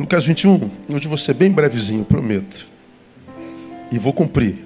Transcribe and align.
Lucas 0.00 0.24
21, 0.24 0.70
hoje 0.94 1.06
vou 1.06 1.18
ser 1.18 1.34
bem 1.34 1.52
brevezinho, 1.52 2.06
prometo. 2.06 2.66
E 3.92 3.98
vou 3.98 4.14
cumprir. 4.14 4.64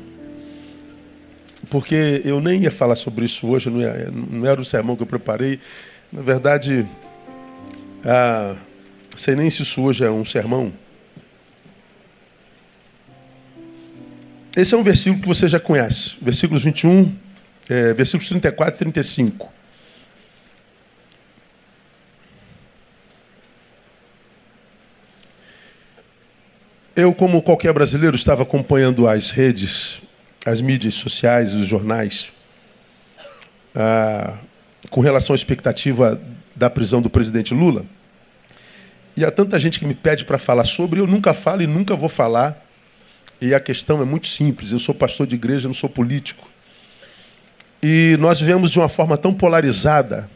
Porque 1.68 2.22
eu 2.24 2.40
nem 2.40 2.62
ia 2.62 2.70
falar 2.70 2.94
sobre 2.94 3.24
isso 3.24 3.48
hoje, 3.48 3.68
não, 3.68 3.80
ia, 3.80 4.12
não 4.12 4.46
era 4.46 4.60
o 4.60 4.64
sermão 4.64 4.94
que 4.94 5.02
eu 5.02 5.06
preparei. 5.08 5.58
Na 6.12 6.22
verdade, 6.22 6.86
ah, 8.04 8.54
sei 9.16 9.34
nem 9.34 9.50
se 9.50 9.62
isso 9.62 9.82
hoje 9.82 10.04
é 10.04 10.10
um 10.10 10.24
sermão. 10.24 10.72
Esse 14.56 14.72
é 14.72 14.78
um 14.78 14.84
versículo 14.84 15.20
que 15.20 15.26
você 15.26 15.48
já 15.48 15.58
conhece. 15.58 16.14
Versículos 16.22 16.62
21, 16.62 17.12
é, 17.68 17.92
versículos 17.92 18.28
34 18.28 18.76
e 18.76 18.78
35. 18.78 19.52
Eu, 26.96 27.12
como 27.12 27.42
qualquer 27.42 27.72
brasileiro, 27.72 28.14
estava 28.14 28.44
acompanhando 28.44 29.08
as 29.08 29.30
redes, 29.30 30.00
as 30.46 30.60
mídias 30.60 30.94
sociais, 30.94 31.52
os 31.52 31.66
jornais, 31.66 32.30
ah, 33.74 34.36
com 34.90 35.00
relação 35.00 35.34
à 35.34 35.36
expectativa 35.36 36.20
da 36.54 36.70
prisão 36.70 37.02
do 37.02 37.10
presidente 37.10 37.52
Lula. 37.52 37.84
E 39.16 39.24
há 39.24 39.30
tanta 39.32 39.58
gente 39.58 39.80
que 39.80 39.86
me 39.86 39.94
pede 39.94 40.24
para 40.24 40.38
falar 40.38 40.62
sobre, 40.62 41.00
eu 41.00 41.06
nunca 41.06 41.34
falo 41.34 41.62
e 41.62 41.66
nunca 41.66 41.96
vou 41.96 42.08
falar. 42.08 42.64
E 43.40 43.52
a 43.52 43.58
questão 43.58 44.00
é 44.00 44.04
muito 44.04 44.28
simples: 44.28 44.70
eu 44.70 44.78
sou 44.78 44.94
pastor 44.94 45.26
de 45.26 45.34
igreja, 45.34 45.66
não 45.66 45.74
sou 45.74 45.90
político. 45.90 46.48
E 47.82 48.16
nós 48.20 48.38
vivemos 48.38 48.70
de 48.70 48.78
uma 48.78 48.88
forma 48.88 49.16
tão 49.16 49.34
polarizada 49.34 50.30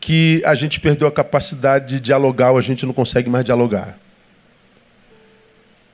que 0.00 0.42
a 0.44 0.56
gente 0.56 0.80
perdeu 0.80 1.06
a 1.06 1.12
capacidade 1.12 1.94
de 1.94 2.00
dialogar, 2.00 2.50
ou 2.50 2.58
a 2.58 2.60
gente 2.60 2.84
não 2.84 2.92
consegue 2.92 3.30
mais 3.30 3.44
dialogar. 3.44 4.01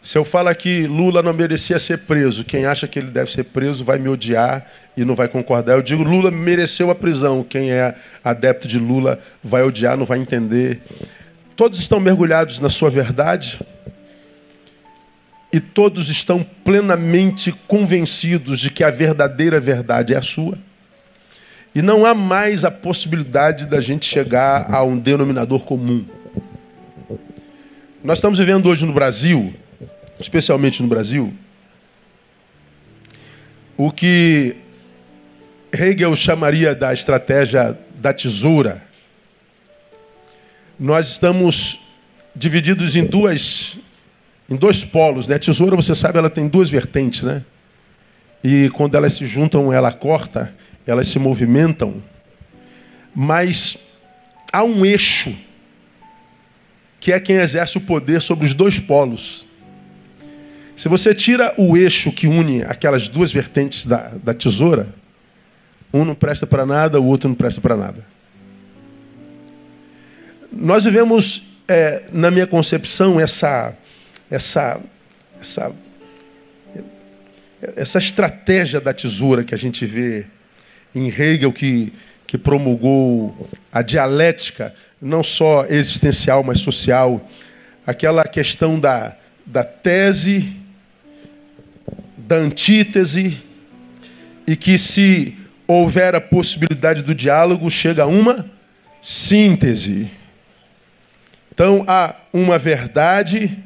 Se 0.01 0.17
eu 0.17 0.25
falo 0.25 0.55
que 0.55 0.87
Lula 0.87 1.23
não 1.23 1.33
merecia 1.33 1.79
ser 1.79 1.99
preso, 1.99 2.45
quem 2.45 2.65
acha 2.65 2.87
que 2.87 2.99
ele 2.99 3.11
deve 3.11 3.31
ser 3.31 3.45
preso 3.45 3.85
vai 3.85 3.99
me 3.99 4.09
odiar 4.09 4.67
e 4.97 5.05
não 5.05 5.15
vai 5.15 5.29
concordar. 5.29 5.75
Eu 5.75 5.83
digo 5.83 6.03
Lula 6.03 6.31
mereceu 6.31 6.91
a 6.91 6.95
prisão, 6.95 7.43
quem 7.43 7.73
é 7.73 7.95
adepto 8.23 8.69
de 8.69 8.79
Lula 8.79 9.19
vai 9.43 9.63
odiar, 9.63 9.97
não 9.97 10.07
vai 10.07 10.19
entender. 10.19 10.81
Todos 11.57 11.81
estão 11.81 11.99
mergulhados 11.99 12.61
na 12.61 12.71
sua 12.71 12.89
verdade 12.89 13.59
e 15.53 15.59
todos 15.59 16.09
estão 16.09 16.47
plenamente 16.65 17.53
convencidos 17.67 18.61
de 18.61 18.71
que 18.71 18.85
a 18.85 18.91
verdadeira 18.91 19.59
verdade 19.59 20.15
é 20.15 20.17
a 20.17 20.23
sua. 20.23 20.57
E 21.75 21.83
não 21.83 22.07
há 22.07 22.15
mais 22.15 22.65
a 22.65 22.71
possibilidade 22.71 23.67
da 23.67 23.81
gente 23.81 24.07
chegar 24.07 24.73
a 24.73 24.83
um 24.83 24.99
denominador 24.99 25.61
comum. 25.65 26.05
Nós 28.03 28.19
estamos 28.19 28.39
vivendo 28.39 28.67
hoje 28.69 28.87
no 28.87 28.93
Brasil 28.93 29.53
especialmente 30.19 30.83
no 30.83 30.89
Brasil, 30.89 31.35
o 33.77 33.91
que 33.93 34.57
Hegel 35.73 36.15
chamaria 36.17 36.75
da 36.75 36.93
estratégia 36.93 37.79
da 37.97 38.13
tesoura. 38.13 38.83
Nós 40.79 41.09
estamos 41.09 41.81
divididos 42.35 42.97
em 42.97 43.05
duas 43.05 43.79
em 44.49 44.57
dois 44.57 44.85
polos, 44.85 45.29
né? 45.29 45.37
A 45.37 45.39
tesoura, 45.39 45.77
você 45.77 45.95
sabe, 45.95 46.19
ela 46.19 46.31
tem 46.31 46.49
duas 46.49 46.71
vertentes, 46.71 47.23
né? 47.23 47.45
E 48.43 48.71
quando 48.71 48.95
elas 48.95 49.13
se 49.13 49.27
juntam, 49.27 49.73
ela 49.73 49.93
corta, 49.93 50.55
elas 50.87 51.09
se 51.09 51.19
movimentam. 51.19 52.03
Mas 53.15 53.77
há 54.51 54.65
um 54.65 54.87
eixo 54.87 55.37
que 56.99 57.13
é 57.13 57.21
quem 57.21 57.37
exerce 57.37 57.77
o 57.77 57.81
poder 57.81 58.23
sobre 58.23 58.47
os 58.47 58.55
dois 58.55 58.81
polos. 58.81 59.47
Se 60.79 60.89
você 60.89 61.13
tira 61.13 61.53
o 61.57 61.77
eixo 61.77 62.13
que 62.13 62.29
une 62.29 62.63
aquelas 62.63 63.09
duas 63.09 63.33
vertentes 63.33 63.85
da, 63.85 64.13
da 64.23 64.33
tesoura, 64.33 64.87
um 65.93 66.05
não 66.05 66.15
presta 66.15 66.47
para 66.47 66.65
nada, 66.65 67.01
o 67.01 67.05
outro 67.05 67.29
não 67.29 67.35
presta 67.35 67.61
para 67.61 67.77
nada. 67.77 68.07
Nós 70.53 70.85
vivemos, 70.85 71.59
é, 71.67 72.05
na 72.13 72.31
minha 72.31 72.47
concepção, 72.47 73.19
essa, 73.19 73.75
essa, 74.31 74.81
essa, 75.41 75.73
essa 77.75 77.99
estratégia 77.99 78.81
da 78.81 78.93
tesoura 78.93 79.43
que 79.43 79.57
a 79.57 79.59
gente 79.59 79.85
vê 79.85 80.27
em 80.95 81.09
Hegel, 81.09 81.53
que, 81.53 81.93
que 82.25 82.39
promulgou 82.39 83.51
a 83.73 83.83
dialética, 83.83 84.73
não 85.03 85.25
só 85.25 85.67
existencial, 85.69 86.45
mas 86.45 86.61
social, 86.61 87.29
aquela 87.85 88.23
questão 88.23 88.79
da, 88.79 89.17
da 89.45 89.65
tese 89.65 90.68
da 92.29 92.37
antítese 92.37 93.43
e 94.47 94.55
que, 94.55 94.79
se 94.79 95.35
houver 95.67 96.15
a 96.15 96.21
possibilidade 96.21 97.03
do 97.03 97.15
diálogo, 97.15 97.71
chega 97.71 98.03
a 98.03 98.07
uma 98.07 98.45
síntese. 99.01 100.11
Então, 101.51 101.85
há 101.89 102.15
uma 102.31 102.59
verdade, 102.59 103.59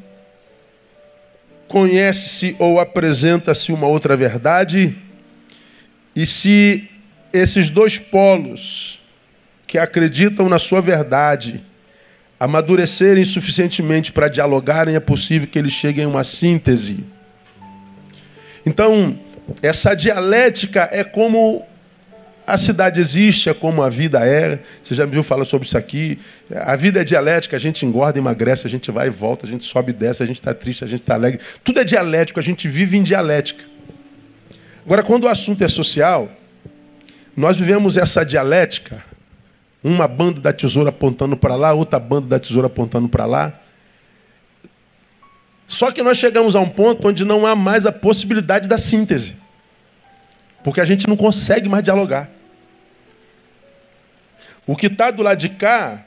conhece-se 1.66 2.54
ou 2.60 2.78
apresenta-se 2.78 3.72
uma 3.72 3.88
outra 3.88 4.16
verdade, 4.16 4.96
e 6.14 6.24
se 6.24 6.88
esses 7.32 7.68
dois 7.68 7.98
polos 7.98 9.00
que 9.66 9.76
acreditam 9.76 10.48
na 10.48 10.60
sua 10.60 10.80
verdade 10.80 11.60
amadurecerem 12.38 13.24
suficientemente 13.24 14.12
para 14.12 14.28
dialogarem, 14.28 14.94
é 14.94 15.00
possível 15.00 15.48
que 15.48 15.58
eles 15.58 15.72
cheguem 15.72 16.04
a 16.04 16.08
uma 16.08 16.22
síntese. 16.22 17.04
Então, 18.64 19.18
essa 19.62 19.94
dialética 19.94 20.88
é 20.92 21.02
como 21.02 21.64
a 22.46 22.56
cidade 22.56 23.00
existe, 23.00 23.48
é 23.48 23.54
como 23.54 23.82
a 23.82 23.88
vida 23.88 24.26
é. 24.26 24.58
Você 24.82 24.94
já 24.94 25.06
me 25.06 25.12
viu 25.12 25.22
falar 25.22 25.44
sobre 25.44 25.66
isso 25.66 25.78
aqui. 25.78 26.18
A 26.54 26.76
vida 26.76 27.00
é 27.00 27.04
dialética, 27.04 27.56
a 27.56 27.58
gente 27.58 27.86
engorda, 27.86 28.18
emagrece, 28.18 28.66
a 28.66 28.70
gente 28.70 28.90
vai 28.90 29.06
e 29.06 29.10
volta, 29.10 29.46
a 29.46 29.48
gente 29.48 29.64
sobe 29.64 29.90
e 29.90 29.94
desce, 29.94 30.22
a 30.22 30.26
gente 30.26 30.40
está 30.40 30.52
triste, 30.52 30.84
a 30.84 30.86
gente 30.86 31.00
está 31.00 31.14
alegre. 31.14 31.40
Tudo 31.62 31.80
é 31.80 31.84
dialético, 31.84 32.38
a 32.40 32.42
gente 32.42 32.68
vive 32.68 32.96
em 32.96 33.02
dialética. 33.02 33.64
Agora, 34.84 35.02
quando 35.02 35.24
o 35.24 35.28
assunto 35.28 35.62
é 35.62 35.68
social, 35.68 36.28
nós 37.36 37.56
vivemos 37.56 37.96
essa 37.96 38.24
dialética, 38.24 39.02
uma 39.82 40.06
banda 40.06 40.40
da 40.40 40.52
tesoura 40.52 40.90
apontando 40.90 41.36
para 41.36 41.54
lá, 41.54 41.72
outra 41.72 41.98
banda 41.98 42.26
da 42.26 42.38
tesoura 42.38 42.66
apontando 42.66 43.08
para 43.08 43.24
lá. 43.24 43.61
Só 45.72 45.90
que 45.90 46.02
nós 46.02 46.18
chegamos 46.18 46.54
a 46.54 46.60
um 46.60 46.68
ponto 46.68 47.08
onde 47.08 47.24
não 47.24 47.46
há 47.46 47.56
mais 47.56 47.86
a 47.86 47.92
possibilidade 47.92 48.68
da 48.68 48.76
síntese. 48.76 49.36
Porque 50.62 50.82
a 50.82 50.84
gente 50.84 51.08
não 51.08 51.16
consegue 51.16 51.66
mais 51.66 51.82
dialogar. 51.82 52.28
O 54.66 54.76
que 54.76 54.88
está 54.88 55.10
do 55.10 55.22
lado 55.22 55.38
de 55.38 55.48
cá 55.48 56.04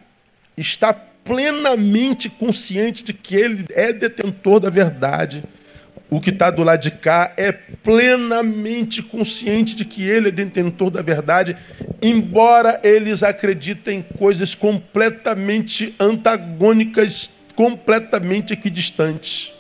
está 0.55 0.93
plenamente 0.93 2.29
consciente 2.29 3.03
de 3.03 3.11
que 3.11 3.35
ele 3.35 3.65
é 3.71 3.91
detentor 3.91 4.59
da 4.59 4.69
verdade. 4.69 5.43
O 6.11 6.21
que 6.21 6.29
está 6.29 6.51
do 6.51 6.61
lado 6.61 6.81
de 6.81 6.91
cá 6.91 7.33
é 7.35 7.51
plenamente 7.51 9.01
consciente 9.01 9.75
de 9.75 9.83
que 9.83 10.03
ele 10.03 10.29
é 10.29 10.31
detentor 10.31 10.91
da 10.91 11.01
verdade, 11.01 11.57
embora 12.03 12.79
eles 12.83 13.23
acreditem 13.23 13.97
em 13.97 14.15
coisas 14.15 14.53
completamente 14.53 15.95
antagônicas, 15.99 17.31
completamente 17.55 18.53
equidistantes. 18.53 19.54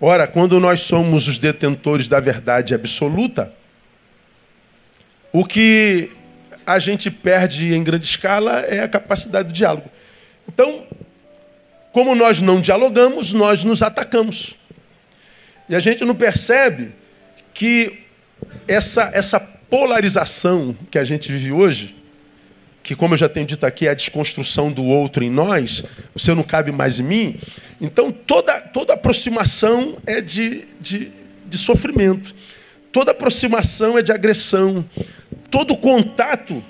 Ora, 0.00 0.26
quando 0.26 0.58
nós 0.58 0.80
somos 0.80 1.28
os 1.28 1.38
detentores 1.38 2.08
da 2.08 2.18
verdade 2.20 2.74
absoluta, 2.74 3.52
o 5.30 5.44
que 5.44 6.10
a 6.66 6.78
gente 6.78 7.10
perde 7.10 7.74
em 7.74 7.84
grande 7.84 8.06
escala 8.06 8.60
é 8.60 8.80
a 8.80 8.88
capacidade 8.88 9.48
de 9.48 9.54
diálogo. 9.54 9.90
Então, 10.48 10.86
como 11.92 12.14
nós 12.14 12.40
não 12.40 12.62
dialogamos, 12.62 13.34
nós 13.34 13.62
nos 13.62 13.82
atacamos. 13.82 14.56
E 15.68 15.76
a 15.76 15.80
gente 15.80 16.02
não 16.04 16.14
percebe 16.14 16.92
que 17.52 18.00
essa, 18.66 19.10
essa 19.12 19.38
polarização 19.38 20.74
que 20.90 20.98
a 20.98 21.04
gente 21.04 21.30
vive 21.30 21.52
hoje 21.52 21.99
que, 22.90 22.96
como 22.96 23.14
eu 23.14 23.18
já 23.18 23.28
tenho 23.28 23.46
dito 23.46 23.64
aqui, 23.64 23.86
é 23.86 23.90
a 23.92 23.94
desconstrução 23.94 24.72
do 24.72 24.84
outro 24.84 25.22
em 25.22 25.30
nós, 25.30 25.84
você 26.12 26.34
não 26.34 26.42
cabe 26.42 26.72
mais 26.72 26.98
em 26.98 27.04
mim. 27.04 27.40
Então, 27.80 28.10
toda, 28.10 28.60
toda 28.60 28.94
aproximação 28.94 29.96
é 30.04 30.20
de, 30.20 30.64
de, 30.80 31.12
de 31.46 31.56
sofrimento, 31.56 32.34
toda 32.90 33.12
aproximação 33.12 33.96
é 33.96 34.02
de 34.02 34.10
agressão, 34.10 34.84
todo 35.48 35.76
contato 35.76 36.64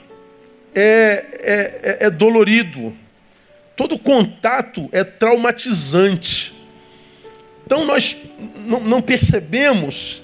é, 0.75 1.25
é, 1.41 1.81
é, 1.83 1.97
é 2.01 2.11
dolorido, 2.11 2.95
todo 3.75 3.99
contato 3.99 4.91
é 4.93 5.03
traumatizante. 5.03 6.53
Então, 7.65 7.87
nós 7.87 8.15
não, 8.67 8.81
não 8.81 9.01
percebemos 9.01 10.23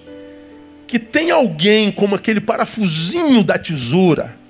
que 0.87 0.99
tem 0.99 1.31
alguém 1.31 1.91
como 1.91 2.15
aquele 2.15 2.43
parafusinho 2.43 3.43
da 3.43 3.57
tesoura 3.57 4.45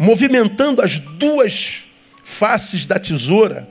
movimentando 0.00 0.80
as 0.80 0.98
duas 0.98 1.84
faces 2.24 2.86
da 2.86 2.98
tesoura, 2.98 3.68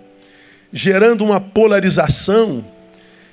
gerando 0.71 1.25
uma 1.25 1.41
polarização 1.41 2.63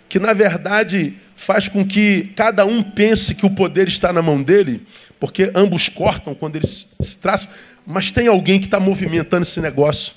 que, 0.08 0.18
na 0.18 0.32
verdade, 0.32 1.12
faz 1.34 1.68
com 1.68 1.86
que 1.86 2.32
cada 2.34 2.64
um 2.64 2.82
pense 2.82 3.34
que 3.34 3.44
o 3.44 3.50
poder 3.50 3.86
está 3.86 4.14
na 4.14 4.22
mão 4.22 4.42
dele, 4.42 4.80
porque 5.20 5.52
ambos 5.54 5.90
cortam 5.90 6.34
quando 6.34 6.56
eles 6.56 6.88
se 6.98 7.18
traçam, 7.18 7.50
mas 7.86 8.10
tem 8.10 8.28
alguém 8.28 8.58
que 8.58 8.64
está 8.64 8.80
movimentando 8.80 9.42
esse 9.42 9.60
negócio. 9.60 10.14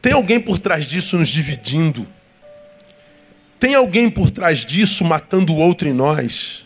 Tem 0.00 0.12
alguém 0.12 0.38
por 0.38 0.60
trás 0.60 0.84
disso 0.84 1.18
nos 1.18 1.28
dividindo. 1.28 2.06
Tem 3.58 3.74
alguém 3.74 4.08
por 4.08 4.30
trás 4.30 4.60
disso 4.60 5.04
matando 5.04 5.52
o 5.52 5.56
outro 5.56 5.88
em 5.88 5.92
nós. 5.92 6.64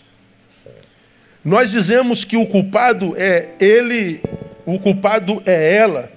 Nós 1.43 1.71
dizemos 1.71 2.25
que 2.25 2.37
o 2.37 2.47
culpado 2.47 3.15
é 3.17 3.49
ele, 3.59 4.21
o 4.67 4.79
culpado 4.79 5.43
é 5.47 5.77
ela, 5.77 6.11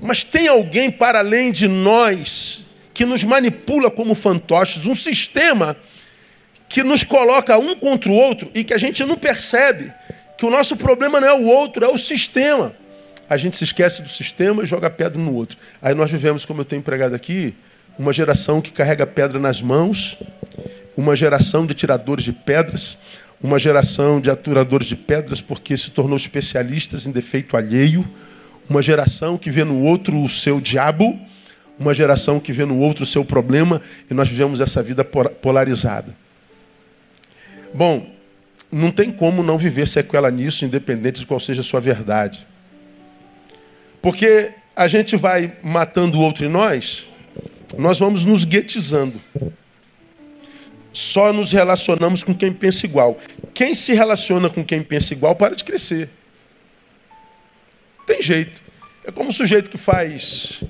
mas 0.00 0.24
tem 0.24 0.48
alguém 0.48 0.90
para 0.90 1.18
além 1.18 1.50
de 1.50 1.66
nós 1.66 2.64
que 2.94 3.04
nos 3.04 3.22
manipula 3.24 3.90
como 3.90 4.14
fantoches, 4.14 4.86
um 4.86 4.94
sistema 4.94 5.76
que 6.68 6.82
nos 6.82 7.02
coloca 7.02 7.56
um 7.58 7.74
contra 7.74 8.10
o 8.10 8.14
outro 8.14 8.50
e 8.54 8.62
que 8.62 8.74
a 8.74 8.78
gente 8.78 9.04
não 9.04 9.16
percebe 9.16 9.92
que 10.36 10.44
o 10.44 10.50
nosso 10.50 10.76
problema 10.76 11.20
não 11.20 11.28
é 11.28 11.32
o 11.32 11.46
outro, 11.46 11.84
é 11.84 11.88
o 11.88 11.98
sistema. 11.98 12.72
A 13.28 13.36
gente 13.36 13.56
se 13.56 13.64
esquece 13.64 14.02
do 14.02 14.08
sistema 14.08 14.62
e 14.62 14.66
joga 14.66 14.88
pedra 14.88 15.18
no 15.18 15.34
outro. 15.34 15.58
Aí 15.82 15.94
nós 15.94 16.10
vivemos, 16.10 16.44
como 16.44 16.60
eu 16.60 16.64
tenho 16.64 16.80
empregado 16.80 17.14
aqui, 17.14 17.54
uma 17.98 18.12
geração 18.12 18.60
que 18.60 18.70
carrega 18.70 19.06
pedra 19.06 19.38
nas 19.38 19.60
mãos, 19.60 20.16
uma 20.96 21.16
geração 21.16 21.66
de 21.66 21.74
tiradores 21.74 22.24
de 22.24 22.32
pedras, 22.32 22.96
uma 23.42 23.58
geração 23.58 24.20
de 24.20 24.30
aturadores 24.30 24.86
de 24.86 24.96
pedras 24.96 25.40
porque 25.40 25.76
se 25.76 25.90
tornou 25.90 26.16
especialistas 26.16 27.06
em 27.06 27.12
defeito 27.12 27.56
alheio, 27.56 28.08
uma 28.68 28.82
geração 28.82 29.38
que 29.38 29.50
vê 29.50 29.64
no 29.64 29.82
outro 29.82 30.22
o 30.22 30.28
seu 30.28 30.60
diabo, 30.60 31.18
uma 31.78 31.94
geração 31.94 32.40
que 32.40 32.52
vê 32.52 32.64
no 32.64 32.78
outro 32.78 33.04
o 33.04 33.06
seu 33.06 33.24
problema, 33.24 33.80
e 34.10 34.14
nós 34.14 34.28
vivemos 34.28 34.60
essa 34.60 34.82
vida 34.82 35.04
polarizada. 35.04 36.14
Bom, 37.72 38.10
não 38.70 38.90
tem 38.90 39.10
como 39.10 39.42
não 39.42 39.56
viver 39.56 39.86
sequela 39.86 40.30
nisso, 40.30 40.64
independente 40.64 41.20
de 41.20 41.26
qual 41.26 41.38
seja 41.38 41.60
a 41.60 41.64
sua 41.64 41.80
verdade. 41.80 42.46
Porque 44.02 44.50
a 44.76 44.88
gente 44.88 45.16
vai 45.16 45.52
matando 45.62 46.18
o 46.18 46.20
outro 46.22 46.44
em 46.44 46.48
nós, 46.48 47.06
nós 47.76 47.98
vamos 47.98 48.24
nos 48.24 48.44
guetizando. 48.44 49.20
Só 50.92 51.32
nos 51.32 51.52
relacionamos 51.52 52.24
com 52.24 52.34
quem 52.34 52.52
pensa 52.52 52.86
igual. 52.86 53.18
Quem 53.54 53.74
se 53.74 53.92
relaciona 53.94 54.48
com 54.48 54.64
quem 54.64 54.82
pensa 54.82 55.12
igual 55.12 55.34
para 55.34 55.54
de 55.54 55.64
crescer. 55.64 56.08
Tem 58.06 58.22
jeito. 58.22 58.62
É 59.04 59.10
como 59.10 59.30
o 59.30 59.32
sujeito 59.32 59.70
que 59.70 59.78
faz, 59.78 60.60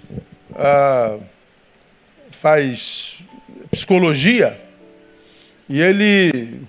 ah, 0.55 1.19
faz 2.31 3.19
psicologia 3.71 4.61
e 5.69 5.81
ele 5.81 6.63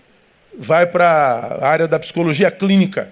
vai 0.58 0.86
para 0.86 1.08
a 1.08 1.68
área 1.68 1.88
da 1.88 1.98
psicologia 1.98 2.52
clínica, 2.52 3.10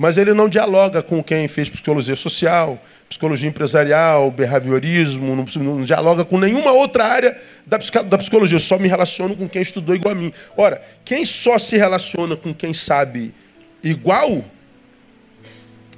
mas 0.00 0.16
ele 0.16 0.32
não 0.32 0.48
dialoga 0.48 1.02
com 1.02 1.22
quem 1.22 1.46
fez 1.46 1.68
psicologia 1.68 2.16
social, 2.16 2.82
psicologia 3.06 3.46
empresarial, 3.46 4.30
behaviorismo, 4.30 5.36
não, 5.36 5.44
não 5.62 5.84
dialoga 5.84 6.24
com 6.24 6.38
nenhuma 6.38 6.72
outra 6.72 7.04
área 7.04 7.38
da, 7.66 7.76
da 8.04 8.16
psicologia. 8.16 8.56
Eu 8.56 8.60
só 8.60 8.78
me 8.78 8.88
relaciono 8.88 9.36
com 9.36 9.46
quem 9.46 9.60
estudou 9.60 9.94
igual 9.94 10.12
a 10.12 10.14
mim. 10.14 10.32
Ora, 10.56 10.80
quem 11.04 11.26
só 11.26 11.58
se 11.58 11.76
relaciona 11.76 12.34
com 12.34 12.54
quem 12.54 12.72
sabe 12.72 13.34
igual, 13.84 14.42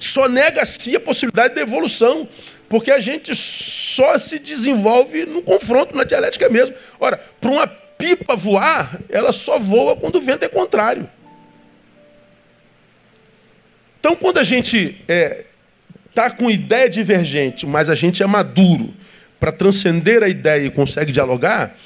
só 0.00 0.28
nega 0.28 0.62
a 0.62 0.66
si 0.66 0.96
a 0.96 1.00
possibilidade 1.00 1.54
de 1.54 1.60
evolução. 1.60 2.28
Porque 2.68 2.90
a 2.90 2.98
gente 2.98 3.36
só 3.36 4.18
se 4.18 4.40
desenvolve 4.40 5.26
no 5.26 5.42
confronto, 5.42 5.96
na 5.96 6.02
dialética 6.02 6.48
mesmo. 6.48 6.74
Ora, 6.98 7.20
para 7.40 7.50
uma 7.52 7.68
pipa 7.68 8.34
voar, 8.34 8.98
ela 9.08 9.30
só 9.30 9.60
voa 9.60 9.94
quando 9.94 10.16
o 10.16 10.20
vento 10.20 10.44
é 10.44 10.48
contrário. 10.48 11.08
Então, 14.02 14.16
quando 14.16 14.38
a 14.38 14.42
gente 14.42 15.00
está 15.00 15.14
é, 15.14 15.44
tá 16.12 16.28
com 16.28 16.50
ideia 16.50 16.90
divergente, 16.90 17.64
mas 17.64 17.88
a 17.88 17.94
gente 17.94 18.20
é 18.20 18.26
maduro 18.26 18.92
para 19.38 19.52
transcender 19.52 20.24
a 20.24 20.28
ideia 20.28 20.66
e 20.66 20.70
consegue 20.72 21.12
dialogar, 21.12 21.76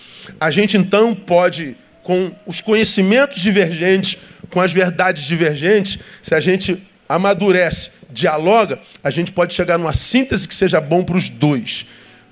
a 0.40 0.50
gente 0.50 0.78
então 0.78 1.14
pode, 1.14 1.76
com 2.02 2.32
os 2.46 2.62
conhecimentos 2.62 3.42
divergentes, 3.42 4.16
com 4.48 4.62
as 4.62 4.72
verdades 4.72 5.24
divergentes, 5.24 5.98
se 6.22 6.34
a 6.34 6.40
gente 6.40 6.82
amadurece, 7.06 7.90
dialoga, 8.10 8.78
a 9.04 9.10
gente 9.10 9.30
pode 9.30 9.52
chegar 9.52 9.76
numa 9.76 9.92
síntese 9.92 10.48
que 10.48 10.54
seja 10.54 10.80
bom 10.80 11.04
para 11.04 11.18
os 11.18 11.28
dois. 11.28 11.84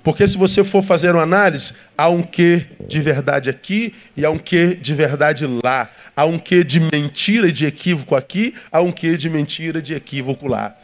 Porque 0.05 0.27
se 0.29 0.37
você 0.37 0.63
for 0.63 0.83
fazer 0.83 1.15
uma 1.15 1.23
análise, 1.23 1.73
há 1.97 2.11
um 2.11 2.23
quê 2.23 2.67
de 2.87 3.01
verdade 3.01 3.49
aqui 3.49 3.95
e 4.15 4.23
há 4.23 4.31
um 4.31 4.37
quê 4.37 4.79
de 4.81 4.95
verdade 4.95 5.47
lá. 5.65 5.91
Há 6.15 6.27
um 6.27 6.39
quê 6.39 6.63
de 6.63 6.79
mentira 6.79 7.49
e 7.49 7.53
de 7.53 7.65
equívoco 7.65 8.15
aqui, 8.15 8.55
há 8.71 8.83
um 8.83 8.93
quê 8.93 9.17
de 9.17 9.31
mentira 9.31 9.79
e 9.79 9.83
de 9.83 9.95
equívoco 9.95 10.47
lá. 10.47 10.77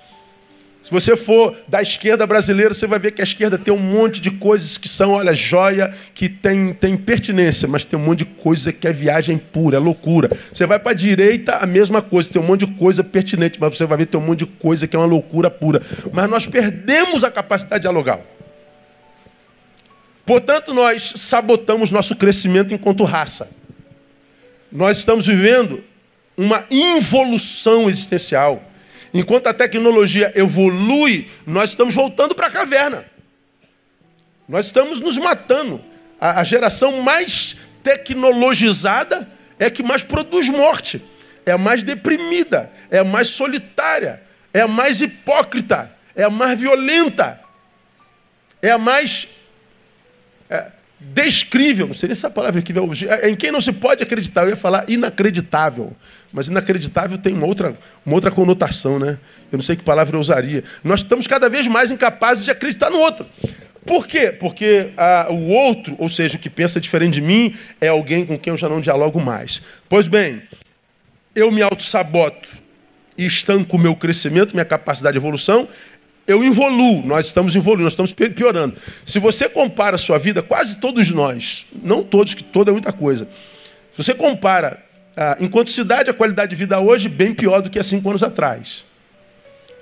Se 0.83 0.91
você 0.91 1.15
for 1.15 1.55
da 1.69 1.83
esquerda 1.83 2.27
brasileira, 2.27 2.73
você 2.73 2.87
vai 2.87 2.99
ver 2.99 3.11
que 3.11 3.21
a 3.21 3.25
esquerda 3.25 3.59
tem 3.59 3.73
um 3.73 3.79
monte 3.79 4.23
de 4.23 4.31
coisas 4.31 4.79
que 4.79 4.89
são, 4.89 5.11
olha, 5.11 5.35
joia, 5.35 5.93
que 6.15 6.27
tem, 6.27 6.73
tem 6.73 6.97
pertinência, 6.97 7.69
mas 7.69 7.85
tem 7.85 7.99
um 7.99 8.03
monte 8.03 8.21
de 8.21 8.25
coisa 8.25 8.73
que 8.73 8.89
é 8.89 8.93
viagem 8.93 9.37
pura, 9.37 9.77
é 9.77 9.79
loucura. 9.79 10.31
Você 10.51 10.65
vai 10.65 10.79
para 10.79 10.93
a 10.93 10.95
direita, 10.95 11.57
a 11.57 11.67
mesma 11.67 12.01
coisa, 12.01 12.31
tem 12.31 12.41
um 12.41 12.47
monte 12.47 12.65
de 12.65 12.73
coisa 12.79 13.05
pertinente, 13.05 13.61
mas 13.61 13.77
você 13.77 13.85
vai 13.85 13.99
ver 13.99 14.07
que 14.07 14.13
tem 14.13 14.21
um 14.21 14.25
monte 14.25 14.39
de 14.39 14.47
coisa 14.47 14.89
que 14.89 14.97
é 14.97 14.99
uma 14.99 15.05
loucura 15.05 15.51
pura. 15.51 15.83
Mas 16.11 16.31
nós 16.31 16.47
perdemos 16.47 17.23
a 17.23 17.31
capacidade 17.31 17.83
dialogal. 17.83 18.25
Portanto, 20.31 20.73
nós 20.73 21.15
sabotamos 21.17 21.91
nosso 21.91 22.15
crescimento 22.15 22.73
enquanto 22.73 23.03
raça. 23.03 23.51
Nós 24.71 24.99
estamos 24.99 25.27
vivendo 25.27 25.83
uma 26.37 26.65
involução 26.71 27.91
existencial. 27.91 28.63
Enquanto 29.13 29.49
a 29.49 29.53
tecnologia 29.53 30.33
evolui, 30.37 31.29
nós 31.45 31.71
estamos 31.71 31.95
voltando 31.95 32.33
para 32.33 32.47
a 32.47 32.51
caverna. 32.53 33.05
Nós 34.49 34.67
estamos 34.67 35.01
nos 35.01 35.19
matando. 35.19 35.83
A, 36.21 36.45
geração 36.45 37.03
mais 37.03 37.57
tecnologizada 37.83 39.29
é 39.59 39.69
que 39.69 39.83
mais 39.83 40.05
produz 40.05 40.49
morte, 40.49 41.03
é 41.45 41.57
mais 41.57 41.83
deprimida, 41.83 42.71
é 42.89 43.03
mais 43.03 43.31
solitária, 43.31 44.23
é 44.55 44.65
mais 44.65 45.01
hipócrita, 45.01 45.91
é 46.15 46.29
mais 46.29 46.57
violenta, 46.57 47.41
é 48.63 48.77
mais 48.77 49.40
é, 50.51 50.67
descrível, 51.01 51.87
não 51.87 51.95
seria 51.95 52.13
essa 52.13 52.29
palavra 52.29 52.61
aqui, 52.61 52.75
é, 53.09 53.31
em 53.31 53.35
quem 53.35 53.51
não 53.51 53.61
se 53.61 53.73
pode 53.73 54.03
acreditar. 54.03 54.43
Eu 54.43 54.51
ia 54.51 54.57
falar 54.57 54.85
inacreditável, 54.89 55.93
mas 56.33 56.49
inacreditável 56.49 57.17
tem 57.17 57.33
uma 57.33 57.47
outra, 57.47 57.75
uma 58.05 58.15
outra 58.15 58.31
conotação, 58.31 58.99
né? 58.99 59.19
Eu 59.51 59.57
não 59.57 59.65
sei 59.65 59.77
que 59.77 59.83
palavra 59.83 60.17
eu 60.17 60.21
usaria. 60.21 60.63
Nós 60.85 61.01
estamos 61.01 61.27
cada 61.27 61.49
vez 61.49 61.67
mais 61.67 61.91
incapazes 61.91 62.45
de 62.45 62.51
acreditar 62.51 62.91
no 62.91 62.99
outro. 62.99 63.27
Por 63.87 64.07
quê? 64.07 64.31
Porque 64.31 64.93
ah, 64.97 65.29
o 65.31 65.49
outro, 65.49 65.97
ou 65.99 66.09
seja, 66.09 66.37
o 66.37 66.41
que 66.41 66.51
pensa 66.51 66.79
diferente 66.79 67.15
de 67.15 67.23
mim, 67.23 67.55
é 67.81 67.89
alguém 67.89 68.27
com 68.27 68.39
quem 68.39 68.51
eu 68.51 68.57
já 68.57 68.69
não 68.69 68.81
dialogo 68.81 69.19
mais. 69.21 69.63
Pois 69.89 70.07
bem, 70.07 70.43
eu 71.35 71.51
me 71.51 71.63
auto-saboto 71.63 72.49
e 73.17 73.27
estanco 73.27 73.77
o 73.77 73.79
meu 73.79 73.97
crescimento, 73.97 74.53
minha 74.53 74.65
capacidade 74.65 75.15
de 75.15 75.19
evolução, 75.19 75.67
eu 76.31 76.45
evoluo, 76.45 77.05
nós 77.05 77.27
estamos 77.27 77.55
evoluindo, 77.57 77.85
nós 77.85 77.93
estamos 77.93 78.13
piorando. 78.13 78.77
Se 79.05 79.19
você 79.19 79.49
compara 79.49 79.97
a 79.97 79.99
sua 79.99 80.19
vida, 80.19 80.43
quase 80.43 80.77
todos 80.77 81.11
nós, 81.11 81.67
não 81.83 82.03
todos, 82.03 82.35
que 82.35 82.45
toda 82.45 82.71
é 82.71 82.73
muita 82.73 82.93
coisa. 82.93 83.27
Se 83.93 84.03
você 84.03 84.15
compara, 84.15 84.83
ah, 85.17 85.37
enquanto 85.41 85.71
cidade, 85.71 86.11
a 86.11 86.15
qualidade 86.15 86.51
de 86.51 86.57
vida 86.57 86.79
hoje 86.79 87.09
bem 87.09 87.35
pior 87.35 87.61
do 87.61 87.69
que 87.69 87.79
há 87.79 87.83
cinco 87.83 88.09
anos 88.09 88.23
atrás. 88.23 88.85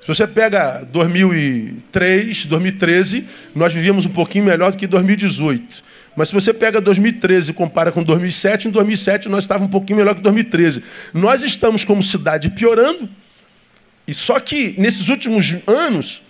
Se 0.00 0.08
você 0.08 0.26
pega 0.26 0.88
2003, 0.90 2.46
2013, 2.46 3.28
nós 3.54 3.74
vivíamos 3.74 4.06
um 4.06 4.10
pouquinho 4.10 4.46
melhor 4.46 4.72
do 4.72 4.78
que 4.78 4.86
2018. 4.86 5.84
Mas 6.16 6.28
se 6.28 6.34
você 6.34 6.54
pega 6.54 6.80
2013 6.80 7.50
e 7.50 7.54
compara 7.54 7.92
com 7.92 8.02
2007, 8.02 8.68
em 8.68 8.70
2007 8.70 9.28
nós 9.28 9.44
estávamos 9.44 9.68
um 9.68 9.70
pouquinho 9.70 9.98
melhor 9.98 10.14
que 10.14 10.22
2013. 10.22 10.82
Nós 11.12 11.42
estamos 11.42 11.84
como 11.84 12.02
cidade 12.02 12.50
piorando, 12.50 13.08
e 14.06 14.14
só 14.14 14.40
que 14.40 14.74
nesses 14.78 15.10
últimos 15.10 15.54
anos 15.66 16.22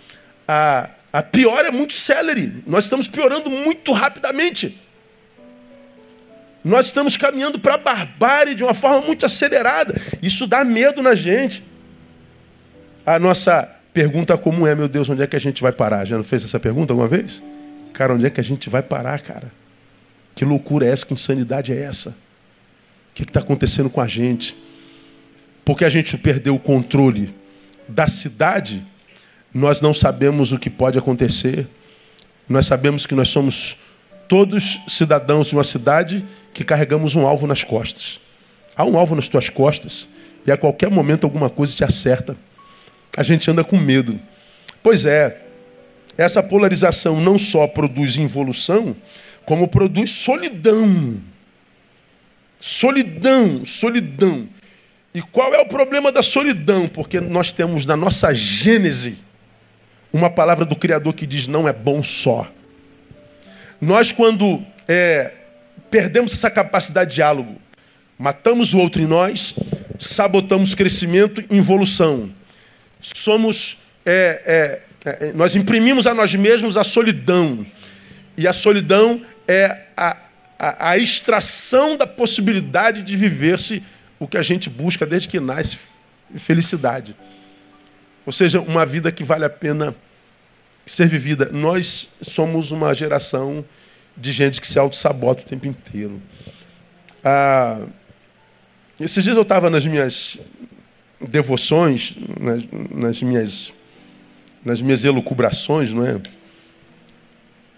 a, 0.51 0.89
a 1.13 1.21
pior 1.21 1.63
é 1.63 1.69
muito 1.69 1.93
célere. 1.93 2.63
Nós 2.65 2.85
estamos 2.85 3.07
piorando 3.07 3.51
muito 3.51 3.93
rapidamente. 3.93 4.75
Nós 6.63 6.87
estamos 6.87 7.15
caminhando 7.15 7.59
para 7.59 7.75
a 7.75 7.77
barbárie 7.77 8.55
de 8.55 8.63
uma 8.63 8.73
forma 8.73 8.99
muito 9.01 9.27
acelerada. 9.27 9.93
Isso 10.23 10.47
dá 10.47 10.63
medo 10.65 11.03
na 11.03 11.13
gente. 11.13 11.63
A 13.05 13.19
nossa 13.19 13.63
pergunta 13.93 14.35
comum 14.39 14.65
é: 14.65 14.73
meu 14.73 14.87
Deus, 14.87 15.07
onde 15.07 15.21
é 15.21 15.27
que 15.27 15.35
a 15.35 15.39
gente 15.39 15.61
vai 15.61 15.71
parar? 15.71 16.03
Já 16.03 16.17
não 16.17 16.23
fez 16.23 16.43
essa 16.43 16.59
pergunta 16.59 16.93
alguma 16.93 17.07
vez? 17.07 17.43
Cara, 17.93 18.15
onde 18.15 18.25
é 18.25 18.29
que 18.31 18.41
a 18.41 18.43
gente 18.43 18.71
vai 18.71 18.81
parar, 18.81 19.21
cara? 19.21 19.51
Que 20.33 20.43
loucura 20.43 20.87
é 20.87 20.89
essa? 20.89 21.05
Que 21.05 21.13
insanidade 21.13 21.71
é 21.71 21.79
essa? 21.79 22.09
O 22.09 22.13
que 23.13 23.21
está 23.21 23.39
acontecendo 23.39 23.89
com 23.89 24.01
a 24.01 24.07
gente? 24.07 24.57
Porque 25.63 25.85
a 25.85 25.89
gente 25.89 26.17
perdeu 26.17 26.55
o 26.55 26.59
controle 26.59 27.35
da 27.87 28.07
cidade 28.07 28.83
nós 29.53 29.81
não 29.81 29.93
sabemos 29.93 30.51
o 30.51 30.59
que 30.59 30.69
pode 30.69 30.97
acontecer. 30.97 31.67
Nós 32.47 32.65
sabemos 32.65 33.05
que 33.05 33.15
nós 33.15 33.29
somos 33.29 33.77
todos 34.27 34.79
cidadãos 34.87 35.47
de 35.47 35.55
uma 35.55 35.63
cidade 35.63 36.25
que 36.53 36.63
carregamos 36.63 37.15
um 37.15 37.25
alvo 37.25 37.47
nas 37.47 37.63
costas. 37.63 38.19
Há 38.75 38.85
um 38.85 38.97
alvo 38.97 39.15
nas 39.15 39.27
tuas 39.27 39.49
costas 39.49 40.07
e 40.45 40.51
a 40.51 40.57
qualquer 40.57 40.89
momento 40.89 41.23
alguma 41.23 41.49
coisa 41.49 41.75
te 41.75 41.83
acerta. 41.83 42.37
A 43.17 43.23
gente 43.23 43.49
anda 43.49 43.63
com 43.63 43.77
medo. 43.77 44.19
Pois 44.81 45.05
é, 45.05 45.41
essa 46.17 46.43
polarização 46.43 47.19
não 47.19 47.37
só 47.37 47.67
produz 47.67 48.17
involução, 48.17 48.95
como 49.45 49.67
produz 49.67 50.11
solidão. 50.11 51.17
Solidão, 52.59 53.65
solidão. 53.65 54.47
E 55.13 55.21
qual 55.21 55.53
é 55.53 55.59
o 55.59 55.65
problema 55.65 56.11
da 56.11 56.21
solidão? 56.21 56.87
Porque 56.87 57.19
nós 57.19 57.51
temos 57.51 57.85
na 57.85 57.97
nossa 57.97 58.33
gênese 58.33 59.17
uma 60.11 60.29
palavra 60.29 60.65
do 60.65 60.75
Criador 60.75 61.13
que 61.13 61.25
diz: 61.25 61.47
não 61.47 61.67
é 61.67 61.73
bom 61.73 62.03
só. 62.03 62.49
Nós, 63.79 64.11
quando 64.11 64.61
é, 64.87 65.31
perdemos 65.89 66.33
essa 66.33 66.49
capacidade 66.49 67.11
de 67.11 67.15
diálogo, 67.17 67.55
matamos 68.17 68.73
o 68.73 68.79
outro 68.79 69.01
em 69.01 69.05
nós, 69.05 69.55
sabotamos 69.97 70.75
crescimento 70.75 71.41
e 71.49 71.57
involução. 71.57 72.29
Somos. 73.01 73.77
É, 74.05 74.81
é, 75.05 75.19
é, 75.27 75.33
nós 75.33 75.55
imprimimos 75.55 76.07
a 76.07 76.13
nós 76.13 76.33
mesmos 76.35 76.77
a 76.77 76.83
solidão. 76.83 77.65
E 78.35 78.47
a 78.47 78.53
solidão 78.53 79.21
é 79.47 79.85
a, 79.95 80.17
a, 80.57 80.89
a 80.91 80.97
extração 80.97 81.95
da 81.95 82.07
possibilidade 82.07 83.01
de 83.01 83.15
viver-se 83.15 83.83
o 84.19 84.27
que 84.27 84.37
a 84.37 84.41
gente 84.41 84.69
busca 84.69 85.05
desde 85.05 85.27
que 85.27 85.39
nasce 85.39 85.77
felicidade. 86.35 87.15
Ou 88.29 88.31
seja, 88.31 88.61
uma 88.61 88.85
vida 88.85 89.11
que 89.11 89.23
vale 89.23 89.43
a 89.43 89.49
pena 89.49 89.95
ser 90.85 91.07
vivida. 91.07 91.49
Nós 91.51 92.09
somos 92.21 92.69
uma 92.69 92.93
geração 92.93 93.65
de 94.15 94.31
gente 94.31 94.61
que 94.61 94.67
se 94.67 94.77
auto-sabota 94.77 95.41
o 95.41 95.45
tempo 95.45 95.65
inteiro. 95.65 96.21
Ah, 97.23 97.87
esses 98.99 99.23
dias 99.23 99.35
eu 99.35 99.41
estava 99.41 99.67
nas 99.67 99.83
minhas 99.83 100.37
devoções, 101.19 102.17
nas, 102.39 102.63
nas, 102.91 103.19
minhas, 103.23 103.73
nas 104.63 104.79
minhas 104.79 105.03
elucubrações, 105.03 105.91
não 105.91 106.05
é? 106.05 106.21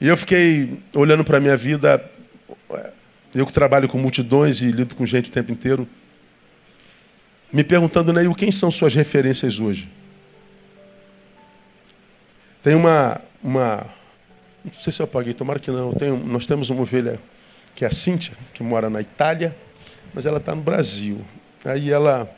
E 0.02 0.08
eu 0.10 0.18
fiquei 0.18 0.80
olhando 0.94 1.24
para 1.24 1.38
a 1.38 1.40
minha 1.40 1.56
vida, 1.56 2.04
eu 3.34 3.46
que 3.46 3.54
trabalho 3.54 3.88
com 3.88 3.98
multidões 3.98 4.62
e 4.62 4.70
lido 4.70 4.96
com 4.96 5.06
gente 5.06 5.30
o 5.30 5.32
tempo 5.32 5.50
inteiro, 5.50 5.88
me 7.54 7.64
perguntando, 7.64 8.12
Neil, 8.12 8.36
quem 8.36 8.52
são 8.52 8.70
suas 8.70 8.94
referências 8.94 9.58
hoje? 9.58 10.01
Tem 12.64 12.76
uma, 12.76 13.20
uma. 13.44 13.88
Não 14.64 14.72
sei 14.74 14.94
se 14.94 15.02
eu 15.02 15.06
apaguei, 15.06 15.34
tomara 15.34 15.60
que 15.60 15.72
não. 15.72 15.92
Tem, 15.94 16.12
nós 16.12 16.46
temos 16.46 16.70
uma 16.70 16.82
ovelha 16.82 17.20
que 17.74 17.84
é 17.84 17.88
a 17.88 17.92
Cíntia, 17.92 18.34
que 18.54 18.62
mora 18.62 18.90
na 18.90 19.02
Itália, 19.02 19.56
mas 20.14 20.26
ela 20.26 20.38
está 20.38 20.54
no 20.54 20.62
Brasil. 20.62 21.22
Aí 21.66 21.90
ela, 21.92 22.30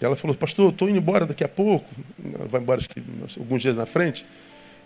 ela 0.00 0.14
falou, 0.14 0.36
pastor, 0.36 0.70
estou 0.70 0.88
indo 0.88 0.98
embora 0.98 1.26
daqui 1.26 1.42
a 1.42 1.48
pouco. 1.48 1.88
Ela 2.32 2.46
vai 2.46 2.60
embora 2.60 2.80
que, 2.80 3.02
alguns 3.38 3.62
dias 3.62 3.76
na 3.76 3.86
frente. 3.86 4.24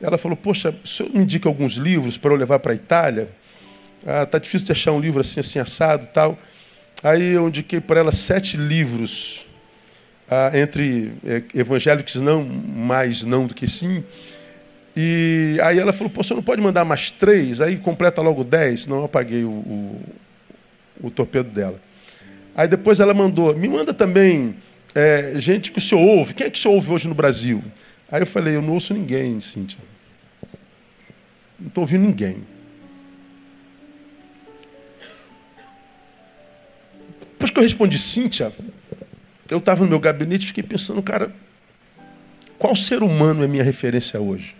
Ela 0.00 0.16
falou, 0.16 0.36
poxa, 0.36 0.74
o 0.82 0.86
senhor 0.86 1.12
me 1.12 1.20
indica 1.20 1.48
alguns 1.48 1.74
livros 1.74 2.16
para 2.16 2.32
eu 2.32 2.36
levar 2.36 2.58
para 2.58 2.72
a 2.72 2.74
Itália? 2.74 3.28
Ah, 4.06 4.24
tá 4.24 4.38
difícil 4.38 4.66
de 4.66 4.72
achar 4.72 4.92
um 4.92 5.00
livro 5.00 5.20
assim, 5.20 5.40
assim, 5.40 5.58
assado 5.58 6.06
tal. 6.06 6.38
Aí 7.02 7.34
eu 7.34 7.48
indiquei 7.48 7.80
para 7.80 8.00
ela 8.00 8.12
sete 8.12 8.56
livros 8.56 9.46
ah, 10.32 10.50
entre 10.54 11.12
é, 11.26 11.42
evangélicos 11.54 12.14
não, 12.14 12.42
mais 12.42 13.22
não 13.22 13.46
do 13.46 13.54
que 13.54 13.68
sim. 13.68 14.02
E 14.96 15.58
aí 15.62 15.78
ela 15.78 15.92
falou, 15.92 16.10
pô, 16.10 16.22
você 16.22 16.32
não 16.32 16.42
pode 16.42 16.62
mandar 16.62 16.86
mais 16.86 17.10
três? 17.10 17.60
Aí 17.60 17.76
completa 17.76 18.22
logo 18.22 18.42
dez. 18.42 18.86
Não, 18.86 18.98
eu 18.98 19.04
apaguei 19.04 19.44
o, 19.44 19.50
o, 19.50 20.00
o 21.02 21.10
torpedo 21.10 21.50
dela. 21.50 21.78
Aí 22.54 22.66
depois 22.66 22.98
ela 22.98 23.12
mandou, 23.12 23.54
me 23.54 23.68
manda 23.68 23.92
também 23.92 24.56
é, 24.94 25.34
gente 25.36 25.70
que 25.70 25.78
o 25.78 25.82
senhor 25.82 26.00
ouve. 26.00 26.32
Quem 26.32 26.46
é 26.46 26.50
que 26.50 26.58
o 26.58 26.60
senhor 26.60 26.74
ouve 26.74 26.90
hoje 26.92 27.08
no 27.08 27.14
Brasil? 27.14 27.62
Aí 28.10 28.22
eu 28.22 28.26
falei, 28.26 28.56
eu 28.56 28.62
não 28.62 28.72
ouço 28.72 28.94
ninguém, 28.94 29.38
Cíntia. 29.40 29.78
Não 31.60 31.68
estou 31.68 31.82
ouvindo 31.82 32.06
ninguém. 32.06 32.42
Depois 37.32 37.50
que 37.50 37.58
eu 37.58 37.62
respondi 37.62 37.98
Cíntia, 37.98 38.50
eu 39.52 39.58
estava 39.58 39.84
no 39.84 39.88
meu 39.88 40.00
gabinete 40.00 40.44
e 40.44 40.46
fiquei 40.46 40.62
pensando, 40.62 41.02
cara, 41.02 41.30
qual 42.58 42.74
ser 42.74 43.02
humano 43.02 43.44
é 43.44 43.46
minha 43.46 43.62
referência 43.62 44.20
hoje? 44.20 44.56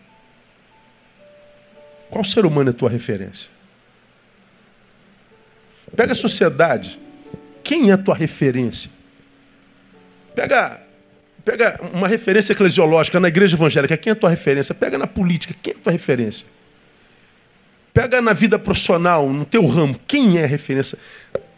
Qual 2.10 2.22
ser 2.22 2.44
humano 2.44 2.70
é 2.70 2.72
tua 2.72 2.90
referência? 2.90 3.50
Pega 5.96 6.12
a 6.12 6.14
sociedade. 6.14 7.00
Quem 7.64 7.90
é 7.90 7.94
a 7.94 7.98
tua 7.98 8.14
referência? 8.14 8.90
Pega, 10.34 10.80
pega 11.44 11.80
uma 11.92 12.08
referência 12.08 12.52
eclesiológica 12.52 13.18
na 13.18 13.28
igreja 13.28 13.56
evangélica. 13.56 13.96
Quem 13.96 14.10
é 14.10 14.12
a 14.12 14.16
tua 14.16 14.30
referência? 14.30 14.74
Pega 14.74 14.98
na 14.98 15.06
política. 15.06 15.54
Quem 15.62 15.72
é 15.72 15.76
a 15.76 15.80
tua 15.80 15.92
referência? 15.92 16.46
Pega 17.94 18.20
na 18.20 18.32
vida 18.32 18.58
profissional, 18.58 19.30
no 19.30 19.44
teu 19.44 19.64
ramo. 19.66 19.98
Quem 20.06 20.38
é 20.38 20.44
a 20.44 20.46
referência? 20.46 20.98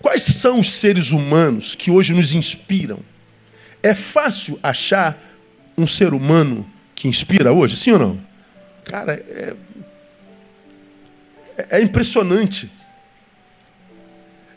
Quais 0.01 0.23
são 0.23 0.61
os 0.61 0.73
seres 0.73 1.11
humanos 1.11 1.75
que 1.75 1.91
hoje 1.91 2.13
nos 2.13 2.33
inspiram? 2.33 3.01
É 3.85 3.95
fácil 3.95 4.59
achar 4.63 5.23
um 5.77 5.87
ser 5.87 6.15
humano 6.15 6.67
que 6.95 7.07
inspira 7.07 7.53
hoje, 7.53 7.77
sim 7.77 7.91
ou 7.91 7.99
não? 7.99 8.21
Cara, 8.83 9.13
é, 9.13 9.55
é 11.69 11.83
impressionante. 11.83 12.71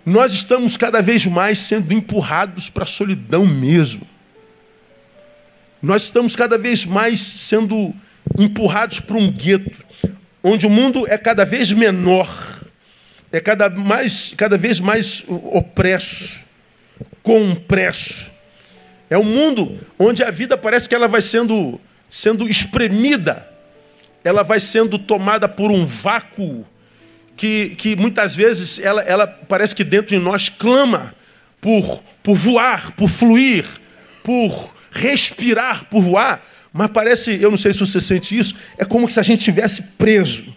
Nós 0.06 0.32
estamos 0.32 0.78
cada 0.78 1.02
vez 1.02 1.26
mais 1.26 1.60
sendo 1.60 1.94
empurrados 1.94 2.70
para 2.70 2.84
a 2.84 2.88
solidão 2.88 3.46
mesmo. 3.46 4.08
Nós 5.82 6.04
estamos 6.04 6.34
cada 6.34 6.58
vez 6.58 6.86
mais 6.86 7.20
sendo 7.20 7.94
empurrados 8.38 9.02
para 9.02 9.18
um 9.18 9.30
gueto, 9.30 9.78
onde 10.42 10.66
o 10.66 10.70
mundo 10.70 11.06
é 11.06 11.18
cada 11.18 11.44
vez 11.44 11.70
menor, 11.74 12.64
é 13.30 13.42
cada, 13.42 13.70
mais, 13.70 14.34
cada 14.38 14.58
vez 14.58 14.80
mais 14.80 15.26
opresso, 15.28 16.46
compresso. 17.22 18.37
É 19.10 19.18
um 19.18 19.24
mundo 19.24 19.80
onde 19.98 20.24
a 20.24 20.32
vida 20.32 20.58
parece 20.58 20.88
que 20.88 20.96
ela 20.96 21.08
vai 21.08 21.22
sendo, 21.22 21.80
sendo 22.10 22.48
espremida, 22.50 23.48
ela 24.24 24.44
vai 24.44 24.60
sendo 24.60 25.00
tomada 25.00 25.48
por 25.48 25.72
um 25.72 25.86
vácuo 25.86 26.66
que, 27.38 27.76
que 27.78 27.96
muitas 27.96 28.36
vezes 28.36 28.80
ela, 28.80 29.02
ela 29.04 29.28
parece 29.28 29.74
que 29.74 29.84
dentro 29.84 30.16
de 30.16 30.22
nós 30.22 30.50
clama 30.50 31.16
por, 31.62 32.04
por 32.22 32.36
voar, 32.36 32.92
por 32.94 33.08
fluir, 33.08 33.66
por 34.24 34.74
respirar, 34.92 35.86
por 35.86 36.02
voar, 36.02 36.44
mas 36.74 36.90
parece, 36.92 37.42
eu 37.42 37.50
não 37.50 37.58
sei 37.58 37.74
se 37.74 37.80
você 37.80 38.02
sente 38.02 38.38
isso, 38.38 38.56
é 38.78 38.84
como 38.84 39.10
se 39.10 39.20
a 39.20 39.24
gente 39.24 39.40
estivesse 39.40 39.84
preso, 39.98 40.56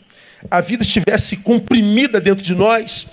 a 0.51 0.61
vida 0.61 0.83
estivesse 0.83 1.37
comprimida 1.37 2.21
dentro 2.21 2.43
de 2.43 2.55
nós 2.55 3.07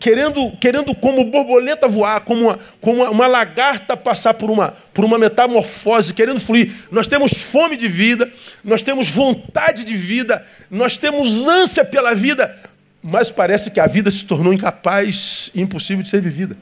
querendo, 0.00 0.50
querendo 0.52 0.94
como 0.94 1.26
borboleta 1.26 1.86
voar, 1.86 2.22
como 2.22 2.46
uma, 2.46 2.58
como 2.80 3.04
uma 3.04 3.26
lagarta 3.26 3.94
passar 3.94 4.32
por 4.32 4.50
uma, 4.50 4.70
por 4.94 5.04
uma 5.04 5.18
metamorfose, 5.18 6.14
querendo 6.14 6.40
fluir. 6.40 6.72
Nós 6.90 7.06
temos 7.06 7.32
fome 7.34 7.76
de 7.76 7.86
vida, 7.86 8.32
nós 8.64 8.80
temos 8.80 9.10
vontade 9.10 9.84
de 9.84 9.94
vida, 9.94 10.44
nós 10.70 10.96
temos 10.96 11.46
ânsia 11.46 11.84
pela 11.84 12.14
vida, 12.14 12.58
mas 13.02 13.30
parece 13.30 13.70
que 13.70 13.78
a 13.78 13.86
vida 13.86 14.10
se 14.10 14.24
tornou 14.24 14.54
incapaz 14.54 15.50
e 15.54 15.60
impossível 15.60 16.02
de 16.02 16.08
ser 16.08 16.22
vivida. 16.22 16.56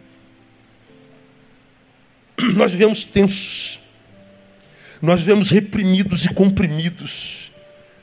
Nós 2.54 2.72
vivemos 2.72 3.02
tensos, 3.02 3.80
nós 5.00 5.20
vivemos 5.20 5.50
reprimidos 5.50 6.24
e 6.24 6.34
comprimidos. 6.34 7.52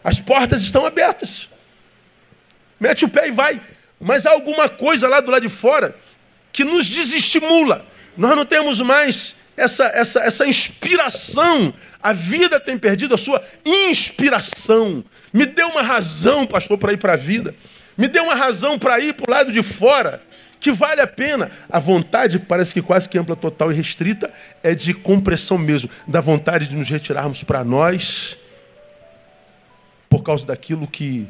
As 0.02 0.20
portas 0.20 0.62
estão 0.62 0.86
abertas. 0.86 1.50
Mete 2.80 3.04
o 3.04 3.10
pé 3.10 3.28
e 3.28 3.32
vai. 3.32 3.60
Mas 4.00 4.26
há 4.26 4.32
alguma 4.32 4.68
coisa 4.70 5.08
lá 5.08 5.20
do 5.20 5.32
lado 5.32 5.42
de 5.42 5.50
fora 5.50 5.96
que 6.52 6.64
nos 6.64 6.88
desestimula. 6.88 7.86
Nós 8.18 8.36
não 8.36 8.46
temos 8.46 8.82
mais 8.82 9.36
essa, 9.58 9.86
essa, 9.86 10.22
essa 10.22 10.46
inspiração. 10.48 11.74
A 12.02 12.14
vida 12.14 12.60
tem 12.60 12.78
perdido 12.78 13.16
a 13.16 13.18
sua 13.18 13.44
inspiração. 13.66 15.04
Me 15.34 15.46
dê 15.46 15.64
uma 15.64 15.82
razão, 15.82 16.46
pastor, 16.46 16.78
para 16.78 16.94
ir 16.94 16.98
para 16.98 17.14
a 17.14 17.18
vida. 17.18 17.56
Me 17.98 18.08
dê 18.08 18.20
uma 18.20 18.36
razão 18.36 18.78
para 18.78 19.00
ir 19.00 19.14
para 19.14 19.30
o 19.30 19.34
lado 19.34 19.52
de 19.52 19.64
fora, 19.64 20.22
que 20.60 20.72
vale 20.72 21.02
a 21.02 21.08
pena. 21.08 21.50
A 21.70 21.80
vontade, 21.80 22.40
parece 22.40 22.74
que 22.74 22.82
quase 22.82 23.08
que 23.08 23.18
ampla, 23.18 23.36
total 23.36 23.72
e 23.72 23.76
restrita, 23.76 24.32
é 24.62 24.76
de 24.76 24.94
compressão 24.94 25.58
mesmo, 25.58 25.90
da 26.08 26.20
vontade 26.20 26.68
de 26.68 26.76
nos 26.76 26.90
retirarmos 26.90 27.44
para 27.44 27.64
nós, 27.64 28.38
por 30.10 30.24
causa 30.24 30.46
daquilo 30.46 30.88
que 30.88 31.28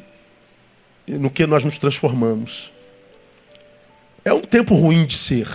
no 1.07 1.29
que 1.29 1.45
nós 1.45 1.63
nos 1.63 1.77
transformamos. 1.77 2.71
É 4.23 4.33
um 4.33 4.41
tempo 4.41 4.75
ruim 4.75 5.05
de 5.05 5.17
ser. 5.17 5.47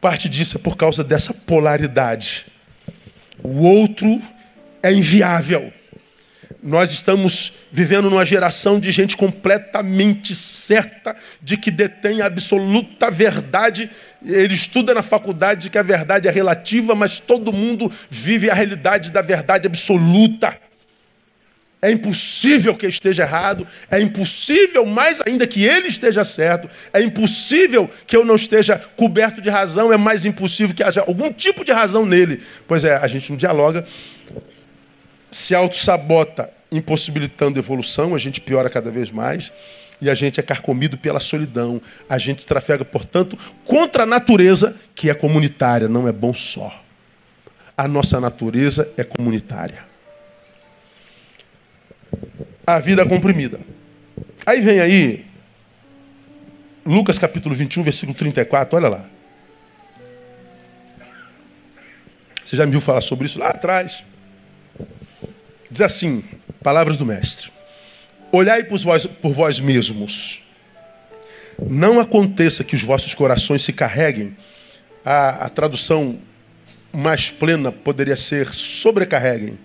Parte 0.00 0.28
disso 0.28 0.56
é 0.56 0.60
por 0.60 0.76
causa 0.76 1.04
dessa 1.04 1.32
polaridade. 1.32 2.46
O 3.42 3.64
outro 3.64 4.20
é 4.82 4.92
inviável. 4.92 5.72
Nós 6.62 6.90
estamos 6.90 7.52
vivendo 7.70 8.10
numa 8.10 8.24
geração 8.24 8.80
de 8.80 8.90
gente 8.90 9.16
completamente 9.16 10.34
certa 10.34 11.14
de 11.40 11.56
que 11.56 11.70
detém 11.70 12.20
a 12.20 12.26
absoluta 12.26 13.08
verdade. 13.08 13.88
Ele 14.24 14.54
estuda 14.54 14.92
na 14.92 15.02
faculdade 15.02 15.70
que 15.70 15.78
a 15.78 15.82
verdade 15.82 16.26
é 16.26 16.30
relativa, 16.30 16.94
mas 16.96 17.20
todo 17.20 17.52
mundo 17.52 17.90
vive 18.10 18.50
a 18.50 18.54
realidade 18.54 19.12
da 19.12 19.22
verdade 19.22 19.68
absoluta. 19.68 20.58
É 21.86 21.90
impossível 21.92 22.74
que 22.74 22.84
esteja 22.84 23.22
errado, 23.22 23.64
é 23.88 24.00
impossível 24.00 24.84
mais 24.84 25.22
ainda 25.24 25.46
que 25.46 25.64
ele 25.64 25.86
esteja 25.86 26.24
certo, 26.24 26.68
é 26.92 27.00
impossível 27.00 27.88
que 28.04 28.16
eu 28.16 28.24
não 28.24 28.34
esteja 28.34 28.76
coberto 28.96 29.40
de 29.40 29.48
razão, 29.48 29.92
é 29.92 29.96
mais 29.96 30.26
impossível 30.26 30.74
que 30.74 30.82
haja 30.82 31.02
algum 31.02 31.32
tipo 31.32 31.64
de 31.64 31.70
razão 31.70 32.04
nele. 32.04 32.42
Pois 32.66 32.82
é, 32.82 32.96
a 32.96 33.06
gente 33.06 33.30
não 33.30 33.36
dialoga, 33.36 33.84
se 35.30 35.54
auto-sabota 35.54 36.50
impossibilitando 36.72 37.56
evolução, 37.56 38.16
a 38.16 38.18
gente 38.18 38.40
piora 38.40 38.68
cada 38.68 38.90
vez 38.90 39.12
mais 39.12 39.52
e 40.02 40.10
a 40.10 40.14
gente 40.14 40.40
é 40.40 40.42
carcomido 40.42 40.98
pela 40.98 41.20
solidão. 41.20 41.80
A 42.08 42.18
gente 42.18 42.44
trafega, 42.44 42.84
portanto, 42.84 43.38
contra 43.64 44.02
a 44.02 44.06
natureza 44.06 44.74
que 44.92 45.08
é 45.08 45.14
comunitária, 45.14 45.86
não 45.86 46.08
é 46.08 46.12
bom 46.12 46.34
só. 46.34 46.82
A 47.76 47.86
nossa 47.86 48.20
natureza 48.20 48.88
é 48.96 49.04
comunitária. 49.04 49.85
A 52.66 52.78
vida 52.78 53.06
comprimida. 53.06 53.60
Aí 54.44 54.60
vem 54.60 54.80
aí 54.80 55.26
Lucas 56.86 57.18
capítulo 57.18 57.52
21, 57.52 57.82
versículo 57.82 58.16
34, 58.16 58.76
olha 58.76 58.88
lá. 58.88 59.04
Você 62.44 62.54
já 62.54 62.64
me 62.64 62.70
viu 62.70 62.80
falar 62.80 63.00
sobre 63.00 63.26
isso 63.26 63.40
lá 63.40 63.48
atrás. 63.48 64.04
Diz 65.68 65.80
assim: 65.80 66.22
Palavras 66.62 66.96
do 66.96 67.04
Mestre. 67.04 67.50
Olhai 68.30 68.62
por 68.62 68.78
vós, 68.78 69.04
por 69.04 69.32
vós 69.32 69.58
mesmos. 69.58 70.44
Não 71.68 71.98
aconteça 71.98 72.62
que 72.62 72.76
os 72.76 72.82
vossos 72.82 73.14
corações 73.14 73.64
se 73.64 73.72
carreguem. 73.72 74.36
A, 75.04 75.46
a 75.46 75.48
tradução 75.48 76.20
mais 76.92 77.32
plena 77.32 77.72
poderia 77.72 78.16
ser 78.16 78.52
sobrecarreguem. 78.52 79.58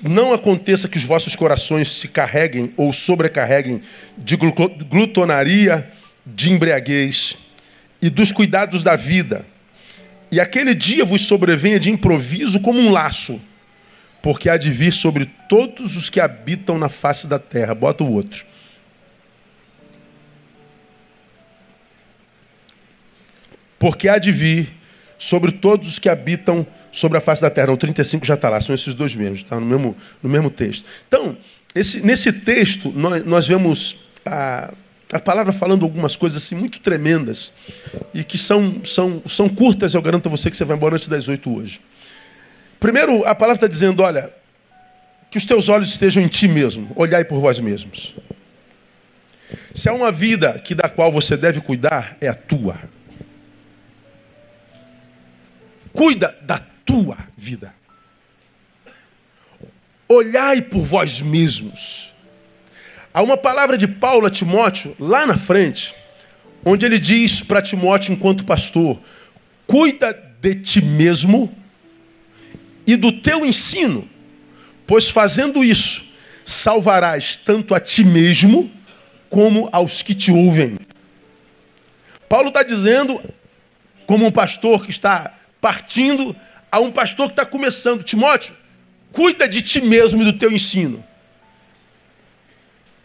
Não 0.00 0.32
aconteça 0.32 0.88
que 0.88 0.96
os 0.96 1.04
vossos 1.04 1.34
corações 1.34 1.90
se 1.92 2.08
carreguem 2.08 2.72
ou 2.76 2.92
sobrecarreguem 2.92 3.82
de 4.16 4.36
glutonaria, 4.36 5.90
de 6.24 6.50
embriaguez 6.50 7.36
e 8.00 8.08
dos 8.08 8.30
cuidados 8.30 8.84
da 8.84 8.94
vida. 8.94 9.44
E 10.30 10.40
aquele 10.40 10.74
dia 10.74 11.04
vos 11.04 11.26
sobrevenha 11.26 11.80
de 11.80 11.90
improviso 11.90 12.60
como 12.60 12.78
um 12.78 12.90
laço 12.90 13.40
porque 14.22 14.50
há 14.50 14.56
de 14.56 14.70
vir 14.70 14.92
sobre 14.92 15.26
todos 15.48 15.96
os 15.96 16.10
que 16.10 16.20
habitam 16.20 16.78
na 16.78 16.88
face 16.88 17.26
da 17.26 17.38
terra. 17.38 17.74
Bota 17.74 18.02
o 18.02 18.12
outro. 18.12 18.44
Porque 23.78 24.08
há 24.08 24.18
de 24.18 24.32
vir 24.32 24.68
sobre 25.16 25.52
todos 25.52 25.88
os 25.88 25.98
que 25.98 26.08
habitam 26.08 26.66
sobre 26.98 27.16
a 27.16 27.20
face 27.20 27.40
da 27.40 27.48
terra. 27.48 27.72
O 27.72 27.76
35 27.76 28.26
já 28.26 28.34
está 28.34 28.48
lá, 28.48 28.60
são 28.60 28.74
esses 28.74 28.92
dois 28.92 29.14
mesmos, 29.14 29.38
está 29.38 29.58
no 29.60 29.64
mesmo, 29.64 29.96
no 30.20 30.28
mesmo 30.28 30.50
texto. 30.50 30.84
Então, 31.06 31.36
esse, 31.72 32.04
nesse 32.04 32.32
texto, 32.32 32.90
nós, 32.90 33.24
nós 33.24 33.46
vemos 33.46 34.08
a, 34.26 34.74
a 35.12 35.20
palavra 35.20 35.52
falando 35.52 35.84
algumas 35.84 36.16
coisas 36.16 36.42
assim 36.42 36.56
muito 36.56 36.80
tremendas 36.80 37.52
e 38.12 38.24
que 38.24 38.36
são, 38.36 38.84
são, 38.84 39.22
são 39.26 39.48
curtas, 39.48 39.94
eu 39.94 40.02
garanto 40.02 40.26
a 40.26 40.30
você 40.30 40.50
que 40.50 40.56
você 40.56 40.64
vai 40.64 40.76
embora 40.76 40.96
antes 40.96 41.06
das 41.06 41.28
oito 41.28 41.56
hoje. 41.56 41.80
Primeiro, 42.80 43.24
a 43.24 43.34
palavra 43.34 43.58
está 43.58 43.68
dizendo: 43.68 44.02
olha, 44.02 44.32
que 45.30 45.38
os 45.38 45.44
teus 45.44 45.68
olhos 45.68 45.90
estejam 45.90 46.20
em 46.20 46.28
ti 46.28 46.48
mesmo, 46.48 46.90
olhai 46.96 47.24
por 47.24 47.40
vós 47.40 47.60
mesmos. 47.60 48.16
Se 49.72 49.88
há 49.88 49.92
uma 49.92 50.10
vida 50.10 50.58
que 50.58 50.74
da 50.74 50.88
qual 50.88 51.12
você 51.12 51.36
deve 51.36 51.60
cuidar, 51.60 52.16
é 52.20 52.26
a 52.26 52.34
tua. 52.34 52.76
Cuida 55.92 56.36
da 56.42 56.58
tua 56.88 57.18
vida. 57.36 57.74
Olhai 60.08 60.62
por 60.62 60.80
vós 60.80 61.20
mesmos. 61.20 62.14
Há 63.12 63.20
uma 63.20 63.36
palavra 63.36 63.76
de 63.76 63.86
Paulo 63.86 64.26
a 64.26 64.30
Timóteo, 64.30 64.96
lá 64.98 65.26
na 65.26 65.36
frente, 65.36 65.94
onde 66.64 66.86
ele 66.86 66.98
diz 66.98 67.42
para 67.42 67.60
Timóteo, 67.60 68.14
enquanto 68.14 68.42
pastor: 68.42 68.98
cuida 69.66 70.14
de 70.40 70.54
ti 70.54 70.80
mesmo 70.80 71.54
e 72.86 72.96
do 72.96 73.12
teu 73.12 73.44
ensino, 73.44 74.08
pois 74.86 75.10
fazendo 75.10 75.62
isso, 75.62 76.14
salvarás 76.46 77.36
tanto 77.36 77.74
a 77.74 77.80
ti 77.80 78.02
mesmo 78.02 78.72
como 79.28 79.68
aos 79.72 80.00
que 80.00 80.14
te 80.14 80.32
ouvem. 80.32 80.78
Paulo 82.30 82.48
está 82.48 82.62
dizendo, 82.62 83.20
como 84.06 84.26
um 84.26 84.32
pastor 84.32 84.86
que 84.86 84.90
está 84.90 85.34
partindo, 85.60 86.34
a 86.70 86.80
um 86.80 86.90
pastor 86.90 87.26
que 87.26 87.32
está 87.32 87.46
começando: 87.46 88.02
Timóteo, 88.02 88.54
cuida 89.12 89.48
de 89.48 89.62
ti 89.62 89.80
mesmo 89.80 90.22
e 90.22 90.24
do 90.24 90.38
teu 90.38 90.52
ensino. 90.52 91.04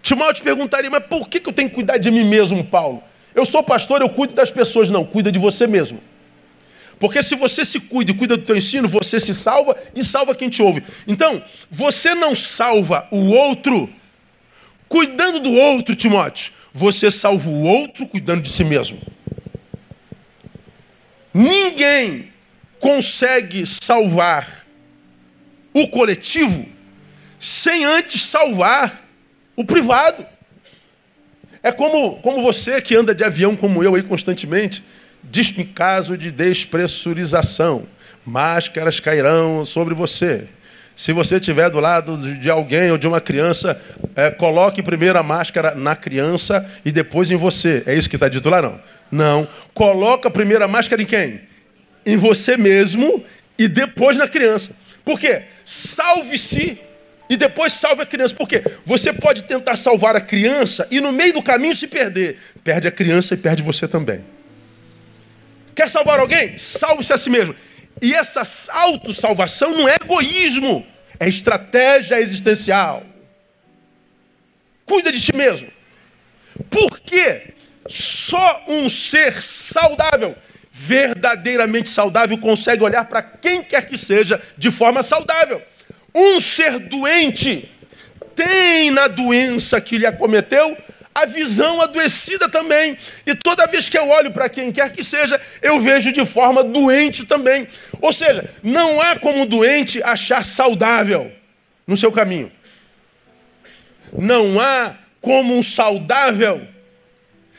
Timóteo 0.01 0.43
perguntaria, 0.43 0.89
mas 0.89 1.05
por 1.05 1.29
que 1.29 1.41
eu 1.47 1.53
tenho 1.53 1.69
que 1.69 1.75
cuidar 1.75 1.97
de 1.97 2.11
mim 2.11 2.25
mesmo, 2.25 2.63
Paulo? 2.63 3.01
Eu 3.33 3.45
sou 3.45 3.63
pastor, 3.63 4.01
eu 4.01 4.09
cuido 4.09 4.33
das 4.33 4.51
pessoas. 4.51 4.89
Não, 4.89 5.05
cuida 5.05 5.31
de 5.31 5.39
você 5.39 5.65
mesmo. 5.65 5.99
Porque 6.99 7.23
se 7.23 7.35
você 7.35 7.65
se 7.65 7.79
cuida 7.79 8.11
e 8.11 8.13
cuida 8.13 8.37
do 8.37 8.43
teu 8.43 8.55
ensino, 8.55 8.87
você 8.87 9.19
se 9.19 9.33
salva 9.33 9.75
e 9.95 10.03
salva 10.03 10.35
quem 10.35 10.49
te 10.49 10.61
ouve. 10.61 10.83
Então, 11.07 11.41
você 11.69 12.13
não 12.13 12.35
salva 12.35 13.07
o 13.11 13.31
outro 13.31 13.89
cuidando 14.87 15.39
do 15.39 15.53
outro, 15.53 15.95
Timóteo. 15.95 16.51
Você 16.73 17.09
salva 17.09 17.49
o 17.49 17.63
outro 17.63 18.05
cuidando 18.07 18.41
de 18.41 18.49
si 18.49 18.63
mesmo. 18.63 19.01
Ninguém 21.33 22.32
consegue 22.83 23.65
salvar 23.65 24.65
o 25.73 25.87
coletivo 25.87 26.67
sem 27.39 27.85
antes 27.85 28.21
salvar 28.25 29.01
o 29.55 29.63
privado. 29.63 30.25
É 31.63 31.71
como, 31.71 32.17
como 32.17 32.43
você 32.43 32.81
que 32.81 32.93
anda 32.93 33.15
de 33.15 33.23
avião 33.23 33.55
como 33.55 33.81
eu 33.81 33.95
aí 33.95 34.03
constantemente. 34.03 34.83
Disto 35.23 35.61
em 35.61 35.65
caso 35.65 36.17
de 36.17 36.29
despressurização, 36.29 37.87
máscaras 38.25 38.99
cairão 38.99 39.63
sobre 39.63 39.93
você. 39.93 40.49
Se 40.93 41.13
você 41.13 41.37
estiver 41.37 41.69
do 41.69 41.79
lado 41.79 42.17
de 42.37 42.49
alguém 42.49 42.91
ou 42.91 42.97
de 42.97 43.07
uma 43.07 43.21
criança, 43.21 43.81
é, 44.13 44.29
coloque 44.29 44.83
primeiro 44.83 45.17
a 45.17 45.23
máscara 45.23 45.73
na 45.73 45.95
criança 45.95 46.69
e 46.83 46.91
depois 46.91 47.31
em 47.31 47.37
você. 47.37 47.81
É 47.85 47.95
isso 47.95 48.09
que 48.09 48.17
está 48.17 48.27
dito 48.27 48.49
lá, 48.49 48.61
não? 48.61 48.81
Não. 49.09 49.47
Coloca 49.73 50.29
primeiro 50.29 50.65
a 50.65 50.67
máscara 50.67 51.01
em 51.01 51.05
quem? 51.05 51.52
Em 52.05 52.17
você 52.17 52.57
mesmo 52.57 53.23
e 53.57 53.67
depois 53.67 54.17
na 54.17 54.27
criança. 54.27 54.71
Por 55.05 55.19
quê? 55.19 55.43
Salve-se 55.65 56.79
e 57.29 57.37
depois 57.37 57.73
salve 57.73 58.01
a 58.01 58.05
criança. 58.05 58.35
Por 58.35 58.47
quê? 58.47 58.63
Você 58.85 59.13
pode 59.13 59.43
tentar 59.43 59.75
salvar 59.75 60.15
a 60.15 60.21
criança 60.21 60.87
e 60.91 60.99
no 60.99 61.11
meio 61.11 61.33
do 61.33 61.41
caminho 61.41 61.75
se 61.75 61.87
perder. 61.87 62.37
Perde 62.63 62.87
a 62.87 62.91
criança 62.91 63.33
e 63.33 63.37
perde 63.37 63.63
você 63.63 63.87
também. 63.87 64.23
Quer 65.75 65.89
salvar 65.89 66.19
alguém? 66.19 66.57
Salve-se 66.57 67.13
a 67.13 67.17
si 67.17 67.29
mesmo. 67.29 67.55
E 68.01 68.13
essa 68.13 68.43
autossalvação 68.73 69.71
não 69.71 69.87
é 69.87 69.95
egoísmo, 69.95 70.85
é 71.19 71.27
estratégia 71.27 72.19
existencial. 72.19 73.03
Cuida 74.85 75.11
de 75.11 75.21
ti 75.21 75.35
mesmo. 75.35 75.69
Por 76.69 76.99
quê? 76.99 77.53
Só 77.87 78.63
um 78.67 78.89
ser 78.89 79.41
saudável, 79.41 80.35
verdadeiramente 80.75 81.87
saudável, 81.87 82.35
consegue 82.39 82.83
olhar 82.83 83.05
para 83.05 83.21
quem 83.21 83.61
quer 83.61 83.85
que 83.85 83.95
seja 83.95 84.41
de 84.57 84.71
forma 84.71 85.03
saudável. 85.03 85.61
Um 86.15 86.41
ser 86.41 86.79
doente 86.79 87.69
tem 88.35 88.89
na 88.89 89.07
doença 89.07 89.79
que 89.79 89.99
lhe 89.99 90.07
acometeu 90.07 90.75
a 91.13 91.25
visão 91.25 91.79
adoecida 91.79 92.49
também. 92.49 92.97
E 93.23 93.35
toda 93.35 93.67
vez 93.67 93.87
que 93.87 93.95
eu 93.95 94.09
olho 94.09 94.31
para 94.31 94.49
quem 94.49 94.71
quer 94.71 94.91
que 94.91 95.03
seja, 95.03 95.39
eu 95.61 95.79
vejo 95.79 96.11
de 96.11 96.25
forma 96.25 96.63
doente 96.63 97.23
também. 97.23 97.67
Ou 98.01 98.11
seja, 98.11 98.49
não 98.63 98.99
há 98.99 99.19
como 99.19 99.45
doente 99.45 100.01
achar 100.01 100.43
saudável 100.43 101.31
no 101.85 101.95
seu 101.95 102.11
caminho. 102.11 102.51
Não 104.11 104.59
há 104.59 104.95
como 105.21 105.55
um 105.55 105.61
saudável 105.61 106.67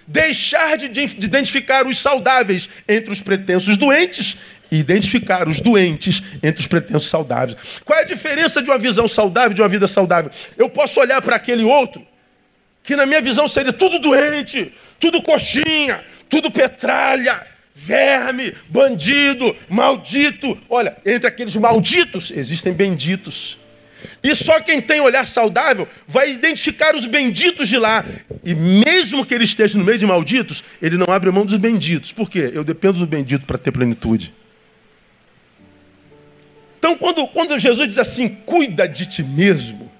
deixar 0.06 0.76
de 0.76 0.86
identificar 1.02 1.86
os 1.86 1.98
saudáveis 1.98 2.68
entre 2.88 3.12
os 3.12 3.20
pretensos 3.20 3.76
doentes 3.76 4.36
e 4.70 4.78
identificar 4.78 5.48
os 5.48 5.60
doentes 5.60 6.22
entre 6.42 6.60
os 6.60 6.66
pretensos 6.66 7.08
saudáveis. 7.08 7.56
Qual 7.84 7.98
é 7.98 8.02
a 8.02 8.06
diferença 8.06 8.62
de 8.62 8.70
uma 8.70 8.78
visão 8.78 9.06
saudável 9.06 9.54
de 9.54 9.62
uma 9.62 9.68
vida 9.68 9.86
saudável? 9.86 10.30
Eu 10.56 10.68
posso 10.68 11.00
olhar 11.00 11.20
para 11.22 11.36
aquele 11.36 11.64
outro 11.64 12.04
que 12.82 12.94
na 12.94 13.06
minha 13.06 13.20
visão 13.20 13.48
seria 13.48 13.72
tudo 13.72 13.98
doente, 13.98 14.72
tudo 15.00 15.22
coxinha, 15.22 16.04
tudo 16.28 16.50
petralha, 16.50 17.46
verme, 17.74 18.54
bandido, 18.68 19.56
maldito. 19.68 20.56
Olha, 20.68 20.96
entre 21.04 21.26
aqueles 21.26 21.56
malditos 21.56 22.30
existem 22.30 22.72
benditos. 22.72 23.63
E 24.24 24.34
só 24.34 24.58
quem 24.58 24.80
tem 24.80 25.02
olhar 25.02 25.26
saudável 25.26 25.86
vai 26.08 26.32
identificar 26.32 26.96
os 26.96 27.04
benditos 27.04 27.68
de 27.68 27.76
lá. 27.76 28.02
E 28.42 28.54
mesmo 28.54 29.24
que 29.26 29.34
ele 29.34 29.44
esteja 29.44 29.76
no 29.76 29.84
meio 29.84 29.98
de 29.98 30.06
malditos, 30.06 30.64
ele 30.80 30.96
não 30.96 31.12
abre 31.12 31.30
mão 31.30 31.44
dos 31.44 31.58
benditos. 31.58 32.10
Por 32.10 32.30
quê? 32.30 32.50
Eu 32.54 32.64
dependo 32.64 32.98
do 32.98 33.06
bendito 33.06 33.46
para 33.46 33.58
ter 33.58 33.70
plenitude. 33.70 34.32
Então, 36.78 36.96
quando, 36.96 37.26
quando 37.26 37.58
Jesus 37.58 37.86
diz 37.86 37.98
assim, 37.98 38.28
cuida 38.28 38.88
de 38.88 39.04
ti 39.04 39.22
mesmo, 39.22 39.92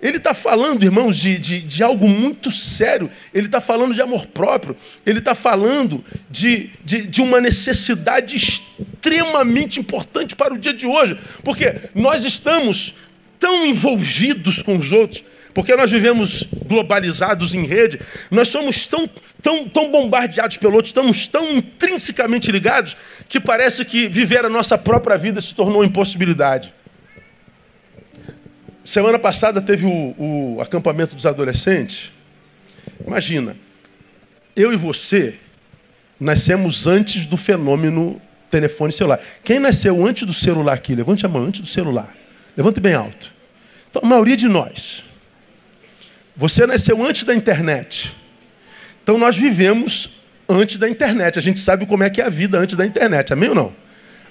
ele 0.00 0.18
está 0.18 0.34
falando, 0.34 0.84
irmãos, 0.84 1.16
de, 1.16 1.36
de, 1.36 1.60
de, 1.60 1.82
algo 1.82 2.08
muito 2.08 2.52
sério. 2.52 3.10
Ele 3.32 3.46
está 3.46 3.60
falando 3.60 3.92
de 3.92 4.00
amor 4.00 4.26
próprio. 4.26 4.76
Ele 5.04 5.18
está 5.18 5.34
falando 5.34 6.04
de, 6.30 6.70
de, 6.84 7.06
de 7.06 7.20
uma 7.20 7.40
necessidade 7.40 8.36
extremamente 8.36 9.80
importante 9.80 10.36
para 10.36 10.54
o 10.54 10.58
dia 10.58 10.74
de 10.74 10.86
hoje. 10.86 11.18
Porque 11.42 11.74
nós 11.94 12.24
estamos 12.24 12.94
tão 13.44 13.66
envolvidos 13.66 14.62
com 14.62 14.74
os 14.74 14.90
outros, 14.90 15.22
porque 15.52 15.76
nós 15.76 15.90
vivemos 15.90 16.44
globalizados 16.64 17.54
em 17.54 17.66
rede, 17.66 18.00
nós 18.30 18.48
somos 18.48 18.86
tão, 18.86 19.06
tão, 19.42 19.68
tão 19.68 19.92
bombardeados 19.92 20.56
pelo 20.56 20.76
outro, 20.76 20.86
estamos 20.86 21.26
tão 21.26 21.52
intrinsecamente 21.52 22.50
ligados, 22.50 22.96
que 23.28 23.38
parece 23.38 23.84
que 23.84 24.08
viver 24.08 24.46
a 24.46 24.48
nossa 24.48 24.78
própria 24.78 25.18
vida 25.18 25.42
se 25.42 25.54
tornou 25.54 25.84
impossibilidade. 25.84 26.72
Semana 28.82 29.18
passada 29.18 29.60
teve 29.60 29.84
o, 29.84 30.14
o 30.56 30.60
acampamento 30.62 31.14
dos 31.14 31.26
adolescentes. 31.26 32.10
Imagina, 33.06 33.58
eu 34.56 34.72
e 34.72 34.76
você 34.76 35.34
nascemos 36.18 36.86
antes 36.86 37.26
do 37.26 37.36
fenômeno 37.36 38.22
telefone 38.50 38.90
celular. 38.90 39.20
Quem 39.44 39.58
nasceu 39.58 40.02
antes 40.06 40.26
do 40.26 40.32
celular 40.32 40.72
aqui? 40.72 40.94
Levante 40.94 41.26
a 41.26 41.28
mão, 41.28 41.44
antes 41.44 41.60
do 41.60 41.66
celular. 41.66 42.10
Levante 42.56 42.80
bem 42.80 42.94
alto. 42.94 43.33
Então, 43.94 44.02
a 44.02 44.06
maioria 44.08 44.36
de 44.36 44.48
nós. 44.48 45.04
Você 46.36 46.66
nasceu 46.66 47.00
antes 47.00 47.22
da 47.22 47.32
internet. 47.32 48.12
Então, 49.04 49.16
nós 49.16 49.36
vivemos 49.36 50.24
antes 50.48 50.78
da 50.78 50.88
internet. 50.88 51.38
A 51.38 51.42
gente 51.42 51.60
sabe 51.60 51.86
como 51.86 52.02
é 52.02 52.10
que 52.10 52.20
é 52.20 52.24
a 52.24 52.28
vida 52.28 52.58
antes 52.58 52.76
da 52.76 52.84
internet. 52.84 53.32
Amém 53.32 53.50
ou 53.50 53.54
não? 53.54 53.72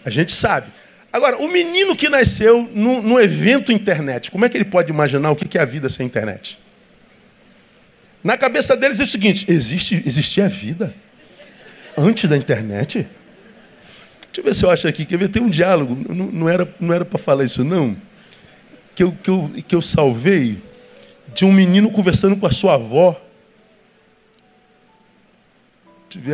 A 0.03 0.09
gente 0.09 0.33
sabe. 0.33 0.67
Agora, 1.13 1.37
o 1.37 1.47
menino 1.47 1.95
que 1.95 2.09
nasceu 2.09 2.69
no, 2.73 3.01
no 3.01 3.17
evento 3.21 3.71
internet, 3.71 4.29
como 4.31 4.43
é 4.43 4.49
que 4.49 4.57
ele 4.57 4.65
pode 4.65 4.91
imaginar 4.91 5.31
o 5.31 5.35
que 5.37 5.57
é 5.57 5.61
a 5.61 5.65
vida 5.65 5.87
sem 5.87 6.05
internet? 6.05 6.59
Na 8.21 8.35
cabeça 8.35 8.75
deles 8.75 8.99
é 8.99 9.03
o 9.03 9.07
seguinte: 9.07 9.45
existe, 9.47 10.03
existia 10.05 10.49
vida 10.49 10.93
antes 11.97 12.29
da 12.29 12.35
internet? 12.35 13.07
Deixa 14.23 14.41
eu 14.41 14.43
ver 14.43 14.55
se 14.55 14.65
eu 14.65 14.69
acho 14.69 14.89
aqui. 14.89 15.05
Quer 15.05 15.17
ver? 15.17 15.29
Tem 15.29 15.41
um 15.41 15.49
diálogo. 15.49 16.13
Não, 16.13 16.49
não 16.81 16.93
era 16.93 17.05
para 17.05 17.17
falar 17.17 17.45
isso, 17.45 17.63
não. 17.63 17.95
Que 18.95 19.03
eu, 19.03 19.11
que, 19.11 19.29
eu, 19.29 19.51
que 19.67 19.75
eu 19.75 19.81
salvei 19.81 20.61
de 21.33 21.45
um 21.45 21.51
menino 21.51 21.91
conversando 21.91 22.37
com 22.37 22.45
a 22.45 22.51
sua 22.51 22.75
avó. 22.75 23.19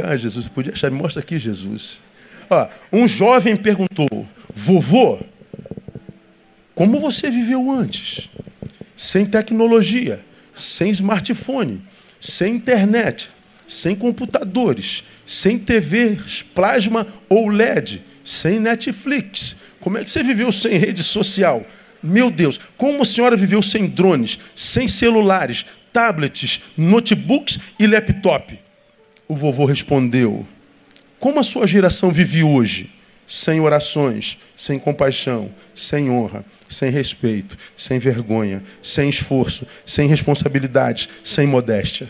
Ah, 0.03 0.17
Jesus, 0.17 0.47
podia 0.47 0.73
achar. 0.73 0.91
Me 0.91 0.97
mostra 0.97 1.21
aqui, 1.21 1.39
Jesus. 1.39 1.99
Ó, 2.49 2.67
um 2.91 3.07
jovem 3.07 3.55
perguntou: 3.55 4.27
Vovô, 4.53 5.19
como 6.75 6.99
você 6.99 7.29
viveu 7.29 7.71
antes? 7.71 8.29
Sem 8.95 9.25
tecnologia, 9.25 10.23
sem 10.53 10.89
smartphone, 10.91 11.81
sem 12.19 12.55
internet, 12.55 13.29
sem 13.67 13.95
computadores, 13.95 15.03
sem 15.25 15.57
TVs 15.57 16.43
plasma 16.43 17.07
ou 17.29 17.47
LED, 17.47 18.01
sem 18.23 18.59
Netflix. 18.59 19.55
Como 19.79 19.97
é 19.97 20.03
que 20.03 20.11
você 20.11 20.23
viveu 20.23 20.51
sem 20.51 20.77
rede 20.77 21.03
social? 21.03 21.65
Meu 22.01 22.31
Deus, 22.31 22.59
como 22.77 23.01
a 23.01 23.05
senhora 23.05 23.35
viveu 23.35 23.61
sem 23.61 23.87
drones, 23.87 24.39
sem 24.55 24.87
celulares, 24.87 25.65
tablets, 25.91 26.61
notebooks 26.77 27.59
e 27.77 27.85
laptop? 27.85 28.57
O 29.27 29.35
vovô 29.35 29.65
respondeu: 29.65 30.47
Como 31.19 31.39
a 31.39 31.43
sua 31.43 31.67
geração 31.67 32.11
vive 32.11 32.43
hoje? 32.43 32.91
sem 33.29 33.59
orações, 33.59 34.39
sem 34.57 34.79
compaixão, 34.79 35.53
sem 35.75 36.09
honra, 36.09 36.43
sem 36.67 36.89
respeito, 36.89 37.55
sem 37.77 37.99
vergonha, 37.99 38.63
sem 38.81 39.07
esforço, 39.07 39.67
sem 39.85 40.07
responsabilidade, 40.07 41.07
sem 41.23 41.45
modéstia. 41.45 42.09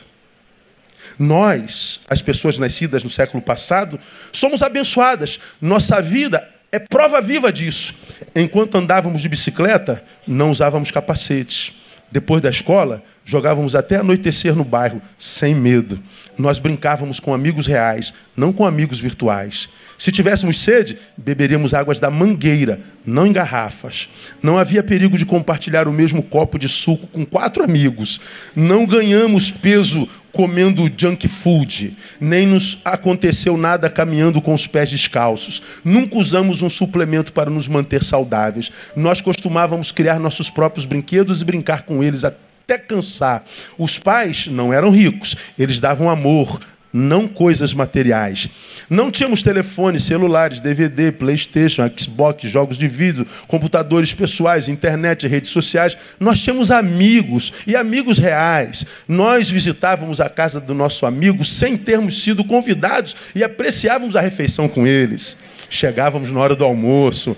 Nós, 1.20 2.00
as 2.10 2.22
pessoas 2.22 2.58
nascidas 2.58 3.04
no 3.04 3.10
século 3.10 3.44
passado, 3.44 4.00
somos 4.32 4.64
abençoadas. 4.64 5.42
Nossa 5.62 6.02
vida 6.02 6.50
é 6.72 6.80
prova 6.80 7.22
viva 7.22 7.52
disso. 7.52 7.96
Enquanto 8.36 8.76
andávamos 8.76 9.22
de 9.22 9.30
bicicleta, 9.30 10.04
não 10.28 10.52
usávamos 10.52 10.92
capacetes. 10.92 11.74
Depois 12.12 12.42
da 12.42 12.50
escola, 12.50 13.04
jogávamos 13.24 13.76
até 13.76 13.98
anoitecer 13.98 14.56
no 14.56 14.64
bairro, 14.64 15.00
sem 15.18 15.54
medo. 15.54 16.00
Nós 16.36 16.58
brincávamos 16.58 17.20
com 17.20 17.34
amigos 17.34 17.68
reais, 17.68 18.14
não 18.36 18.52
com 18.52 18.66
amigos 18.66 19.00
virtuais. 19.00 19.70
Se 19.98 20.12
tivéssemos 20.12 20.58
sede, 20.60 20.98
beberíamos 21.18 21.74
águas 21.74 22.00
da 22.00 22.10
mangueira, 22.10 22.80
não 23.06 23.28
em 23.28 23.34
garrafas. 23.34 24.10
Não 24.42 24.58
havia 24.58 24.82
perigo 24.82 25.18
de 25.18 25.26
compartilhar 25.26 25.88
o 25.88 25.94
mesmo 25.94 26.24
copo 26.24 26.58
de 26.58 26.70
suco 26.70 27.06
com 27.08 27.26
quatro 27.26 27.64
amigos. 27.64 28.20
Não 28.56 28.88
ganhamos 28.88 29.52
peso 29.52 30.08
comendo 30.32 30.90
junk 30.96 31.28
food, 31.28 31.96
nem 32.20 32.46
nos 32.46 32.82
aconteceu 32.86 33.58
nada 33.58 33.90
caminhando 33.90 34.42
com 34.42 34.54
os 34.54 34.68
pés 34.68 34.90
descalços. 34.90 35.62
Nunca 35.84 36.18
usamos 36.18 36.62
um 36.62 36.70
suplemento 36.70 37.34
para 37.34 37.50
nos 37.50 37.68
manter 37.68 38.04
saudáveis. 38.04 38.72
Nós 38.96 39.22
costumávamos 39.22 39.92
criar 39.92 40.20
nossos 40.20 40.50
próprios 40.50 40.86
brinquedos 40.86 41.42
e 41.42 41.46
brincar 41.46 41.84
com 41.84 42.04
eles 42.04 42.24
até 42.24 42.78
cansar. 42.78 43.44
Os 43.78 43.98
pais 43.98 44.48
não 44.48 44.72
eram 44.72 44.92
ricos, 44.92 45.36
eles 45.58 45.80
davam 45.80 46.10
amor, 46.10 46.60
não 46.92 47.28
coisas 47.28 47.74
materiais. 47.74 48.50
Não 48.90 49.12
tínhamos 49.12 49.44
telefones, 49.44 50.04
celulares, 50.04 50.60
DVD, 50.60 51.12
PlayStation, 51.12 51.90
Xbox, 51.96 52.50
jogos 52.50 52.78
de 52.78 52.88
vídeo, 52.88 53.26
computadores 53.48 54.14
pessoais, 54.14 54.68
internet, 54.68 55.28
redes 55.28 55.52
sociais. 55.52 55.96
Nós 56.20 56.40
tínhamos 56.40 56.72
amigos 56.72 57.54
e 57.68 57.76
amigos 57.76 58.18
reais. 58.18 58.86
Nós 59.08 59.50
visitávamos 59.50 60.20
a 60.20 60.30
casa 60.30 60.60
do 60.60 60.74
nosso 60.74 61.06
amigo 61.06 61.46
sem 61.46 61.78
termos 61.78 62.24
sido 62.24 62.44
convidados 62.44 63.16
e 63.36 63.44
apreciávamos 63.44 64.16
a 64.16 64.22
refeição 64.22 64.68
com 64.68 64.88
eles. 64.88 65.38
Chegávamos 65.70 66.32
na 66.32 66.40
hora 66.40 66.56
do 66.56 66.66
almoço. 66.66 67.38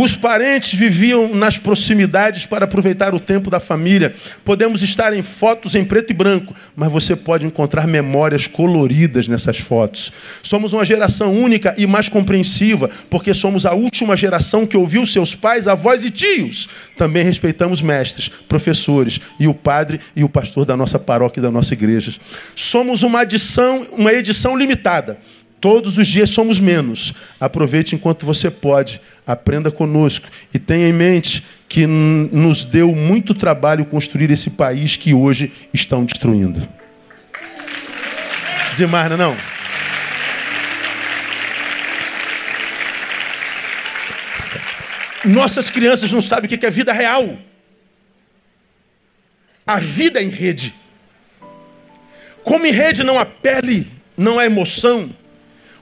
Os 0.00 0.14
parentes 0.14 0.78
viviam 0.78 1.34
nas 1.34 1.58
proximidades 1.58 2.46
para 2.46 2.66
aproveitar 2.66 3.16
o 3.16 3.18
tempo 3.18 3.50
da 3.50 3.58
família. 3.58 4.14
Podemos 4.44 4.80
estar 4.80 5.12
em 5.12 5.24
fotos 5.24 5.74
em 5.74 5.84
preto 5.84 6.10
e 6.10 6.14
branco, 6.14 6.54
mas 6.76 6.92
você 6.92 7.16
pode 7.16 7.44
encontrar 7.44 7.84
memórias 7.88 8.46
coloridas 8.46 9.26
nessas 9.26 9.58
fotos. 9.58 10.12
Somos 10.40 10.72
uma 10.72 10.84
geração 10.84 11.34
única 11.34 11.74
e 11.76 11.84
mais 11.84 12.08
compreensiva, 12.08 12.88
porque 13.10 13.34
somos 13.34 13.66
a 13.66 13.72
última 13.72 14.16
geração 14.16 14.64
que 14.64 14.76
ouviu 14.76 15.04
seus 15.04 15.34
pais, 15.34 15.66
avós 15.66 16.04
e 16.04 16.12
tios. 16.12 16.68
Também 16.96 17.24
respeitamos 17.24 17.82
mestres, 17.82 18.28
professores 18.48 19.20
e 19.40 19.48
o 19.48 19.54
padre 19.54 19.98
e 20.14 20.22
o 20.22 20.28
pastor 20.28 20.64
da 20.64 20.76
nossa 20.76 21.00
paróquia 21.00 21.40
e 21.40 21.42
da 21.42 21.50
nossa 21.50 21.74
igreja. 21.74 22.14
Somos 22.54 23.02
uma 23.02 23.22
adição, 23.22 23.84
uma 23.90 24.12
edição 24.12 24.56
limitada. 24.56 25.18
Todos 25.60 25.98
os 25.98 26.06
dias 26.06 26.30
somos 26.30 26.60
menos. 26.60 27.12
Aproveite 27.40 27.94
enquanto 27.94 28.24
você 28.24 28.50
pode, 28.50 29.00
aprenda 29.26 29.70
conosco 29.70 30.28
e 30.54 30.58
tenha 30.58 30.88
em 30.88 30.92
mente 30.92 31.44
que 31.68 31.86
nos 31.86 32.64
deu 32.64 32.94
muito 32.94 33.34
trabalho 33.34 33.84
construir 33.84 34.30
esse 34.30 34.50
país 34.50 34.96
que 34.96 35.12
hoje 35.12 35.52
estão 35.72 36.04
destruindo. 36.04 36.66
Demais, 38.76 39.10
não? 39.10 39.14
É 39.14 39.18
não? 39.18 39.36
Nossas 45.24 45.68
crianças 45.68 46.12
não 46.12 46.22
sabem 46.22 46.46
o 46.46 46.58
que 46.58 46.64
é 46.64 46.70
vida 46.70 46.92
real. 46.92 47.36
A 49.66 49.78
vida 49.78 50.20
é 50.20 50.22
em 50.22 50.30
rede. 50.30 50.72
Como 52.42 52.64
em 52.64 52.70
rede 52.70 53.02
não 53.02 53.18
há 53.18 53.26
pele, 53.26 53.86
não 54.16 54.38
há 54.38 54.46
emoção, 54.46 55.10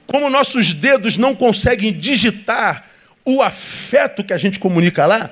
como 0.07 0.29
nossos 0.29 0.73
dedos 0.73 1.17
não 1.17 1.35
conseguem 1.35 1.91
digitar 1.91 2.87
o 3.25 3.41
afeto 3.41 4.23
que 4.23 4.33
a 4.33 4.37
gente 4.37 4.57
comunica 4.57 5.05
lá, 5.05 5.31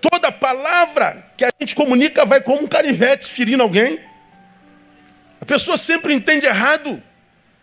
toda 0.00 0.32
palavra 0.32 1.24
que 1.36 1.44
a 1.44 1.50
gente 1.60 1.74
comunica 1.76 2.26
vai 2.26 2.40
como 2.40 2.64
um 2.64 2.66
canivete 2.66 3.30
ferindo 3.30 3.62
alguém. 3.62 4.00
A 5.40 5.44
pessoa 5.44 5.76
sempre 5.76 6.12
entende 6.12 6.46
errado, 6.46 7.00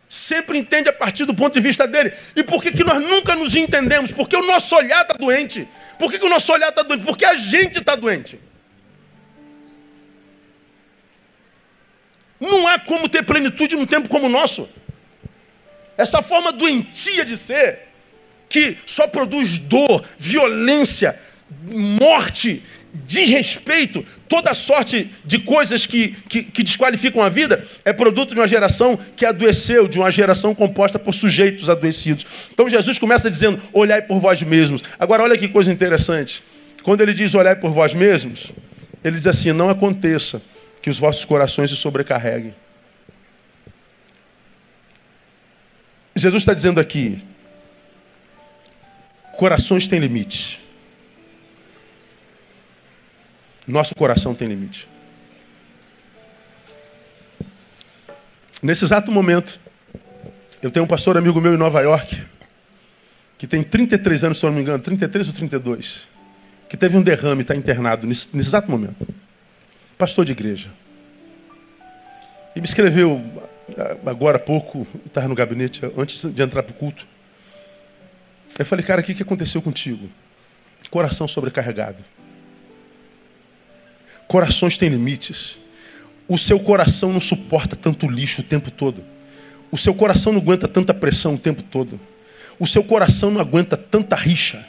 sempre 0.07 0.57
entende 0.57 0.87
a 0.87 0.93
partir 0.93 1.25
do 1.25 1.33
ponto 1.33 1.53
de 1.53 1.59
vista 1.59 1.85
dele. 1.85 2.13
E 2.35 2.41
por 2.41 2.63
que, 2.63 2.71
que 2.71 2.85
nós 2.85 3.01
nunca 3.01 3.35
nos 3.35 3.55
entendemos? 3.55 4.13
Porque 4.13 4.35
o 4.35 4.47
nosso 4.47 4.75
olhar 4.75 5.01
está 5.01 5.15
doente. 5.15 5.67
Por 5.97 6.09
que, 6.09 6.17
que 6.17 6.25
o 6.25 6.29
nosso 6.29 6.51
olhar 6.53 6.69
está 6.69 6.81
doente? 6.81 7.03
Porque 7.03 7.25
a 7.25 7.35
gente 7.35 7.79
está 7.79 7.95
doente. 7.95 8.39
Não 12.39 12.65
há 12.65 12.79
como 12.79 13.09
ter 13.09 13.23
plenitude 13.23 13.75
num 13.75 13.85
tempo 13.85 14.07
como 14.07 14.27
o 14.27 14.29
nosso. 14.29 14.69
Essa 15.99 16.21
forma 16.21 16.53
doentia 16.53 17.25
de 17.25 17.37
ser, 17.37 17.79
que 18.47 18.77
só 18.85 19.05
produz 19.05 19.57
dor, 19.57 20.01
violência, 20.17 21.13
morte 21.67 22.63
desrespeito, 23.05 24.05
toda 24.29 24.53
sorte 24.53 25.11
de 25.25 25.39
coisas 25.39 25.85
que, 25.85 26.15
que, 26.29 26.43
que, 26.43 26.63
desqualificam 26.63 27.21
a 27.21 27.27
vida, 27.27 27.67
é 27.83 27.91
produto 27.91 28.33
de 28.33 28.39
uma 28.39 28.47
geração 28.47 28.97
que 29.13 29.25
adoeceu, 29.25 29.89
de 29.89 29.99
uma 29.99 30.09
geração 30.09 30.55
composta 30.55 30.97
por 30.97 31.13
sujeitos 31.13 31.69
adoecidos. 31.69 32.25
Então 32.53 32.69
Jesus 32.69 32.97
começa 32.97 33.29
dizendo: 33.29 33.61
olhai 33.73 34.01
por 34.01 34.21
vós 34.21 34.41
mesmos. 34.41 34.81
Agora, 34.97 35.23
olha 35.23 35.37
que 35.37 35.49
coisa 35.49 35.69
interessante. 35.69 36.41
Quando 36.81 37.01
ele 37.01 37.13
diz 37.13 37.35
olhai 37.35 37.57
por 37.57 37.71
vós 37.71 37.93
mesmos, 37.93 38.53
ele 39.03 39.17
diz 39.17 39.27
assim: 39.27 39.51
não 39.51 39.69
aconteça 39.69 40.41
que 40.81 40.89
os 40.89 40.97
vossos 40.97 41.25
corações 41.25 41.69
se 41.69 41.75
sobrecarreguem. 41.75 42.55
Jesus 46.19 46.43
está 46.43 46.53
dizendo 46.53 46.79
aqui: 46.79 47.23
corações 49.33 49.87
têm 49.87 49.99
limites. 49.99 50.59
Nosso 53.69 53.93
coração 53.93 54.33
tem 54.33 54.47
limite. 54.47 54.87
Nesse 58.63 58.83
exato 58.83 59.11
momento, 59.11 59.59
eu 60.61 60.71
tenho 60.71 60.85
um 60.85 60.87
pastor 60.87 61.17
amigo 61.17 61.39
meu 61.39 61.53
em 61.53 61.57
Nova 61.57 61.79
York, 61.81 62.25
que 63.37 63.45
tem 63.45 63.63
33 63.63 64.23
anos, 64.23 64.39
se 64.39 64.45
eu 64.45 64.49
não 64.49 64.55
me 64.55 64.63
engano, 64.63 64.83
33 64.83 65.27
ou 65.27 65.33
32, 65.33 66.07
que 66.67 66.75
teve 66.75 66.97
um 66.97 67.01
derrame, 67.01 67.43
está 67.43 67.55
internado 67.55 68.07
nesse, 68.07 68.35
nesse 68.35 68.49
exato 68.49 68.69
momento. 68.69 69.07
Pastor 69.97 70.25
de 70.25 70.31
igreja. 70.31 70.69
E 72.55 72.59
me 72.59 72.65
escreveu 72.65 73.23
agora 74.05 74.37
há 74.37 74.39
pouco, 74.39 74.87
estava 75.05 75.27
no 75.27 75.35
gabinete, 75.35 75.81
antes 75.97 76.23
de 76.23 76.41
entrar 76.41 76.63
para 76.63 76.71
o 76.71 76.75
culto. 76.75 77.07
Eu 78.57 78.65
falei, 78.65 78.83
cara, 78.85 79.01
o 79.01 79.03
que 79.03 79.21
aconteceu 79.21 79.61
contigo? 79.61 80.09
Coração 80.89 81.27
sobrecarregado. 81.27 82.03
Corações 84.27 84.77
têm 84.77 84.89
limites. 84.89 85.57
O 86.27 86.37
seu 86.37 86.59
coração 86.59 87.11
não 87.11 87.19
suporta 87.19 87.75
tanto 87.75 88.07
lixo 88.07 88.41
o 88.41 88.43
tempo 88.43 88.69
todo. 88.69 89.03
O 89.71 89.77
seu 89.77 89.93
coração 89.93 90.33
não 90.33 90.41
aguenta 90.41 90.67
tanta 90.67 90.93
pressão 90.93 91.35
o 91.35 91.37
tempo 91.37 91.63
todo. 91.63 91.99
O 92.59 92.67
seu 92.67 92.83
coração 92.83 93.31
não 93.31 93.39
aguenta 93.39 93.77
tanta 93.77 94.15
rixa. 94.15 94.63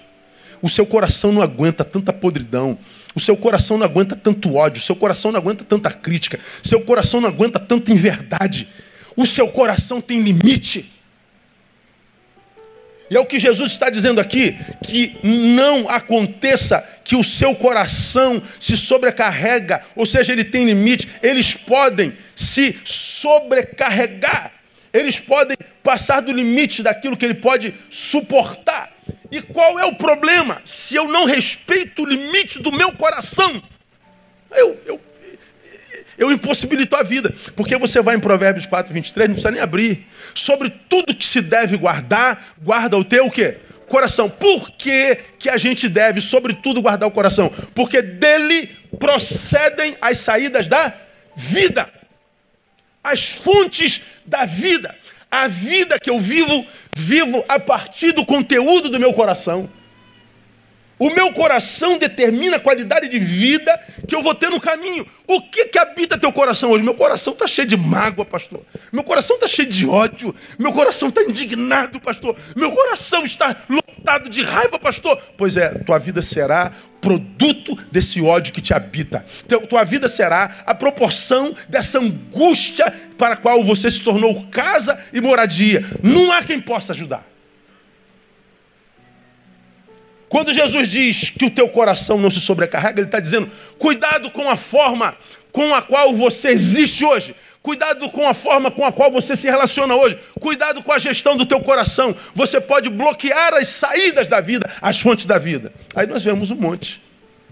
O 0.63 0.69
seu 0.69 0.87
coração 0.87 1.33
não 1.33 1.43
aguenta 1.43 1.85
tanta 1.85 2.13
podridão. 2.13 2.79
O 3.15 3.21
seu 3.21 3.37
coração 3.37 3.77
não 3.79 3.85
aguenta 3.85 4.15
tanto 4.15 4.55
ódio. 4.55 4.81
O 4.81 4.85
seu 4.85 4.95
coração 4.95 5.33
não 5.33 5.41
aguenta 5.41 5.65
tanta 5.65 5.91
crítica. 5.91 6.39
Seu 6.63 6.83
coração 6.83 7.21
não 7.21 7.29
aguenta 7.29 7.59
tanta 7.59 7.93
inverdade. 7.93 8.69
O 9.21 9.27
seu 9.27 9.49
coração 9.49 10.01
tem 10.01 10.23
limite. 10.23 10.91
E 13.11 13.15
é 13.15 13.21
o 13.21 13.27
que 13.27 13.39
Jesus 13.39 13.71
está 13.73 13.91
dizendo 13.91 14.19
aqui: 14.19 14.57
que 14.83 15.15
não 15.23 15.87
aconteça 15.91 16.83
que 17.05 17.15
o 17.15 17.23
seu 17.23 17.55
coração 17.55 18.43
se 18.59 18.79
sobrecarrega, 18.79 19.83
ou 19.95 20.07
seja, 20.07 20.33
ele 20.33 20.43
tem 20.43 20.65
limite, 20.65 21.07
eles 21.23 21.53
podem 21.53 22.17
se 22.35 22.81
sobrecarregar, 22.83 24.53
eles 24.91 25.21
podem 25.21 25.59
passar 25.83 26.23
do 26.23 26.33
limite 26.33 26.83
daquilo 26.83 27.15
que 27.15 27.27
ele 27.27 27.35
pode 27.35 27.75
suportar. 27.91 28.91
E 29.31 29.43
qual 29.43 29.79
é 29.79 29.85
o 29.85 29.97
problema? 29.97 30.63
Se 30.65 30.97
eu 30.97 31.07
não 31.09 31.27
respeito 31.27 32.05
o 32.05 32.07
limite 32.07 32.59
do 32.59 32.73
meu 32.73 32.91
coração, 32.93 33.63
eu, 34.51 34.81
eu 34.87 35.10
eu 36.21 36.31
impossibilito 36.31 36.95
a 36.95 37.03
vida. 37.03 37.35
Porque 37.57 37.77
você 37.79 38.03
vai 38.03 38.15
em 38.15 38.21
Provérbios 38.21 38.67
4, 38.67 38.93
23, 38.93 39.29
não 39.29 39.35
precisa 39.35 39.51
nem 39.51 39.61
abrir. 39.61 40.07
Sobre 40.35 40.69
tudo 40.69 41.15
que 41.15 41.25
se 41.25 41.41
deve 41.41 41.79
guardar, 41.79 42.55
guarda 42.63 42.97
o 42.99 43.05
teu 43.05 43.27
o 43.27 43.31
quê? 43.31 43.57
Coração. 43.89 44.29
Por 44.29 44.71
que, 44.73 45.17
que 45.39 45.49
a 45.49 45.57
gente 45.57 45.89
deve, 45.89 46.21
sobretudo, 46.21 46.83
guardar 46.83 47.09
o 47.09 47.13
coração? 47.13 47.51
Porque 47.75 48.03
dele 48.03 48.69
procedem 48.99 49.97
as 49.99 50.19
saídas 50.19 50.69
da 50.69 50.93
vida. 51.35 51.89
As 53.03 53.33
fontes 53.33 54.03
da 54.27 54.45
vida. 54.45 54.95
A 55.31 55.49
vida 55.49 55.99
que 55.99 56.11
eu 56.11 56.21
vivo, 56.21 56.67
vivo 56.95 57.43
a 57.49 57.59
partir 57.59 58.13
do 58.13 58.27
conteúdo 58.27 58.91
do 58.91 59.01
meu 59.01 59.15
coração. 59.15 59.71
O 61.01 61.09
meu 61.09 61.33
coração 61.33 61.97
determina 61.97 62.59
a 62.59 62.61
qualidade 62.61 63.09
de 63.09 63.19
vida 63.19 63.81
que 64.07 64.15
eu 64.15 64.23
vou 64.23 64.35
ter 64.35 64.51
no 64.51 64.61
caminho. 64.61 65.07
O 65.27 65.41
que, 65.41 65.65
que 65.65 65.79
habita 65.79 66.19
teu 66.19 66.31
coração 66.31 66.71
hoje? 66.73 66.85
Meu 66.85 66.93
coração 66.93 67.33
está 67.33 67.47
cheio 67.47 67.67
de 67.67 67.75
mágoa, 67.75 68.23
pastor. 68.23 68.61
Meu 68.93 69.03
coração 69.03 69.37
está 69.37 69.47
cheio 69.47 69.71
de 69.71 69.87
ódio. 69.87 70.35
Meu 70.59 70.75
coração 70.75 71.09
está 71.09 71.23
indignado, 71.23 71.99
pastor. 71.99 72.37
Meu 72.55 72.71
coração 72.73 73.25
está 73.25 73.57
lotado 73.71 74.29
de 74.29 74.43
raiva, 74.43 74.79
pastor. 74.79 75.19
Pois 75.39 75.57
é, 75.57 75.71
tua 75.71 75.99
vida 75.99 76.21
será 76.21 76.71
produto 77.01 77.75
desse 77.91 78.21
ódio 78.21 78.53
que 78.53 78.61
te 78.61 78.75
habita. 78.75 79.25
Tua 79.71 79.85
vida 79.85 80.07
será 80.07 80.55
a 80.67 80.75
proporção 80.75 81.57
dessa 81.67 81.99
angústia 81.99 82.93
para 83.17 83.35
a 83.35 83.39
qual 83.39 83.65
você 83.65 83.91
se 83.91 84.03
tornou 84.03 84.47
casa 84.49 85.03
e 85.15 85.21
moradia. 85.23 85.83
Não 86.03 86.31
há 86.31 86.43
quem 86.43 86.61
possa 86.61 86.93
ajudar. 86.93 87.27
Quando 90.31 90.55
Jesus 90.55 90.89
diz 90.89 91.29
que 91.29 91.45
o 91.45 91.51
teu 91.51 91.69
coração 91.69 92.17
não 92.17 92.31
se 92.31 92.41
sobrecarrega, 92.41 93.01
ele 93.01 93.09
está 93.09 93.19
dizendo: 93.19 93.51
cuidado 93.77 94.31
com 94.31 94.49
a 94.49 94.57
forma 94.57 95.17
com 95.51 95.75
a 95.75 95.83
qual 95.83 96.15
você 96.15 96.51
existe 96.51 97.05
hoje. 97.05 97.35
Cuidado 97.61 98.09
com 98.11 98.27
a 98.27 98.33
forma 98.33 98.71
com 98.71 98.87
a 98.87 98.93
qual 98.93 99.11
você 99.11 99.35
se 99.35 99.51
relaciona 99.51 99.93
hoje. 99.97 100.17
Cuidado 100.39 100.85
com 100.85 100.93
a 100.93 101.01
gestão 101.01 101.37
do 101.37 101.45
teu 101.45 101.61
coração. 101.61 102.15
Você 102.33 102.61
pode 102.61 102.89
bloquear 102.89 103.55
as 103.55 103.67
saídas 103.67 104.29
da 104.29 104.41
vida, 104.41 104.71
as 104.81 105.01
fontes 105.01 105.27
da 105.27 105.37
vida. 105.37 105.73
Aí 105.97 106.07
nós 106.07 106.23
vemos 106.23 106.53
um 106.53 106.57
monte 106.57 107.03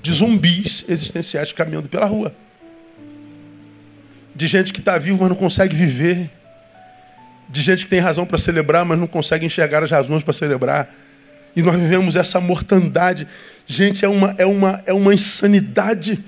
de 0.01 0.13
zumbis 0.13 0.85
existenciais 0.89 1.51
caminhando 1.51 1.89
pela 1.89 2.07
rua. 2.07 2.33
De 4.37 4.47
gente 4.47 4.73
que 4.73 4.79
está 4.79 4.97
vivo, 4.97 5.19
mas 5.19 5.31
não 5.31 5.37
consegue 5.37 5.75
viver. 5.75 6.31
De 7.49 7.61
gente 7.61 7.83
que 7.83 7.91
tem 7.91 7.99
razão 7.99 8.25
para 8.25 8.39
celebrar, 8.39 8.85
mas 8.85 8.97
não 8.97 9.09
consegue 9.09 9.45
enxergar 9.45 9.83
as 9.83 9.91
razões 9.91 10.23
para 10.23 10.33
celebrar 10.33 10.95
e 11.55 11.63
nós 11.63 11.77
vivemos 11.77 12.17
essa 12.17 12.41
mortandade. 12.41 13.27
Gente, 13.67 14.05
é 14.05 14.09
uma, 14.09 14.35
é 14.39 14.47
uma, 14.47 14.83
é 14.87 14.93
uma 14.93 15.13
insanidade. 15.15 16.19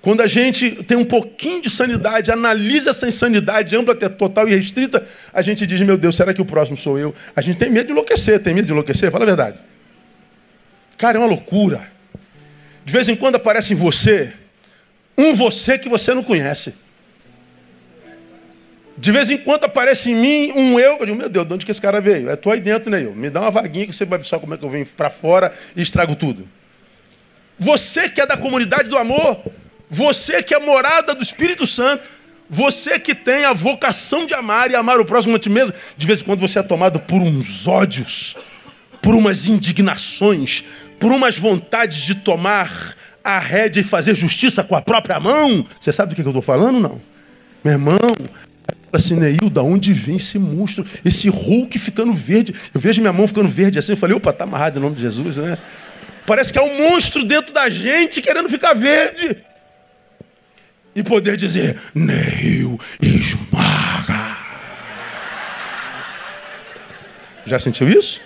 Quando 0.00 0.20
a 0.20 0.26
gente 0.26 0.70
tem 0.84 0.96
um 0.96 1.04
pouquinho 1.04 1.60
de 1.62 1.70
sanidade, 1.70 2.30
analisa 2.30 2.90
essa 2.90 3.06
insanidade 3.06 3.76
ampla, 3.76 3.94
total 3.94 4.48
e 4.48 4.54
restrita, 4.54 5.04
a 5.32 5.42
gente 5.42 5.66
diz: 5.66 5.80
Meu 5.82 5.96
Deus, 5.96 6.16
será 6.16 6.32
que 6.32 6.40
o 6.40 6.44
próximo 6.44 6.76
sou 6.76 6.98
eu? 6.98 7.14
A 7.34 7.40
gente 7.40 7.58
tem 7.58 7.70
medo 7.70 7.86
de 7.86 7.92
enlouquecer. 7.92 8.40
Tem 8.42 8.54
medo 8.54 8.66
de 8.66 8.72
enlouquecer? 8.72 9.10
Fala 9.10 9.24
a 9.24 9.26
verdade. 9.26 9.58
Cara, 10.96 11.18
é 11.18 11.20
uma 11.20 11.28
loucura. 11.28 11.82
De 12.84 12.92
vez 12.92 13.08
em 13.08 13.16
quando 13.16 13.34
aparece 13.34 13.72
em 13.72 13.76
você 13.76 14.32
um 15.16 15.34
você 15.34 15.76
que 15.76 15.88
você 15.88 16.14
não 16.14 16.22
conhece. 16.22 16.72
De 19.00 19.12
vez 19.12 19.30
em 19.30 19.38
quando 19.38 19.62
aparece 19.62 20.10
em 20.10 20.16
mim 20.16 20.52
um 20.56 20.78
eu, 20.78 20.98
eu 20.98 21.06
digo, 21.06 21.16
meu 21.16 21.28
Deus, 21.28 21.46
de 21.46 21.54
onde 21.54 21.64
que 21.64 21.70
esse 21.70 21.80
cara 21.80 22.00
veio? 22.00 22.28
É 22.28 22.34
tu 22.34 22.50
aí 22.50 22.60
dentro, 22.60 22.90
né? 22.90 23.04
Eu. 23.04 23.14
Me 23.14 23.30
dá 23.30 23.40
uma 23.40 23.50
vaguinha 23.50 23.86
que 23.86 23.92
você 23.92 24.04
vai 24.04 24.18
ver 24.18 24.24
só 24.24 24.40
como 24.40 24.54
é 24.54 24.56
que 24.56 24.64
eu 24.64 24.68
venho 24.68 24.84
para 24.86 25.08
fora 25.08 25.52
e 25.76 25.82
estrago 25.82 26.16
tudo. 26.16 26.48
Você 27.56 28.08
que 28.08 28.20
é 28.20 28.26
da 28.26 28.36
comunidade 28.36 28.90
do 28.90 28.98
amor, 28.98 29.40
você 29.88 30.42
que 30.42 30.52
é 30.52 30.58
morada 30.58 31.14
do 31.14 31.22
Espírito 31.22 31.64
Santo, 31.64 32.02
você 32.50 32.98
que 32.98 33.14
tem 33.14 33.44
a 33.44 33.52
vocação 33.52 34.26
de 34.26 34.34
amar 34.34 34.70
e 34.70 34.74
amar 34.74 34.98
o 34.98 35.04
próximo 35.04 35.36
a 35.36 35.38
ti 35.38 35.48
mesmo, 35.48 35.72
de 35.96 36.06
vez 36.06 36.20
em 36.20 36.24
quando 36.24 36.40
você 36.40 36.58
é 36.58 36.62
tomado 36.62 36.98
por 36.98 37.20
uns 37.20 37.68
ódios, 37.68 38.36
por 39.00 39.14
umas 39.14 39.46
indignações, 39.46 40.64
por 40.98 41.12
umas 41.12 41.38
vontades 41.38 41.98
de 41.98 42.16
tomar 42.16 42.96
a 43.22 43.38
rédea 43.38 43.80
e 43.80 43.84
fazer 43.84 44.16
justiça 44.16 44.64
com 44.64 44.74
a 44.74 44.82
própria 44.82 45.20
mão. 45.20 45.64
Você 45.78 45.92
sabe 45.92 46.10
do 46.10 46.16
que 46.16 46.22
eu 46.22 46.30
estou 46.30 46.42
falando, 46.42 46.80
não? 46.80 47.00
Meu 47.62 47.74
irmão, 47.74 47.98
assim, 48.92 49.14
Neil, 49.14 49.50
da 49.50 49.62
onde 49.62 49.92
vem 49.92 50.16
esse 50.16 50.38
monstro, 50.38 50.84
esse 51.04 51.28
Hulk 51.28 51.78
ficando 51.78 52.12
verde? 52.12 52.54
Eu 52.74 52.80
vejo 52.80 53.00
minha 53.00 53.12
mão 53.12 53.28
ficando 53.28 53.48
verde 53.48 53.78
assim, 53.78 53.92
eu 53.92 53.96
falei, 53.96 54.16
opa, 54.16 54.32
tá 54.32 54.44
amarrado 54.44 54.78
em 54.78 54.82
nome 54.82 54.96
de 54.96 55.02
Jesus, 55.02 55.36
né? 55.36 55.58
Parece 56.26 56.52
que 56.52 56.58
é 56.58 56.62
um 56.62 56.90
monstro 56.90 57.24
dentro 57.24 57.52
da 57.52 57.68
gente 57.68 58.20
querendo 58.20 58.48
ficar 58.48 58.74
verde. 58.74 59.36
E 60.94 61.02
poder 61.02 61.36
dizer, 61.36 61.78
Neil, 61.94 62.78
esmaga. 63.00 64.36
Já 67.46 67.58
sentiu 67.58 67.88
isso? 67.88 68.20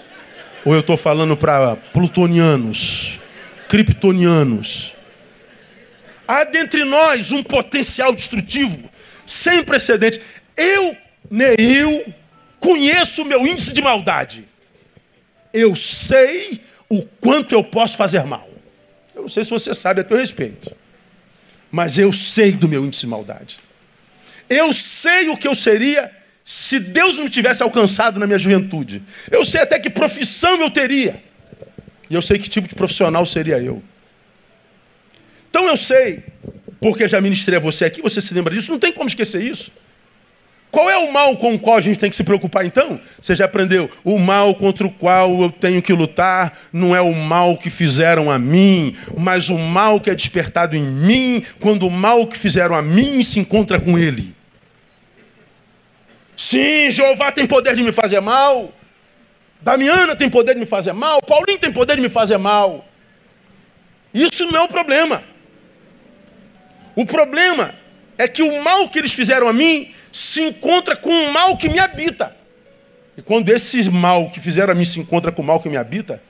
Ou 0.64 0.74
eu 0.74 0.80
estou 0.80 0.96
falando 0.96 1.36
para 1.36 1.76
plutonianos, 1.92 3.20
kryptonianos? 3.68 4.94
Há 6.26 6.44
dentre 6.44 6.84
nós 6.84 7.30
um 7.30 7.42
potencial 7.42 8.14
destrutivo 8.14 8.90
sem 9.26 9.62
precedentes. 9.62 10.20
Eu, 10.56 10.96
Neil, 11.30 12.14
conheço 12.60 13.22
o 13.22 13.24
meu 13.24 13.46
índice 13.46 13.72
de 13.72 13.82
maldade. 13.82 14.46
Eu 15.52 15.74
sei 15.76 16.60
o 16.88 17.02
quanto 17.20 17.54
eu 17.54 17.64
posso 17.64 17.96
fazer 17.96 18.24
mal. 18.24 18.48
Eu 19.14 19.22
não 19.22 19.28
sei 19.28 19.44
se 19.44 19.50
você 19.50 19.74
sabe 19.74 20.00
a 20.00 20.04
teu 20.04 20.16
respeito. 20.16 20.74
Mas 21.70 21.98
eu 21.98 22.12
sei 22.12 22.52
do 22.52 22.68
meu 22.68 22.84
índice 22.84 23.02
de 23.02 23.06
maldade. 23.06 23.58
Eu 24.48 24.72
sei 24.72 25.28
o 25.28 25.36
que 25.36 25.48
eu 25.48 25.54
seria 25.54 26.10
se 26.44 26.78
Deus 26.78 27.16
não 27.16 27.24
me 27.24 27.30
tivesse 27.30 27.62
alcançado 27.62 28.18
na 28.18 28.26
minha 28.26 28.38
juventude. 28.38 29.02
Eu 29.30 29.44
sei 29.44 29.62
até 29.62 29.78
que 29.78 29.88
profissão 29.88 30.60
eu 30.60 30.70
teria. 30.70 31.22
E 32.10 32.14
eu 32.14 32.20
sei 32.20 32.38
que 32.38 32.48
tipo 32.48 32.68
de 32.68 32.74
profissional 32.74 33.24
seria 33.24 33.58
eu. 33.58 33.82
Então 35.48 35.66
eu 35.66 35.76
sei, 35.76 36.24
porque 36.80 37.08
já 37.08 37.20
ministrei 37.20 37.56
a 37.56 37.60
você 37.60 37.84
aqui, 37.84 38.02
você 38.02 38.20
se 38.20 38.34
lembra 38.34 38.54
disso, 38.54 38.70
não 38.70 38.78
tem 38.78 38.92
como 38.92 39.08
esquecer 39.08 39.42
isso. 39.42 39.70
Qual 40.72 40.88
é 40.88 40.96
o 40.96 41.12
mal 41.12 41.36
com 41.36 41.52
o 41.52 41.58
qual 41.58 41.76
a 41.76 41.80
gente 41.82 41.98
tem 41.98 42.08
que 42.08 42.16
se 42.16 42.24
preocupar 42.24 42.64
então? 42.64 42.98
Você 43.20 43.34
já 43.34 43.44
aprendeu? 43.44 43.90
O 44.02 44.18
mal 44.18 44.54
contra 44.54 44.86
o 44.86 44.90
qual 44.90 45.42
eu 45.42 45.50
tenho 45.50 45.82
que 45.82 45.92
lutar 45.92 46.58
não 46.72 46.96
é 46.96 47.00
o 47.02 47.12
mal 47.12 47.58
que 47.58 47.68
fizeram 47.68 48.30
a 48.30 48.38
mim, 48.38 48.96
mas 49.18 49.50
o 49.50 49.58
mal 49.58 50.00
que 50.00 50.08
é 50.08 50.14
despertado 50.14 50.74
em 50.74 50.82
mim 50.82 51.44
quando 51.60 51.86
o 51.86 51.90
mal 51.90 52.26
que 52.26 52.38
fizeram 52.38 52.74
a 52.74 52.80
mim 52.80 53.22
se 53.22 53.38
encontra 53.38 53.78
com 53.78 53.98
ele. 53.98 54.34
Sim, 56.34 56.90
Jeová 56.90 57.30
tem 57.30 57.46
poder 57.46 57.76
de 57.76 57.82
me 57.82 57.92
fazer 57.92 58.20
mal. 58.20 58.72
Damiana 59.60 60.16
tem 60.16 60.30
poder 60.30 60.54
de 60.54 60.60
me 60.60 60.66
fazer 60.66 60.94
mal. 60.94 61.20
Paulinho 61.20 61.58
tem 61.58 61.70
poder 61.70 61.96
de 61.96 62.00
me 62.00 62.08
fazer 62.08 62.38
mal. 62.38 62.88
Isso 64.14 64.50
não 64.50 64.60
é 64.60 64.62
o 64.62 64.68
problema. 64.68 65.22
O 66.96 67.04
problema 67.04 67.81
é 68.18 68.28
que 68.28 68.42
o 68.42 68.62
mal 68.62 68.88
que 68.88 68.98
eles 68.98 69.12
fizeram 69.12 69.48
a 69.48 69.52
mim 69.52 69.90
se 70.12 70.40
encontra 70.40 70.94
com 70.94 71.10
o 71.10 71.32
mal 71.32 71.56
que 71.56 71.68
me 71.68 71.78
habita. 71.78 72.34
E 73.16 73.22
quando 73.22 73.50
esse 73.50 73.90
mal 73.90 74.30
que 74.30 74.40
fizeram 74.40 74.72
a 74.72 74.74
mim 74.74 74.84
se 74.84 74.98
encontra 74.98 75.30
com 75.30 75.42
o 75.42 75.44
mal 75.44 75.60
que 75.60 75.68
me 75.68 75.76
habita, 75.76 76.22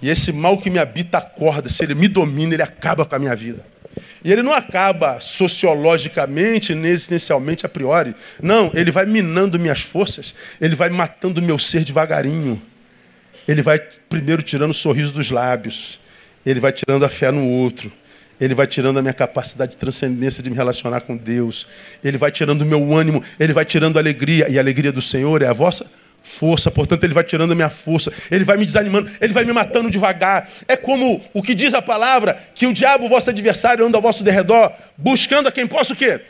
e 0.00 0.10
esse 0.10 0.32
mal 0.32 0.58
que 0.58 0.70
me 0.70 0.78
habita 0.78 1.18
acorda, 1.18 1.68
se 1.68 1.82
ele 1.82 1.94
me 1.94 2.08
domina, 2.08 2.54
ele 2.54 2.62
acaba 2.62 3.04
com 3.04 3.14
a 3.14 3.18
minha 3.18 3.34
vida. 3.34 3.64
E 4.22 4.30
ele 4.30 4.42
não 4.42 4.52
acaba 4.52 5.20
sociologicamente, 5.20 6.74
nem 6.74 6.90
existencialmente 6.90 7.64
a 7.64 7.68
priori. 7.68 8.14
Não, 8.42 8.70
ele 8.74 8.90
vai 8.90 9.06
minando 9.06 9.58
minhas 9.58 9.80
forças, 9.80 10.34
ele 10.60 10.74
vai 10.74 10.90
matando 10.90 11.40
meu 11.40 11.58
ser 11.58 11.84
devagarinho. 11.84 12.60
Ele 13.46 13.62
vai 13.62 13.78
primeiro 13.78 14.42
tirando 14.42 14.72
o 14.72 14.74
sorriso 14.74 15.12
dos 15.12 15.30
lábios, 15.30 16.00
ele 16.44 16.58
vai 16.58 16.72
tirando 16.72 17.04
a 17.04 17.08
fé 17.08 17.30
no 17.30 17.46
outro, 17.46 17.92
ele 18.40 18.54
vai 18.54 18.66
tirando 18.66 18.98
a 18.98 19.02
minha 19.02 19.14
capacidade 19.14 19.72
de 19.72 19.76
transcendência 19.78 20.42
de 20.42 20.50
me 20.50 20.56
relacionar 20.56 21.00
com 21.00 21.16
Deus. 21.16 21.66
Ele 22.04 22.18
vai 22.18 22.30
tirando 22.30 22.62
o 22.62 22.66
meu 22.66 22.94
ânimo, 22.94 23.22
ele 23.38 23.52
vai 23.52 23.64
tirando 23.64 23.96
a 23.96 24.00
alegria. 24.00 24.48
E 24.50 24.58
a 24.58 24.60
alegria 24.60 24.92
do 24.92 25.02
Senhor 25.02 25.42
é 25.42 25.46
a 25.46 25.52
vossa 25.52 25.86
força. 26.20 26.70
Portanto, 26.70 27.04
ele 27.04 27.14
vai 27.14 27.24
tirando 27.24 27.52
a 27.52 27.54
minha 27.54 27.70
força. 27.70 28.12
Ele 28.30 28.44
vai 28.44 28.56
me 28.56 28.66
desanimando, 28.66 29.10
ele 29.20 29.32
vai 29.32 29.44
me 29.44 29.52
matando 29.52 29.88
devagar. 29.88 30.50
É 30.68 30.76
como 30.76 31.22
o 31.32 31.42
que 31.42 31.54
diz 31.54 31.72
a 31.72 31.80
palavra, 31.80 32.36
que 32.54 32.66
o 32.66 32.72
diabo, 32.72 33.08
vosso 33.08 33.30
adversário, 33.30 33.86
anda 33.86 33.96
ao 33.96 34.02
vosso 34.02 34.22
derredor, 34.22 34.72
buscando 34.96 35.48
a 35.48 35.52
quem 35.52 35.66
possa 35.66 35.94
o 35.94 35.96
quê? 35.96 36.20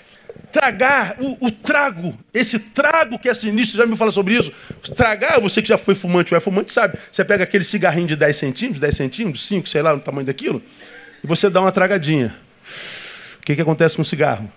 Tragar, 0.53 1.17
o, 1.19 1.47
o 1.47 1.51
trago, 1.51 2.17
esse 2.33 2.59
trago 2.59 3.19
que 3.19 3.29
é 3.29 3.35
sinistro, 3.35 3.79
já 3.79 3.87
me 3.87 3.97
fala 3.97 4.11
sobre 4.11 4.35
isso. 4.35 4.53
Tragar, 4.95 5.41
você 5.41 5.61
que 5.61 5.69
já 5.69 5.79
foi 5.79 5.95
fumante 5.95 6.33
ou 6.33 6.39
é 6.39 6.41
fumante, 6.41 6.73
sabe? 6.73 6.97
Você 7.11 7.25
pega 7.25 7.45
aquele 7.45 7.65
cigarrinho 7.65 8.07
de 8.07 8.17
10 8.17 8.37
centímetros, 8.37 8.81
10 8.81 8.97
centímetros, 8.97 9.47
5, 9.47 9.69
sei 9.69 9.83
lá, 9.83 9.95
o 9.95 10.01
tamanho 10.01 10.27
daquilo 10.27 10.63
e 11.27 11.29
você 11.29 11.51
dá 11.51 11.61
uma 11.61 11.73
tragadinha. 11.73 12.33
O 13.39 13.43
que, 13.45 13.57
que 13.57 13.61
acontece 13.61 13.97
com 13.97 14.03
o 14.03 14.05
cigarro? 14.05 14.49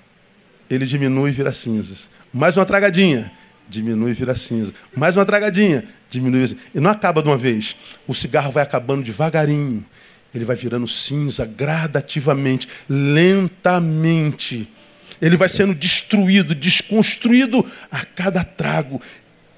Ele 0.69 0.85
diminui 0.85 1.31
e 1.31 1.33
vira 1.33 1.51
cinzas. 1.51 2.07
Mais 2.31 2.57
uma 2.57 2.65
tragadinha, 2.65 3.31
diminui 3.67 4.11
e 4.11 4.13
vira 4.13 4.35
cinza. 4.35 4.71
Mais 4.95 5.15
uma 5.15 5.25
tragadinha, 5.25 5.83
diminui 6.11 6.45
e 6.45 6.77
E 6.77 6.79
não 6.79 6.91
acaba 6.91 7.23
de 7.23 7.27
uma 7.27 7.39
vez. 7.39 7.75
O 8.07 8.13
cigarro 8.13 8.51
vai 8.51 8.61
acabando 8.61 9.01
devagarinho. 9.01 9.83
Ele 10.31 10.45
vai 10.45 10.55
virando 10.55 10.87
cinza 10.87 11.43
gradativamente, 11.43 12.69
lentamente. 12.87 14.71
Ele 15.19 15.35
vai 15.35 15.49
sendo 15.49 15.73
destruído, 15.73 16.53
desconstruído 16.53 17.65
a 17.91 18.05
cada 18.05 18.43
trago. 18.43 19.01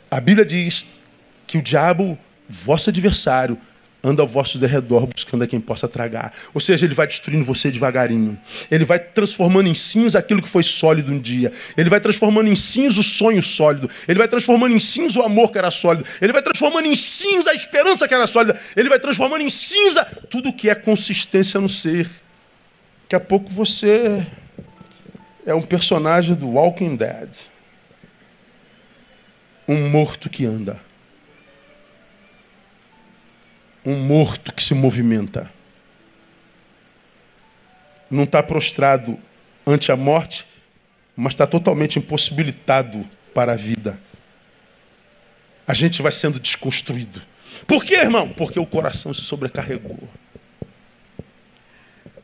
A 0.10 0.22
Bíblia 0.22 0.46
diz 0.46 0.86
que 1.46 1.58
o 1.58 1.62
diabo, 1.62 2.18
vosso 2.48 2.90
adversário, 2.90 3.58
anda 4.04 4.22
ao 4.22 4.28
vosso 4.28 4.58
derredor 4.58 5.06
buscando 5.06 5.44
a 5.44 5.48
quem 5.48 5.60
possa 5.60 5.88
tragar. 5.88 6.34
Ou 6.54 6.62
seja, 6.62 6.86
ele 6.86 6.96
vai 6.96 7.06
destruindo 7.06 7.46
você 7.46 7.70
devagarinho. 7.70 8.38
Ele 8.70 8.84
vai 8.84 9.00
transformando 9.00 9.68
em 9.68 9.76
cinza 9.76 10.20
aquilo 10.20 10.42
que 10.42 10.50
foi 10.50 10.64
sólido 10.64 11.12
um 11.12 11.20
dia. 11.20 11.52
Ele 11.78 11.90
vai 11.90 12.00
transformando 12.00 12.50
em 12.50 12.56
cinza 12.56 13.00
o 13.00 13.04
sonho 13.04 13.42
sólido. 13.42 13.90
Ele 14.08 14.18
vai 14.18 14.28
transformando 14.28 14.76
em 14.76 14.80
cinza 14.80 15.20
o 15.20 15.24
amor 15.24 15.52
que 15.52 15.58
era 15.58 15.70
sólido. 15.70 16.06
Ele 16.20 16.34
vai 16.34 16.42
transformando 16.42 16.88
em 16.88 16.96
cinza 16.96 17.52
a 17.52 17.54
esperança 17.54 18.08
que 18.08 18.14
era 18.14 18.26
sólida. 18.26 18.60
Ele 18.76 18.90
vai 18.90 19.00
transformando 19.00 19.42
em 19.42 19.50
cinza 19.50 20.04
tudo 20.30 20.54
que 20.54 20.70
é 20.70 20.76
consistência 20.76 21.60
no 21.60 21.70
ser. 21.70 22.10
Daqui 23.04 23.16
a 23.16 23.20
pouco 23.20 23.50
você 23.52 24.26
é 25.46 25.54
um 25.54 25.62
personagem 25.62 26.34
do 26.34 26.50
Walking 26.50 26.96
Dead. 26.96 27.30
Um 29.68 29.90
morto 29.90 30.30
que 30.30 30.46
anda 30.46 30.91
um 33.86 33.96
morto 33.96 34.54
que 34.54 34.64
se 34.64 34.74
movimenta. 34.74 35.52
Não 38.10 38.24
está 38.24 38.44
prostrado 38.44 39.18
ante 39.66 39.92
a 39.92 39.96
morte, 39.96 40.46
mas 41.16 41.34
está 41.34 41.48
totalmente 41.48 41.98
impossibilitado 41.98 43.08
para 43.34 43.54
a 43.54 43.56
vida. 43.56 44.00
A 45.68 45.74
gente 45.74 46.02
vai 46.02 46.12
sendo 46.12 46.40
desconstruído. 46.40 47.22
Por 47.66 47.84
quê, 47.84 47.96
irmão? 47.96 48.30
Porque 48.30 48.60
o 48.60 48.66
coração 48.66 49.14
se 49.14 49.22
sobrecarregou. 49.22 50.00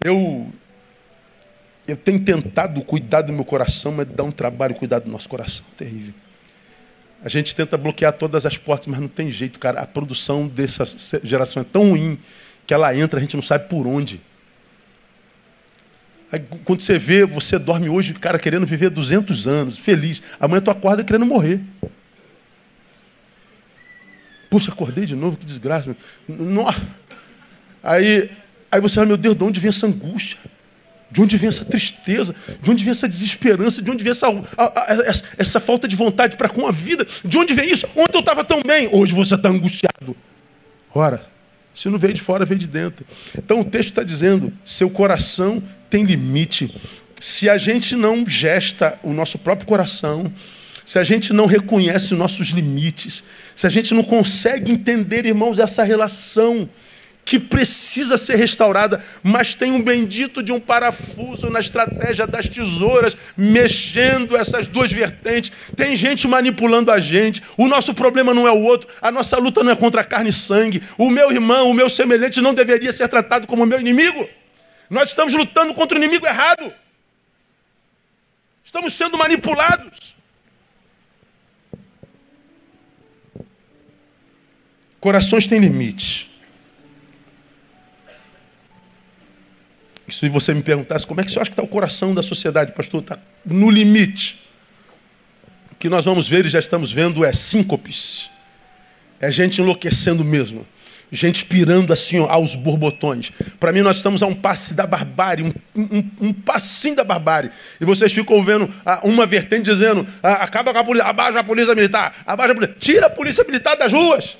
Eu, 0.03 0.51
eu 1.87 1.95
tenho 1.95 2.19
tentado 2.19 2.81
cuidar 2.83 3.21
do 3.21 3.33
meu 3.33 3.45
coração, 3.45 3.91
mas 3.91 4.07
dá 4.07 4.23
um 4.23 4.31
trabalho 4.31 4.75
cuidar 4.75 4.99
do 4.99 5.09
nosso 5.09 5.29
coração 5.29 5.65
terrível. 5.77 6.13
A 7.23 7.29
gente 7.29 7.55
tenta 7.55 7.77
bloquear 7.77 8.13
todas 8.13 8.45
as 8.45 8.57
portas, 8.57 8.87
mas 8.87 8.99
não 8.99 9.07
tem 9.07 9.31
jeito, 9.31 9.59
cara. 9.59 9.81
A 9.81 9.87
produção 9.87 10.47
dessa 10.47 10.83
geração 11.23 11.61
é 11.61 11.65
tão 11.65 11.89
ruim 11.89 12.19
que 12.65 12.73
ela 12.73 12.95
entra, 12.95 13.19
a 13.19 13.21
gente 13.21 13.35
não 13.35 13.41
sabe 13.41 13.67
por 13.67 13.87
onde. 13.87 14.21
Aí, 16.31 16.41
quando 16.65 16.81
você 16.81 16.99
vê, 16.99 17.25
você 17.25 17.57
dorme 17.57 17.87
hoje, 17.89 18.13
cara, 18.13 18.37
querendo 18.37 18.65
viver 18.65 18.89
200 18.89 19.47
anos, 19.47 19.77
feliz. 19.77 20.21
Amanhã 20.39 20.61
tu 20.61 20.69
acorda 20.69 21.03
querendo 21.03 21.25
morrer. 21.25 21.61
Puxa, 24.49 24.71
acordei 24.71 25.05
de 25.05 25.15
novo, 25.15 25.37
que 25.37 25.45
desgraça. 25.45 25.95
Aí, 27.81 28.29
aí 28.71 28.81
você 28.81 28.95
fala, 28.95 29.07
meu 29.07 29.17
Deus, 29.17 29.35
de 29.35 29.43
onde 29.43 29.59
vem 29.59 29.69
essa 29.69 29.87
angústia? 29.87 30.37
De 31.09 31.21
onde 31.21 31.37
vem 31.37 31.47
essa 31.47 31.63
tristeza? 31.63 32.35
De 32.61 32.69
onde 32.69 32.83
vem 32.83 32.91
essa 32.91 33.07
desesperança? 33.07 33.81
De 33.81 33.89
onde 33.89 34.03
vem 34.03 34.11
essa, 34.11 34.27
a, 34.57 34.63
a, 34.65 35.03
essa, 35.05 35.23
essa, 35.37 35.59
falta 35.59 35.87
de 35.87 35.95
vontade 35.95 36.35
para 36.35 36.49
com 36.49 36.67
a 36.67 36.71
vida? 36.71 37.07
De 37.23 37.37
onde 37.37 37.53
vem 37.53 37.71
isso? 37.71 37.87
Ontem 37.95 38.17
eu 38.17 38.19
estava 38.19 38.43
tão 38.43 38.61
bem, 38.61 38.89
hoje 38.91 39.13
você 39.13 39.35
está 39.35 39.49
angustiado. 39.49 40.15
Ora, 40.93 41.21
se 41.73 41.87
não 41.89 41.97
veio 41.97 42.13
de 42.13 42.21
fora, 42.21 42.43
veio 42.43 42.59
de 42.59 42.67
dentro. 42.67 43.05
Então 43.37 43.61
o 43.61 43.65
texto 43.65 43.89
está 43.89 44.03
dizendo: 44.03 44.51
seu 44.65 44.89
coração 44.89 45.61
tem 45.89 46.03
limite. 46.03 46.75
Se 47.19 47.49
a 47.49 47.57
gente 47.57 47.95
não 47.95 48.27
gesta 48.27 48.99
o 49.01 49.13
nosso 49.13 49.39
próprio 49.39 49.67
coração, 49.67 50.31
se 50.85 50.97
a 50.99 51.03
gente 51.03 51.33
não 51.33 51.45
reconhece 51.45 52.13
os 52.13 52.19
nossos 52.19 52.49
limites, 52.49 53.23
se 53.53 53.67
a 53.67 53.69
gente 53.69 53.93
não 53.93 54.03
consegue 54.03 54.71
entender, 54.71 55.25
irmãos, 55.25 55.59
essa 55.59 55.83
relação 55.83 56.69
que 57.27 57.37
precisa 57.37 58.15
ser 58.15 58.37
restaurada, 58.37 59.03
mas 59.21 59.53
tem 59.53 59.73
um 59.73 59.81
bendito 59.81 60.41
de 60.41 60.53
um 60.53 60.61
parafuso 60.61 61.49
na 61.49 61.59
estratégia 61.59 62.25
das 62.25 62.47
tesouras, 62.47 63.17
mexendo 63.35 64.37
essas 64.37 64.65
duas 64.65 64.93
vertentes. 64.93 65.51
Tem 65.75 65.93
gente 65.93 66.25
manipulando 66.25 66.89
a 66.89 67.01
gente. 67.01 67.43
O 67.57 67.67
nosso 67.67 67.93
problema 67.93 68.33
não 68.33 68.47
é 68.47 68.51
o 68.51 68.61
outro, 68.61 68.87
a 69.01 69.11
nossa 69.11 69.37
luta 69.37 69.61
não 69.61 69.73
é 69.73 69.75
contra 69.75 70.05
carne 70.05 70.29
e 70.29 70.33
sangue. 70.33 70.81
O 70.97 71.09
meu 71.09 71.29
irmão, 71.29 71.69
o 71.69 71.73
meu 71.73 71.89
semelhante 71.89 72.39
não 72.39 72.53
deveria 72.53 72.93
ser 72.93 73.09
tratado 73.09 73.45
como 73.45 73.65
meu 73.65 73.81
inimigo. 73.81 74.25
Nós 74.89 75.09
estamos 75.09 75.33
lutando 75.33 75.73
contra 75.73 75.99
o 75.99 76.01
inimigo 76.01 76.25
errado. 76.25 76.71
Estamos 78.63 78.93
sendo 78.93 79.17
manipulados. 79.17 80.15
Corações 85.01 85.45
têm 85.45 85.59
limites. 85.59 86.36
Se 90.09 90.29
você 90.29 90.53
me 90.53 90.63
perguntasse 90.63 91.05
como 91.05 91.19
é 91.19 91.23
que 91.23 91.31
você 91.31 91.39
acha 91.39 91.49
que 91.49 91.53
está 91.53 91.63
o 91.63 91.67
coração 91.67 92.13
da 92.13 92.23
sociedade, 92.23 92.71
pastor, 92.71 93.01
está 93.01 93.19
no 93.45 93.69
limite. 93.69 94.47
O 95.71 95.75
que 95.75 95.89
nós 95.89 96.05
vamos 96.05 96.27
ver 96.27 96.45
e 96.45 96.49
já 96.49 96.59
estamos 96.59 96.91
vendo 96.91 97.25
é 97.25 97.33
síncopes. 97.33 98.29
É 99.19 99.31
gente 99.31 99.61
enlouquecendo 99.61 100.23
mesmo. 100.23 100.65
Gente 101.11 101.45
pirando 101.45 101.91
assim 101.91 102.17
aos 102.17 102.55
borbotões. 102.55 103.31
Para 103.59 103.71
mim, 103.71 103.81
nós 103.81 103.97
estamos 103.97 104.21
a 104.23 104.27
um 104.27 104.33
passe 104.33 104.73
da 104.73 104.85
barbárie, 104.85 105.43
um, 105.43 105.53
um, 105.75 106.11
um 106.21 106.33
passinho 106.33 106.95
da 106.95 107.03
barbárie. 107.03 107.49
E 107.79 107.85
vocês 107.85 108.11
ficam 108.11 108.43
vendo 108.43 108.73
ah, 108.85 108.99
uma 109.03 109.25
vertente 109.25 109.63
dizendo: 109.69 110.05
ah, 110.21 110.43
acaba 110.43 110.73
com 110.73 110.79
a 110.79 110.83
polícia, 110.83 111.07
abaixa 111.07 111.39
a 111.39 111.43
polícia 111.43 111.73
militar, 111.75 112.13
abaixa 112.25 112.51
a 112.51 112.55
polícia. 112.55 112.75
Tira 112.79 113.05
a 113.07 113.09
polícia 113.09 113.43
militar 113.45 113.75
das 113.75 113.93
ruas. 113.93 114.37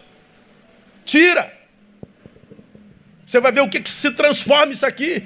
Tira. 1.06 1.54
Você 3.26 3.40
vai 3.40 3.52
ver 3.52 3.62
o 3.62 3.70
que, 3.70 3.80
que 3.82 3.90
se 3.90 4.12
transforma 4.12 4.74
isso 4.74 4.86
aqui. 4.86 5.24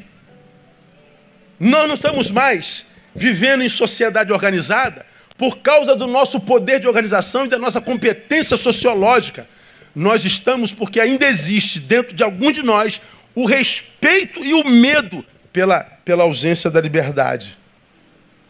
Nós 1.63 1.87
não 1.87 1.93
estamos 1.93 2.31
mais 2.31 2.87
vivendo 3.13 3.61
em 3.61 3.69
sociedade 3.69 4.33
organizada 4.33 5.05
por 5.37 5.59
causa 5.59 5.95
do 5.95 6.07
nosso 6.07 6.39
poder 6.39 6.79
de 6.79 6.87
organização 6.87 7.45
e 7.45 7.49
da 7.49 7.59
nossa 7.59 7.79
competência 7.79 8.57
sociológica. 8.57 9.47
Nós 9.95 10.25
estamos 10.25 10.73
porque 10.73 10.99
ainda 10.99 11.23
existe 11.27 11.79
dentro 11.79 12.15
de 12.15 12.23
algum 12.23 12.51
de 12.51 12.63
nós 12.63 12.99
o 13.35 13.45
respeito 13.45 14.43
e 14.43 14.55
o 14.55 14.67
medo 14.67 15.23
pela 15.53 15.81
pela 16.03 16.23
ausência 16.23 16.71
da 16.71 16.81
liberdade. 16.81 17.55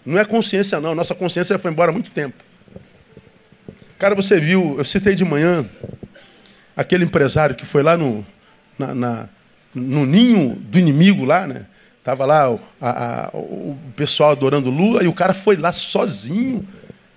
Não 0.06 0.18
é 0.18 0.24
consciência, 0.24 0.80
não. 0.80 0.96
Nossa 0.96 1.14
consciência 1.14 1.56
já 1.56 1.60
foi 1.60 1.70
embora 1.70 1.92
há 1.92 1.94
muito 1.94 2.12
tempo. 2.12 2.42
Cara, 4.00 4.16
você 4.16 4.40
viu, 4.40 4.76
eu 4.78 4.86
citei 4.86 5.16
de 5.16 5.26
manhã 5.26 5.70
aquele 6.78 7.04
empresário 7.04 7.58
que 7.58 7.66
foi 7.66 7.84
lá 7.84 7.98
no, 7.98 8.26
na, 8.80 8.96
na, 8.96 9.30
no 9.76 10.06
ninho 10.06 10.56
do 10.56 10.80
inimigo 10.80 11.26
lá, 11.26 11.46
né? 11.46 11.66
Tava 12.04 12.26
lá 12.26 12.52
o, 12.52 12.60
a, 12.82 13.30
o 13.34 13.78
pessoal 13.96 14.32
adorando 14.32 14.72
Lula 14.72 15.04
e 15.04 15.08
o 15.08 15.14
cara 15.14 15.34
foi 15.34 15.56
lá 15.56 15.72
sozinho 15.72 16.68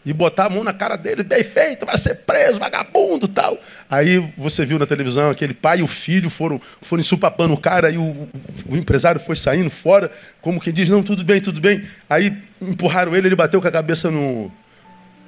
e 0.04 0.12
botar 0.12 0.46
a 0.46 0.50
mão 0.50 0.62
na 0.62 0.72
cara 0.74 0.96
dele, 0.96 1.22
bem 1.22 1.42
feito, 1.42 1.86
vai 1.86 1.96
ser 1.96 2.16
preso, 2.16 2.58
vagabundo 2.58 3.26
tal. 3.26 3.58
Aí 3.90 4.18
você 4.36 4.66
viu 4.66 4.78
na 4.78 4.86
televisão 4.86 5.30
aquele 5.30 5.54
pai 5.54 5.78
e 5.78 5.82
o 5.82 5.86
filho 5.86 6.28
foram, 6.28 6.60
foram 6.82 7.00
ensupapando 7.00 7.54
o 7.54 7.56
cara, 7.56 7.90
e 7.90 7.96
o, 7.96 8.28
o 8.68 8.76
empresário 8.76 9.20
foi 9.20 9.36
saindo 9.36 9.70
fora, 9.70 10.10
como 10.42 10.60
quem 10.60 10.72
diz, 10.72 10.88
não, 10.88 11.02
tudo 11.02 11.24
bem, 11.24 11.40
tudo 11.40 11.60
bem. 11.60 11.82
Aí 12.08 12.36
empurraram 12.60 13.16
ele, 13.16 13.28
ele 13.28 13.36
bateu 13.36 13.62
com 13.62 13.68
a 13.68 13.72
cabeça 13.72 14.10
no, 14.10 14.52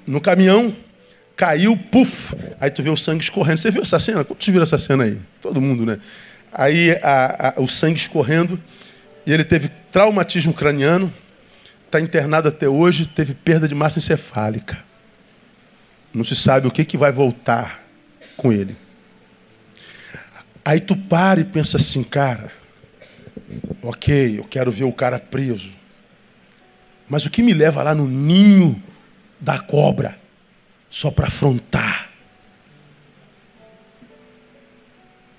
no 0.07 0.21
caminhão, 0.21 0.75
caiu, 1.35 1.77
puf, 1.91 2.35
aí 2.61 2.71
tu 2.71 2.83
vê 2.83 2.91
o 2.91 2.97
sangue 2.97 3.23
escorrendo. 3.23 3.59
Você 3.59 3.71
viu 3.71 3.83
essa 3.83 3.99
cena? 3.99 4.25
Tu 4.25 4.53
viu 4.53 4.63
essa 4.63 4.77
cena 4.77 5.05
aí? 5.05 5.19
Todo 5.41 5.59
mundo, 5.59 5.87
né? 5.87 5.99
Aí 6.53 6.91
a, 7.03 7.55
a, 7.57 7.61
o 7.61 7.67
sangue 7.67 7.99
escorrendo, 7.99 8.61
e 9.27 9.33
ele 9.33 9.45
teve 9.45 9.68
traumatismo 9.91 10.55
craniano, 10.55 11.12
está 11.85 12.01
internado 12.01 12.49
até 12.49 12.68
hoje, 12.68 13.07
teve 13.07 13.35
perda 13.35 13.66
de 13.66 13.74
massa 13.74 13.99
encefálica. 13.99 14.79
Não 16.14 16.24
se 16.24 16.37
sabe 16.37 16.66
o 16.66 16.70
que, 16.70 16.85
que 16.85 16.97
vai 16.97 17.12
voltar 17.12 17.83
com 18.37 18.53
ele. 18.53 18.77
Aí 20.64 20.81
tu 20.81 20.97
para 20.97 21.41
e 21.41 21.45
pensa 21.45 21.77
assim, 21.77 22.03
cara, 22.03 22.51
ok, 23.83 24.39
eu 24.39 24.45
quero 24.45 24.70
ver 24.70 24.85
o 24.85 24.93
cara 24.93 25.18
preso. 25.18 25.70
Mas 27.09 27.27
o 27.27 27.31
que 27.31 27.43
me 27.43 27.53
leva 27.53 27.83
lá 27.83 27.95
no 27.95 28.09
ninho 28.09 28.83
da 29.41 29.59
cobra? 29.59 30.18
só 30.97 31.11
para 31.11 31.27
afrontar. 31.27 32.11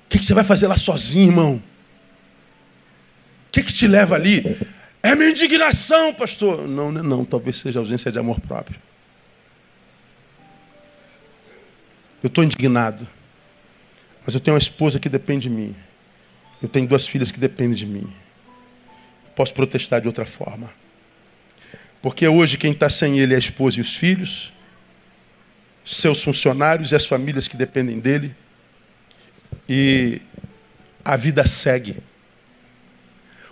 O 0.05 0.09
que, 0.09 0.19
que, 0.19 0.25
você 0.25 0.33
vai 0.33 0.43
fazer 0.43 0.67
lá 0.67 0.77
sozinho, 0.77 1.31
irmão? 1.31 1.63
Que, 3.57 3.63
que 3.63 3.73
te 3.73 3.87
leva 3.87 4.13
ali? 4.13 4.43
É 5.01 5.15
minha 5.15 5.31
indignação, 5.31 6.13
pastor. 6.13 6.67
Não, 6.67 6.91
não, 6.91 7.01
não. 7.01 7.25
Talvez 7.25 7.59
seja 7.59 7.79
ausência 7.79 8.11
de 8.11 8.19
amor 8.19 8.39
próprio. 8.39 8.79
Eu 12.21 12.27
estou 12.27 12.43
indignado. 12.43 13.07
Mas 14.23 14.35
eu 14.35 14.39
tenho 14.39 14.53
uma 14.53 14.59
esposa 14.59 14.99
que 14.99 15.09
depende 15.09 15.49
de 15.49 15.55
mim. 15.55 15.75
Eu 16.61 16.69
tenho 16.69 16.87
duas 16.87 17.07
filhas 17.07 17.31
que 17.31 17.39
dependem 17.39 17.75
de 17.75 17.87
mim. 17.87 18.07
Posso 19.35 19.55
protestar 19.55 20.01
de 20.01 20.07
outra 20.07 20.25
forma. 20.25 20.69
Porque 21.99 22.27
hoje 22.27 22.57
quem 22.57 22.73
está 22.73 22.89
sem 22.89 23.19
ele 23.19 23.33
é 23.33 23.37
a 23.37 23.39
esposa 23.39 23.79
e 23.79 23.81
os 23.81 23.95
filhos 23.95 24.53
seus 25.83 26.21
funcionários 26.21 26.91
e 26.91 26.95
as 26.95 27.07
famílias 27.07 27.47
que 27.47 27.55
dependem 27.55 27.97
dele. 27.97 28.35
E 29.67 30.21
a 31.03 31.15
vida 31.15 31.45
segue. 31.45 31.97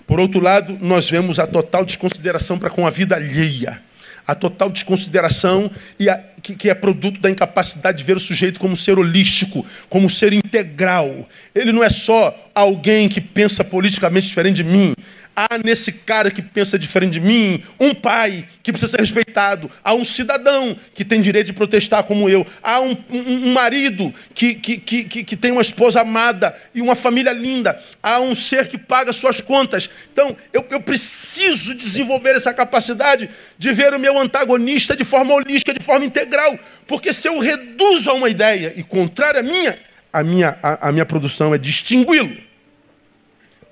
Por 0.07 0.19
outro 0.19 0.39
lado, 0.39 0.77
nós 0.81 1.09
vemos 1.09 1.39
a 1.39 1.47
total 1.47 1.83
desconsideração 1.83 2.59
para 2.59 2.69
com 2.69 2.85
a 2.85 2.89
vida 2.89 3.15
alheia. 3.15 3.81
A 4.27 4.33
total 4.33 4.71
desconsideração 4.71 5.69
e 5.99 6.09
a, 6.09 6.19
que, 6.41 6.55
que, 6.55 6.69
é 6.69 6.73
produto 6.73 7.19
da 7.19 7.29
incapacidade 7.29 7.99
de 7.99 8.03
ver 8.03 8.17
o 8.17 8.19
sujeito 8.19 8.59
como 8.59 8.75
ser 8.75 8.97
holístico, 8.97 9.65
como 9.87 10.09
ser 10.09 10.33
integral. 10.33 11.27
Ele 11.53 11.71
não 11.71 11.83
é 11.83 11.89
só 11.89 12.35
alguém 12.53 13.07
que 13.07 13.21
pensa 13.21 13.63
politicamente 13.63 14.27
diferente 14.27 14.57
de 14.57 14.63
mim. 14.63 14.93
Há 15.35 15.57
nesse 15.57 15.91
cara 15.91 16.31
que 16.31 16.41
pensa 16.41 16.79
diferente 16.79 17.13
de 17.13 17.19
mim 17.19 17.61
um 17.77 17.93
pai 17.93 18.47
que 18.63 18.71
precisa 18.71 18.91
ser 18.91 19.01
respeitado. 19.01 19.69
Há 19.83 19.93
um 19.93 20.05
cidadão 20.05 20.77
que 20.93 21.03
tem 21.03 21.19
direito 21.19 21.47
de 21.47 21.53
protestar 21.53 22.05
como 22.05 22.29
eu. 22.29 22.47
Há 22.63 22.79
um, 22.79 22.91
um, 23.09 23.47
um 23.49 23.53
marido 23.53 24.13
que, 24.33 24.55
que, 24.55 24.77
que, 24.77 25.23
que, 25.25 25.35
tem 25.35 25.51
uma 25.51 25.61
esposa 25.61 25.99
amada 25.99 26.55
e 26.73 26.81
uma 26.81 26.95
família 26.95 27.33
linda. 27.33 27.77
Há 28.01 28.21
um 28.21 28.33
ser 28.33 28.69
que 28.69 28.77
paga 28.77 29.11
suas 29.11 29.41
contas. 29.41 29.89
Então, 30.13 30.33
eu, 30.53 30.65
eu 30.69 30.79
preciso 30.79 31.75
desenvolver 31.75 32.35
essa 32.35 32.53
capacidade 32.53 33.29
de 33.57 33.73
ver 33.73 33.93
o 33.93 33.99
meu 33.99 34.17
antagonista 34.17 34.95
de 34.95 35.03
forma 35.03 35.33
holística, 35.33 35.73
de 35.73 35.83
forma 35.83 36.05
integral. 36.05 36.57
Porque 36.87 37.11
se 37.11 37.27
eu 37.27 37.39
reduzo 37.39 38.09
a 38.09 38.13
uma 38.13 38.29
ideia 38.29 38.73
e 38.77 38.83
contrária 38.83 39.41
à 39.41 39.43
minha, 39.43 39.77
a 40.13 40.23
minha, 40.23 40.57
a, 40.63 40.87
a 40.87 40.91
minha 40.93 41.05
produção 41.05 41.53
é 41.53 41.57
distingui-lo. 41.57 42.37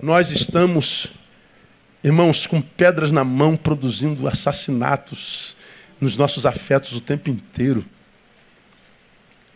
Nós 0.01 0.29
estamos 0.29 1.22
Irmãos, 2.03 2.45
com 2.45 2.61
pedras 2.61 3.11
na 3.11 3.23
mão, 3.23 3.55
produzindo 3.55 4.27
assassinatos 4.27 5.55
nos 6.01 6.17
nossos 6.17 6.45
afetos 6.45 6.91
o 6.91 6.99
tempo 6.99 7.29
inteiro. 7.29 7.85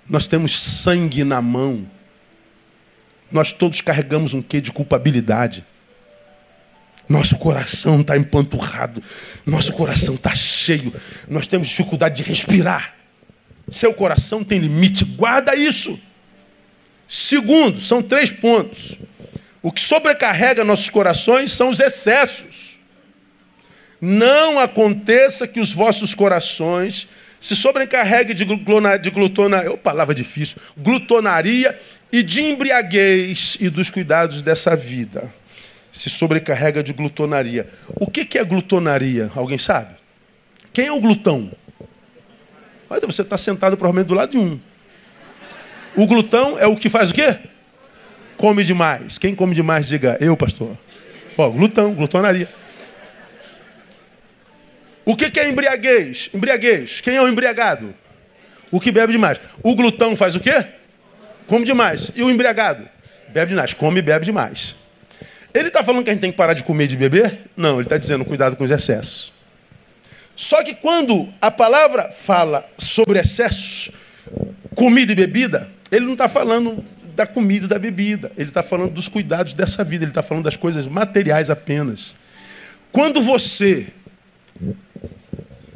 Nós 0.10 0.28
temos 0.28 0.58
sangue 0.58 1.26
na 1.26 1.41
mão. 1.41 1.86
Nós 3.30 3.52
todos 3.52 3.82
carregamos 3.82 4.34
um 4.34 4.41
quê 4.41 4.62
de 4.62 4.72
culpabilidade. 4.72 5.66
Nosso 7.10 7.36
coração 7.38 8.00
está 8.00 8.18
empanturrado. 8.18 9.04
Nosso 9.45 9.74
coração 9.74 10.16
está 10.16 10.34
cheio. 10.34 10.93
Nós 11.28 11.48
temos 11.48 11.68
dificuldade 11.68 12.24
de 12.24 12.30
respirar. 12.30 12.95
Seu 13.70 13.93
coração 13.93 14.41
tem 14.43 14.60
limite. 14.60 15.04
Guarda 15.04 15.54
isso. 15.54 16.00
Segundo, 17.06 17.82
são 17.82 18.02
três 18.02 18.32
pontos. 18.32 18.98
O 19.62 19.72
que 19.72 19.82
sobrecarrega 19.82 20.64
nossos 20.64 20.89
corações 20.89 21.51
são 21.51 21.70
os 21.70 21.80
excessos. 21.80 22.78
Não 23.99 24.60
aconteça 24.60 25.47
que 25.47 25.60
os 25.60 25.72
vossos 25.72 26.14
corações 26.14 27.08
se 27.39 27.55
sobrecarreguem 27.55 28.36
de, 28.36 28.45
glutona, 28.45 28.97
de 28.97 29.10
glutona, 29.10 29.64
oh, 29.72 29.78
palavra 29.78 30.14
difícil, 30.14 30.58
glutonaria 30.78 31.80
e 32.12 32.24
de 32.24 32.41
embriaguez 32.41 33.58
e 33.60 33.70
dos 33.70 33.89
cuidados 33.89 34.41
dessa 34.41 34.76
vida. 34.76 35.32
Se 35.91 36.10
sobrecarrega 36.10 36.84
de 36.84 36.93
glutonaria. 36.93 37.68
O 37.95 38.10
que, 38.10 38.26
que 38.26 38.38
é 38.38 38.43
glutonaria? 38.43 39.32
Alguém 39.36 39.58
sabe? 39.58 39.95
Quem 40.72 40.88
é 40.88 40.91
o 40.91 41.01
glutão? 41.01 41.51
Olha, 42.89 43.01
você 43.01 43.24
está 43.24 43.38
sentado 43.38 43.76
provavelmente 43.76 44.08
do 44.08 44.14
lado 44.14 44.32
de 44.32 44.38
um. 44.38 44.60
O 45.95 46.05
glutão 46.05 46.58
é 46.60 46.68
o 46.68 46.76
que 46.76 46.89
faz 46.89 47.10
o 47.10 47.14
quê? 47.14 47.36
Come 48.38 48.64
demais? 48.64 49.18
Quem 49.18 49.36
come 49.36 49.54
demais, 49.54 49.88
diga 49.88 50.18
eu, 50.22 50.38
pastor. 50.38 50.78
Ó, 51.38 51.50
glutão, 51.50 51.94
glutonaria. 51.94 52.48
O 55.04 55.16
que, 55.16 55.32
que 55.32 55.40
é 55.40 55.50
embriaguez? 55.50 56.30
Embriaguez. 56.34 57.02
Quem 57.02 57.16
é 57.16 57.22
o 57.22 57.28
embriagado? 57.28 57.94
O 58.72 58.80
que 58.80 58.92
bebe 58.92 59.14
demais. 59.14 59.40
O 59.64 59.76
glutão 59.76 60.16
faz 60.16 60.36
o 60.36 60.40
quê? 60.40 60.66
Come 61.46 61.66
demais. 61.66 62.12
E 62.16 62.22
o 62.22 62.30
embriagado? 62.30 62.88
Bebe 63.30 63.50
demais. 63.50 63.74
Come 63.74 64.00
e 64.00 64.02
bebe 64.02 64.26
demais. 64.26 64.76
Ele 65.54 65.70
está 65.70 65.82
falando 65.82 66.04
que 66.04 66.10
a 66.10 66.14
gente 66.14 66.22
tem 66.22 66.32
que 66.32 66.38
parar 66.38 66.54
de 66.54 66.64
comer 66.64 66.86
e 66.86 66.88
de 66.88 66.98
beber? 66.98 67.38
Não, 67.56 67.76
ele 67.76 67.84
está 67.84 67.98
dizendo 67.98 68.26
cuidado 68.26 68.56
com 68.56 68.64
os 68.64 68.72
excessos. 68.72 69.32
Só 70.36 70.64
que 70.64 70.76
quando 70.76 71.28
a 71.42 71.50
palavra 71.50 72.12
fala 72.12 72.70
sobre 72.78 73.20
excessos, 73.20 73.90
comida 74.76 75.12
e 75.12 75.16
bebida, 75.16 75.70
ele 75.92 76.06
não 76.06 76.14
está 76.14 76.28
falando 76.28 76.84
da 77.18 77.26
comida 77.26 77.65
e 77.65 77.68
da 77.68 77.80
bebida. 77.80 78.32
Ele 78.38 78.49
está 78.49 78.61
falando 78.61 78.91
dos 78.91 79.09
cuidados 79.09 79.55
dessa 79.55 79.84
vida. 79.84 80.05
Ele 80.05 80.11
está 80.11 80.22
falando 80.22 80.43
das 80.45 80.55
coisas 80.55 80.86
materiais 80.86 81.49
apenas. 81.49 82.15
Quando 82.91 83.22
você 83.22 83.88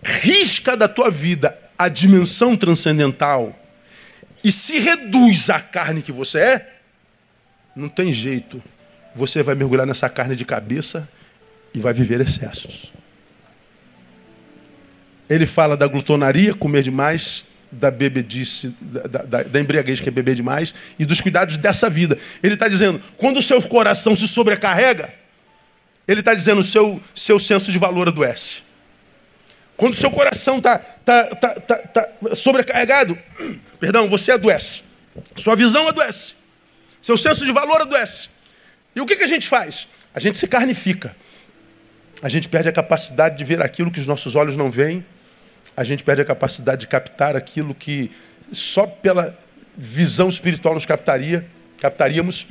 risca 0.03 0.77
da 0.77 0.87
tua 0.87 1.09
vida 1.09 1.57
a 1.77 1.89
dimensão 1.89 2.55
transcendental 2.55 3.57
e 4.43 4.51
se 4.51 4.77
reduz 4.77 5.49
à 5.49 5.59
carne 5.59 6.03
que 6.03 6.11
você 6.11 6.39
é, 6.39 6.73
não 7.75 7.89
tem 7.89 8.13
jeito. 8.13 8.61
Você 9.15 9.41
vai 9.41 9.55
mergulhar 9.55 9.87
nessa 9.87 10.07
carne 10.07 10.35
de 10.35 10.45
cabeça 10.45 11.09
e 11.73 11.79
vai 11.79 11.91
viver 11.91 12.21
excessos. 12.21 12.93
Ele 15.27 15.47
fala 15.47 15.75
da 15.75 15.87
glutonaria, 15.87 16.53
comer 16.53 16.83
demais, 16.83 17.47
da 17.71 17.89
bebedice, 17.89 18.75
da, 18.81 19.21
da, 19.23 19.43
da 19.43 19.59
embriaguez, 19.59 20.01
que 20.01 20.09
é 20.09 20.11
beber 20.11 20.35
demais, 20.35 20.75
e 20.99 21.05
dos 21.05 21.21
cuidados 21.21 21.57
dessa 21.57 21.89
vida. 21.89 22.17
Ele 22.43 22.55
está 22.55 22.67
dizendo, 22.67 23.01
quando 23.17 23.37
o 23.37 23.41
seu 23.41 23.61
coração 23.61 24.15
se 24.15 24.27
sobrecarrega, 24.27 25.13
ele 26.07 26.19
está 26.19 26.33
dizendo, 26.33 26.63
seu, 26.63 27.01
seu 27.15 27.39
senso 27.39 27.71
de 27.71 27.77
valor 27.77 28.07
adoece. 28.07 28.63
Quando 29.77 29.93
o 29.93 29.97
seu 29.97 30.11
coração 30.11 30.57
está 30.57 30.77
tá, 30.77 31.35
tá, 31.35 31.53
tá, 31.55 31.75
tá 31.77 32.35
sobrecarregado, 32.35 33.17
perdão, 33.79 34.07
você 34.07 34.33
adoece. 34.33 34.83
Sua 35.35 35.55
visão 35.55 35.87
adoece. 35.87 36.33
Seu 37.01 37.17
senso 37.17 37.45
de 37.45 37.51
valor 37.51 37.81
adoece. 37.81 38.29
E 38.95 39.01
o 39.01 39.05
que, 39.05 39.15
que 39.15 39.23
a 39.23 39.27
gente 39.27 39.47
faz? 39.47 39.87
A 40.13 40.19
gente 40.19 40.37
se 40.37 40.47
carnifica. 40.47 41.15
A 42.21 42.29
gente 42.29 42.47
perde 42.47 42.69
a 42.69 42.71
capacidade 42.71 43.37
de 43.37 43.43
ver 43.43 43.61
aquilo 43.61 43.89
que 43.89 43.99
os 43.99 44.05
nossos 44.05 44.35
olhos 44.35 44.55
não 44.55 44.69
veem 44.69 45.03
a 45.75 45.83
gente 45.83 46.03
perde 46.03 46.21
a 46.21 46.25
capacidade 46.25 46.81
de 46.81 46.87
captar 46.87 47.35
aquilo 47.35 47.73
que 47.73 48.11
só 48.51 48.85
pela 48.85 49.37
visão 49.77 50.29
espiritual 50.29 50.73
nos 50.73 50.85
captaria, 50.85 51.45
captaríamos. 51.79 52.47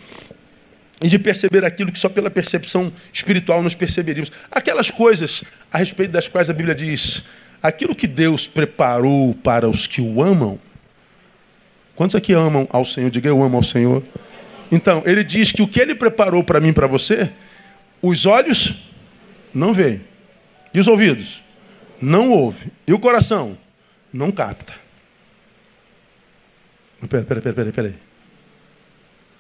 e 1.03 1.09
de 1.09 1.19
perceber 1.19 1.65
aquilo 1.65 1.91
que 1.91 1.99
só 1.99 2.11
pela 2.11 2.31
percepção 2.31 2.93
espiritual 3.11 3.63
nós 3.63 3.75
perceberíamos. 3.75 4.31
Aquelas 4.51 4.91
coisas 4.91 5.43
a 5.73 5.79
respeito 5.79 6.11
das 6.11 6.29
quais 6.29 6.51
a 6.51 6.53
Bíblia 6.53 6.75
diz: 6.75 7.25
aquilo 7.63 7.95
que 7.95 8.07
Deus 8.07 8.47
preparou 8.47 9.35
para 9.35 9.69
os 9.69 9.87
que 9.87 10.01
o 10.01 10.23
amam. 10.23 10.59
Quantos 11.95 12.17
aqui 12.17 12.33
amam 12.33 12.69
ao 12.71 12.85
Senhor? 12.85 13.11
Diga 13.11 13.29
eu 13.29 13.43
amo 13.43 13.57
ao 13.57 13.63
Senhor. 13.63 14.03
Então, 14.73 15.03
ele 15.05 15.25
diz 15.25 15.53
que 15.53 15.63
o 15.63 15.69
que 15.69 15.81
ele 15.81 15.95
preparou 15.95 16.45
para 16.45 16.61
mim 16.61 16.73
para 16.73 16.87
você, 16.87 17.31
os 18.01 18.25
olhos 18.25 18.91
não 19.53 19.75
veem. 19.75 20.03
E 20.73 20.79
os 20.79 20.87
ouvidos? 20.87 21.43
Não 22.01 22.31
ouvem. 22.31 22.71
E 22.87 22.93
o 22.93 22.99
coração? 22.99 23.59
Não 24.13 24.31
capta. 24.31 24.75
Peraí, 27.09 27.25
peraí, 27.25 27.55
peraí, 27.55 27.73
peraí. 27.73 27.95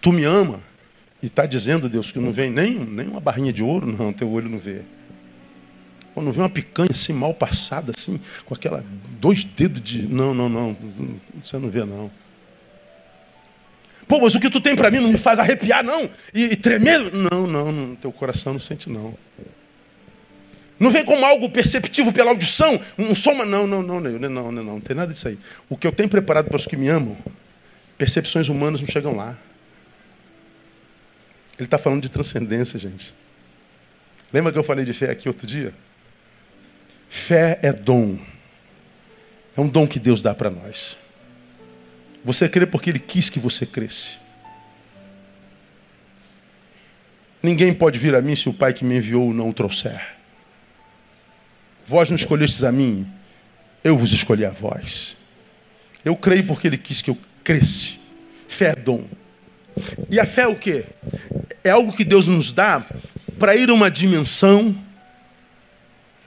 Tu 0.00 0.12
me 0.12 0.24
ama? 0.24 0.60
E 1.22 1.26
está 1.26 1.44
dizendo, 1.44 1.88
Deus, 1.88 2.10
que 2.10 2.18
não 2.18 2.32
vem 2.32 2.50
nem, 2.50 2.78
nem 2.78 3.06
uma 3.06 3.20
barrinha 3.20 3.52
de 3.52 3.62
ouro, 3.62 3.86
não, 3.86 4.12
teu 4.12 4.30
olho 4.30 4.48
não 4.48 4.58
vê. 4.58 4.82
Não 6.16 6.32
vê 6.32 6.40
uma 6.40 6.50
picanha 6.50 6.90
assim, 6.92 7.14
mal 7.14 7.32
passada, 7.32 7.92
assim, 7.96 8.20
com 8.44 8.54
aquela 8.54 8.84
dois 9.20 9.42
dedos 9.44 9.80
de. 9.80 10.02
Não, 10.06 10.34
não, 10.34 10.48
não, 10.48 10.76
você 11.42 11.58
não 11.58 11.70
vê, 11.70 11.84
não. 11.84 12.10
Pô, 14.06 14.20
mas 14.20 14.34
o 14.34 14.40
que 14.40 14.50
tu 14.50 14.60
tem 14.60 14.74
para 14.74 14.90
mim 14.90 14.98
não 14.98 15.10
me 15.10 15.16
faz 15.16 15.38
arrepiar, 15.38 15.84
não? 15.84 16.10
E, 16.34 16.46
e 16.46 16.56
tremer? 16.56 17.12
Não, 17.12 17.46
não, 17.46 17.72
não, 17.72 17.94
teu 17.94 18.12
coração 18.12 18.52
não 18.52 18.60
sente, 18.60 18.90
não. 18.90 19.14
Não 20.80 20.90
vem 20.90 21.04
como 21.04 21.26
algo 21.26 21.50
perceptivo 21.50 22.10
pela 22.10 22.30
audição, 22.30 22.80
um 22.98 23.14
soma. 23.14 23.44
Não, 23.44 23.66
não, 23.66 23.82
não, 23.82 24.00
não, 24.00 24.10
não, 24.10 24.30
não, 24.30 24.52
não, 24.52 24.64
não, 24.64 24.80
tem 24.80 24.96
nada 24.96 25.12
disso 25.12 25.28
aí. 25.28 25.38
O 25.68 25.76
que 25.76 25.86
eu 25.86 25.92
tenho 25.92 26.08
preparado 26.08 26.46
para 26.46 26.56
os 26.56 26.66
que 26.66 26.74
me 26.74 26.88
amam, 26.88 27.18
percepções 27.98 28.48
humanas 28.48 28.80
não 28.80 28.88
chegam 28.88 29.14
lá. 29.14 29.36
Ele 31.58 31.66
está 31.66 31.76
falando 31.76 32.00
de 32.00 32.10
transcendência, 32.10 32.78
gente. 32.78 33.14
Lembra 34.32 34.50
que 34.50 34.58
eu 34.58 34.64
falei 34.64 34.86
de 34.86 34.94
fé 34.94 35.10
aqui 35.10 35.28
outro 35.28 35.46
dia? 35.46 35.74
Fé 37.10 37.58
é 37.60 37.74
dom. 37.74 38.18
É 39.54 39.60
um 39.60 39.68
dom 39.68 39.86
que 39.86 40.00
Deus 40.00 40.22
dá 40.22 40.34
para 40.34 40.48
nós. 40.48 40.96
Você 42.24 42.48
crê 42.48 42.64
porque 42.64 42.88
Ele 42.88 42.98
quis 42.98 43.28
que 43.28 43.38
você 43.38 43.66
cresce. 43.66 44.12
Ninguém 47.42 47.74
pode 47.74 47.98
vir 47.98 48.14
a 48.14 48.22
mim 48.22 48.34
se 48.34 48.48
o 48.48 48.54
Pai 48.54 48.72
que 48.72 48.82
me 48.82 48.96
enviou 48.96 49.34
não 49.34 49.50
o 49.50 49.52
trouxer. 49.52 50.19
Vós 51.84 52.08
não 52.08 52.16
escolhestes 52.16 52.62
a 52.62 52.70
mim, 52.70 53.06
eu 53.82 53.96
vos 53.96 54.12
escolhi 54.12 54.44
a 54.44 54.50
vós. 54.50 55.16
Eu 56.04 56.16
creio 56.16 56.46
porque 56.46 56.66
Ele 56.66 56.78
quis 56.78 57.02
que 57.02 57.10
eu 57.10 57.18
cresce. 57.42 57.98
Fé 58.46 58.70
é 58.70 58.76
dom. 58.76 59.04
E 60.08 60.18
a 60.18 60.26
fé 60.26 60.42
é 60.42 60.46
o 60.46 60.56
quê? 60.56 60.84
É 61.62 61.70
algo 61.70 61.92
que 61.92 62.04
Deus 62.04 62.26
nos 62.26 62.52
dá 62.52 62.84
para 63.38 63.56
ir 63.56 63.70
a 63.70 63.74
uma 63.74 63.90
dimensão 63.90 64.76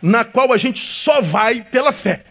na 0.02 0.24
qual 0.24 0.52
a 0.52 0.58
gente 0.58 0.84
só 0.86 1.22
vai 1.22 1.62
pela 1.62 1.92
fé. 1.92 2.26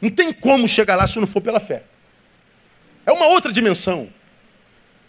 Não 0.00 0.10
tem 0.10 0.32
como 0.32 0.68
chegar 0.68 0.96
lá 0.96 1.06
se 1.06 1.18
não 1.18 1.26
for 1.26 1.40
pela 1.40 1.60
fé. 1.60 1.84
É 3.06 3.12
uma 3.12 3.26
outra 3.26 3.52
dimensão. 3.52 4.08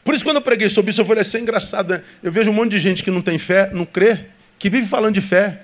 Por 0.04 0.14
isso, 0.14 0.24
quando 0.24 0.38
eu 0.38 0.42
preguei 0.42 0.70
sobre 0.70 0.92
isso, 0.92 1.02
eu 1.02 1.06
falei 1.06 1.22
assim: 1.22 1.38
é 1.38 1.42
engraçado, 1.42 1.90
né? 1.90 2.04
Eu 2.22 2.32
vejo 2.32 2.50
um 2.52 2.54
monte 2.54 2.72
de 2.72 2.80
gente 2.80 3.04
que 3.04 3.12
não 3.12 3.22
tem 3.22 3.38
fé, 3.38 3.70
não 3.74 3.86
crê, 3.86 4.28
que 4.64 4.70
vive 4.70 4.88
falando 4.88 5.14
de 5.16 5.20
fé, 5.20 5.64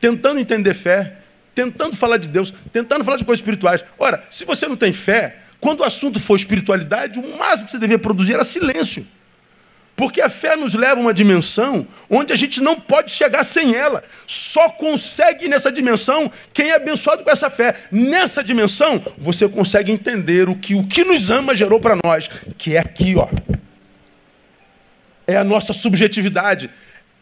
tentando 0.00 0.40
entender 0.40 0.72
fé, 0.72 1.16
tentando 1.54 1.94
falar 1.94 2.16
de 2.16 2.26
Deus, 2.26 2.50
tentando 2.72 3.04
falar 3.04 3.18
de 3.18 3.24
coisas 3.26 3.40
espirituais. 3.40 3.84
Ora, 3.98 4.24
se 4.30 4.46
você 4.46 4.66
não 4.66 4.76
tem 4.76 4.94
fé, 4.94 5.36
quando 5.60 5.80
o 5.80 5.84
assunto 5.84 6.18
for 6.18 6.34
espiritualidade, 6.34 7.18
o 7.18 7.36
máximo 7.36 7.66
que 7.66 7.72
você 7.72 7.78
deveria 7.78 7.98
produzir 7.98 8.32
era 8.32 8.44
silêncio. 8.44 9.06
Porque 9.94 10.22
a 10.22 10.30
fé 10.30 10.56
nos 10.56 10.72
leva 10.72 10.94
a 10.94 11.02
uma 11.02 11.12
dimensão 11.12 11.86
onde 12.08 12.32
a 12.32 12.36
gente 12.36 12.62
não 12.62 12.80
pode 12.80 13.10
chegar 13.10 13.44
sem 13.44 13.74
ela. 13.74 14.02
Só 14.26 14.70
consegue 14.70 15.46
nessa 15.46 15.70
dimensão 15.70 16.32
quem 16.54 16.70
é 16.70 16.76
abençoado 16.76 17.22
com 17.22 17.30
essa 17.30 17.50
fé. 17.50 17.76
Nessa 17.92 18.42
dimensão, 18.42 19.04
você 19.18 19.46
consegue 19.46 19.92
entender 19.92 20.48
o 20.48 20.54
que 20.54 20.74
o 20.74 20.82
que 20.82 21.04
nos 21.04 21.30
ama 21.30 21.54
gerou 21.54 21.78
para 21.78 21.98
nós, 22.02 22.26
que 22.56 22.74
é 22.74 22.78
aqui, 22.78 23.16
ó. 23.16 23.28
É 25.26 25.36
a 25.36 25.44
nossa 25.44 25.74
subjetividade. 25.74 26.70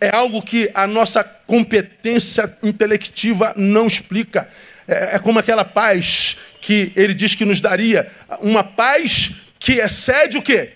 É 0.01 0.15
algo 0.15 0.41
que 0.41 0.71
a 0.73 0.87
nossa 0.87 1.23
competência 1.23 2.57
intelectiva 2.63 3.53
não 3.57 3.87
explica. 3.87 4.49
É, 4.89 5.17
é 5.17 5.19
como 5.19 5.39
aquela 5.39 5.65
paz 5.65 6.37
que 6.61 6.93
ele 6.97 7.13
diz 7.13 7.35
que 7.35 7.45
nos 7.45 7.61
daria 7.61 8.11
uma 8.41 8.65
paz 8.65 9.33
que 9.59 9.75
excede 9.75 10.39
o 10.39 10.43
quê? 10.43 10.73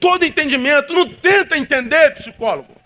Todo 0.00 0.24
entendimento. 0.24 0.92
Não 0.92 1.08
tenta 1.08 1.56
entender, 1.56 2.10
psicólogo. 2.14 2.76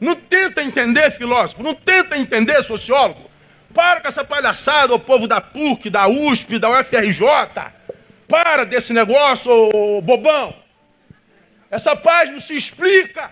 Não 0.00 0.14
tenta 0.14 0.62
entender, 0.62 1.10
filósofo. 1.10 1.62
Não 1.62 1.74
tenta 1.74 2.18
entender, 2.18 2.60
sociólogo. 2.62 3.30
Para 3.72 4.00
com 4.00 4.08
essa 4.08 4.24
palhaçada, 4.24 4.94
o 4.94 4.98
povo 4.98 5.28
da 5.28 5.40
PUC, 5.40 5.90
da 5.90 6.08
USP, 6.08 6.58
da 6.58 6.70
UFRJ. 6.70 7.22
Para 8.26 8.64
desse 8.64 8.92
negócio, 8.92 9.50
ô, 9.52 10.00
bobão. 10.00 10.54
Essa 11.70 11.94
paz 11.94 12.30
não 12.30 12.40
se 12.40 12.56
explica. 12.56 13.30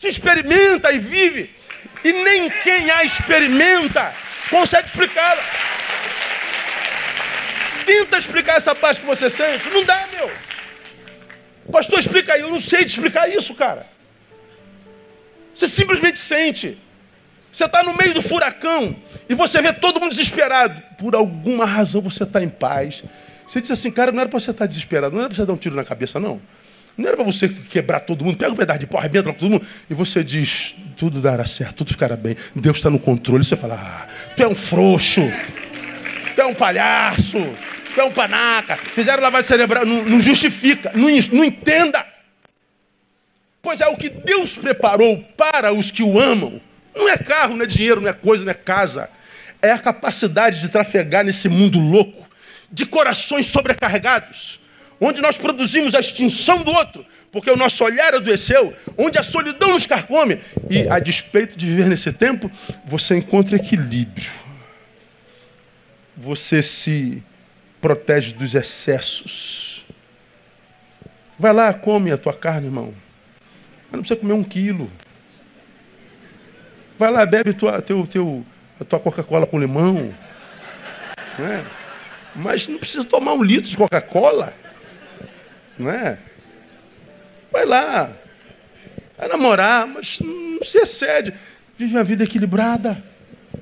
Se 0.00 0.08
experimenta 0.08 0.90
e 0.90 0.98
vive. 0.98 1.54
E 2.02 2.10
nem 2.10 2.48
quem 2.48 2.90
a 2.90 3.04
experimenta 3.04 4.14
consegue 4.48 4.88
explicá-la. 4.88 5.42
Tenta 7.84 8.16
explicar 8.16 8.56
essa 8.56 8.74
paz 8.74 8.96
que 8.96 9.04
você 9.04 9.28
sente. 9.28 9.68
Não 9.68 9.84
dá, 9.84 10.08
meu. 10.10 10.30
Pastor, 11.70 11.98
explica 11.98 12.32
aí. 12.32 12.40
Eu 12.40 12.48
não 12.48 12.58
sei 12.58 12.78
te 12.78 12.92
explicar 12.92 13.28
isso, 13.28 13.54
cara. 13.54 13.86
Você 15.52 15.68
simplesmente 15.68 16.18
sente. 16.18 16.78
Você 17.52 17.66
está 17.66 17.82
no 17.82 17.94
meio 17.94 18.14
do 18.14 18.22
furacão 18.22 18.96
e 19.28 19.34
você 19.34 19.60
vê 19.60 19.70
todo 19.70 20.00
mundo 20.00 20.12
desesperado. 20.12 20.80
Por 20.96 21.14
alguma 21.14 21.66
razão 21.66 22.00
você 22.00 22.22
está 22.22 22.42
em 22.42 22.48
paz. 22.48 23.04
Você 23.46 23.60
diz 23.60 23.70
assim, 23.70 23.90
cara, 23.90 24.12
não 24.12 24.20
era 24.20 24.30
para 24.30 24.40
você 24.40 24.50
estar 24.50 24.64
tá 24.64 24.66
desesperado, 24.66 25.14
não 25.14 25.20
era 25.20 25.28
para 25.28 25.36
você 25.36 25.44
dar 25.44 25.52
um 25.52 25.58
tiro 25.58 25.76
na 25.76 25.84
cabeça, 25.84 26.18
não. 26.18 26.40
Não 26.96 27.06
era 27.06 27.16
para 27.16 27.24
você 27.24 27.48
quebrar 27.48 28.00
todo 28.00 28.24
mundo, 28.24 28.36
pega 28.36 28.52
um 28.52 28.56
pedaço 28.56 28.80
de 28.80 28.86
pau, 28.86 29.00
arrebenta 29.00 29.32
todo 29.32 29.50
mundo, 29.50 29.66
e 29.88 29.94
você 29.94 30.22
diz, 30.22 30.74
tudo 30.96 31.20
dará 31.20 31.46
certo, 31.46 31.76
tudo 31.76 31.92
ficará 31.92 32.16
bem, 32.16 32.36
Deus 32.54 32.76
está 32.76 32.90
no 32.90 32.98
controle. 32.98 33.44
Você 33.44 33.56
fala, 33.56 33.74
ah, 33.74 34.06
tu 34.36 34.42
é 34.42 34.48
um 34.48 34.54
frouxo, 34.54 35.22
tu 36.34 36.40
é 36.40 36.44
um 36.44 36.54
palhaço, 36.54 37.38
tu 37.94 38.00
é 38.00 38.04
um 38.04 38.12
panaca, 38.12 38.76
fizeram 38.76 39.22
lavagem 39.22 39.48
cerebral, 39.48 39.86
não, 39.86 40.04
não 40.04 40.20
justifica, 40.20 40.92
não, 40.94 41.08
não 41.32 41.44
entenda. 41.44 42.04
Pois 43.62 43.80
é 43.80 43.86
o 43.86 43.96
que 43.96 44.08
Deus 44.08 44.56
preparou 44.56 45.22
para 45.36 45.72
os 45.72 45.90
que 45.90 46.02
o 46.02 46.18
amam. 46.18 46.60
Não 46.94 47.08
é 47.08 47.16
carro, 47.16 47.56
não 47.56 47.64
é 47.64 47.66
dinheiro, 47.66 48.00
não 48.00 48.08
é 48.08 48.12
coisa, 48.12 48.44
não 48.44 48.50
é 48.50 48.54
casa. 48.54 49.08
É 49.62 49.70
a 49.70 49.78
capacidade 49.78 50.60
de 50.60 50.68
trafegar 50.70 51.24
nesse 51.24 51.48
mundo 51.48 51.78
louco, 51.78 52.28
de 52.72 52.86
corações 52.86 53.46
sobrecarregados, 53.46 54.60
onde 55.00 55.22
nós 55.22 55.38
produzimos 55.38 55.94
a 55.94 56.00
extinção 56.00 56.62
do 56.62 56.70
outro, 56.70 57.04
porque 57.32 57.50
o 57.50 57.56
nosso 57.56 57.82
olhar 57.82 58.14
adoeceu, 58.14 58.74
onde 58.98 59.18
a 59.18 59.22
solidão 59.22 59.70
nos 59.70 59.86
carcome. 59.86 60.38
E, 60.68 60.86
a 60.88 60.98
despeito 60.98 61.56
de 61.56 61.66
viver 61.66 61.88
nesse 61.88 62.12
tempo, 62.12 62.50
você 62.84 63.16
encontra 63.16 63.56
equilíbrio. 63.56 64.30
Você 66.16 66.62
se 66.62 67.22
protege 67.80 68.34
dos 68.34 68.54
excessos. 68.54 69.86
Vai 71.38 71.54
lá, 71.54 71.72
come 71.72 72.12
a 72.12 72.18
tua 72.18 72.34
carne, 72.34 72.66
irmão. 72.66 72.94
Mas 73.84 73.92
não 73.92 74.00
precisa 74.00 74.20
comer 74.20 74.34
um 74.34 74.44
quilo. 74.44 74.90
Vai 76.98 77.10
lá, 77.10 77.24
bebe 77.24 77.54
tua, 77.54 77.80
teu, 77.80 78.06
teu, 78.06 78.44
a 78.78 78.84
tua 78.84 79.00
Coca-Cola 79.00 79.46
com 79.46 79.58
limão. 79.58 80.12
Não 81.38 81.46
é? 81.46 81.64
Mas 82.36 82.68
não 82.68 82.78
precisa 82.78 83.04
tomar 83.04 83.32
um 83.32 83.42
litro 83.42 83.70
de 83.70 83.76
Coca-Cola. 83.76 84.52
Não 85.80 85.90
é? 85.90 86.18
Vai 87.50 87.64
lá. 87.64 88.12
Vai 89.16 89.28
namorar, 89.28 89.86
mas 89.86 90.18
não 90.20 90.62
se 90.62 90.78
excede. 90.78 91.32
Vive 91.76 91.96
uma 91.96 92.04
vida 92.04 92.24
equilibrada. 92.24 93.02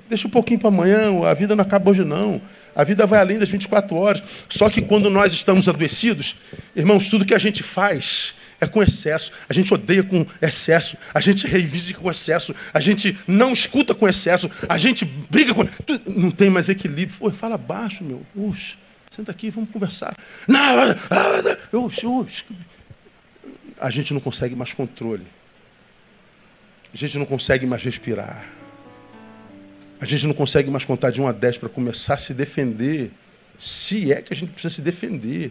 Deixa 0.09 0.27
um 0.27 0.31
pouquinho 0.31 0.59
para 0.59 0.69
amanhã, 0.69 1.25
a 1.25 1.33
vida 1.35 1.55
não 1.55 1.63
acaba 1.63 1.91
hoje 1.91 2.05
não. 2.05 2.41
A 2.75 2.83
vida 2.83 3.07
vai 3.07 3.21
além 3.21 3.39
das 3.39 3.49
24 3.49 3.95
horas. 3.97 4.23
Só 4.49 4.69
que 4.69 4.83
quando 4.83 5.09
nós 5.09 5.33
estamos 5.33 5.69
adoecidos, 5.69 6.37
irmãos, 6.75 7.09
tudo 7.09 7.25
que 7.25 7.35
a 7.35 7.39
gente 7.39 7.63
faz 7.63 8.35
é 8.61 8.67
com 8.67 8.83
excesso. 8.83 9.31
A 9.49 9.53
gente 9.53 9.73
odeia 9.73 10.03
com 10.03 10.27
excesso. 10.43 10.97
A 11.15 11.21
gente 11.21 11.47
reivindica 11.47 12.01
com 12.01 12.11
excesso. 12.11 12.53
A 12.75 12.81
gente 12.81 13.17
não 13.29 13.53
escuta 13.53 13.95
com 13.95 14.09
excesso. 14.09 14.51
A 14.69 14.77
gente 14.77 15.05
briga 15.05 15.55
com. 15.55 15.65
Não 16.07 16.33
tem 16.33 16.51
mais 16.51 16.69
equilíbrio. 16.69 17.17
Pô, 17.17 17.31
fala 17.31 17.57
baixo, 17.57 18.03
meu. 18.03 18.23
Uxa, 18.35 18.77
senta 19.19 19.33
aqui, 19.33 19.51
vamos 19.51 19.71
conversar. 19.71 20.17
Não, 20.47 21.85
uxa. 21.85 22.07
A 23.81 23.91
gente 23.91 24.15
não 24.15 24.21
consegue 24.21 24.55
mais 24.55 24.73
controle. 24.73 25.27
A 26.95 26.97
gente 26.97 27.19
não 27.19 27.27
consegue 27.27 27.67
mais 27.67 27.83
respirar. 27.83 28.47
A 30.01 30.05
gente 30.05 30.25
não 30.27 30.35
consegue 30.35 30.71
mais 30.71 30.85
contar 30.85 31.11
de 31.11 31.21
1 31.21 31.27
a 31.27 31.33
10 31.33 31.59
para 31.59 31.69
começar 31.69 32.15
a 32.15 32.19
se 32.19 32.33
defender. 32.33 33.11
Se 33.59 34.13
é 34.13 34.23
que 34.23 34.33
a 34.33 34.37
gente 34.37 34.53
precisa 34.53 34.73
se 34.73 34.81
defender. 34.83 35.51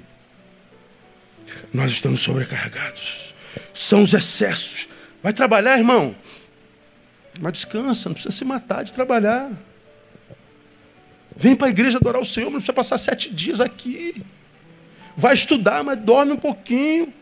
Nós 1.74 1.92
estamos 1.92 2.22
sobrecarregados. 2.22 3.34
São 3.74 4.02
os 4.02 4.14
excessos. 4.14 4.88
Vai 5.22 5.34
trabalhar, 5.34 5.78
irmão. 5.78 6.16
Mas 7.40 7.52
descansa, 7.54 8.08
não 8.08 8.14
precisa 8.14 8.34
se 8.34 8.46
matar 8.46 8.84
de 8.84 8.94
trabalhar. 8.94 9.52
Vem 11.38 11.56
para 11.56 11.68
a 11.68 11.70
igreja 11.70 11.98
adorar 11.98 12.20
o 12.20 12.26
Senhor, 12.26 12.48
mas 12.48 12.54
não 12.54 12.60
precisa 12.60 12.74
passar 12.74 12.98
sete 12.98 13.30
dias 13.30 13.62
aqui. 13.62 14.24
Vai 15.16 15.36
estudar, 15.36 15.84
mas 15.84 16.00
dorme 16.00 16.34
um 16.34 16.38
pouquinho. 16.38 17.14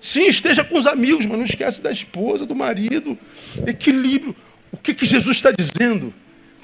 Sim, 0.00 0.26
esteja 0.26 0.64
com 0.64 0.76
os 0.76 0.88
amigos, 0.88 1.24
mas 1.24 1.38
não 1.38 1.44
esquece 1.44 1.80
da 1.80 1.92
esposa, 1.92 2.44
do 2.44 2.54
marido. 2.54 3.16
Equilíbrio. 3.64 4.34
O 4.72 4.76
que, 4.76 4.92
que 4.92 5.06
Jesus 5.06 5.36
está 5.36 5.52
dizendo? 5.52 6.12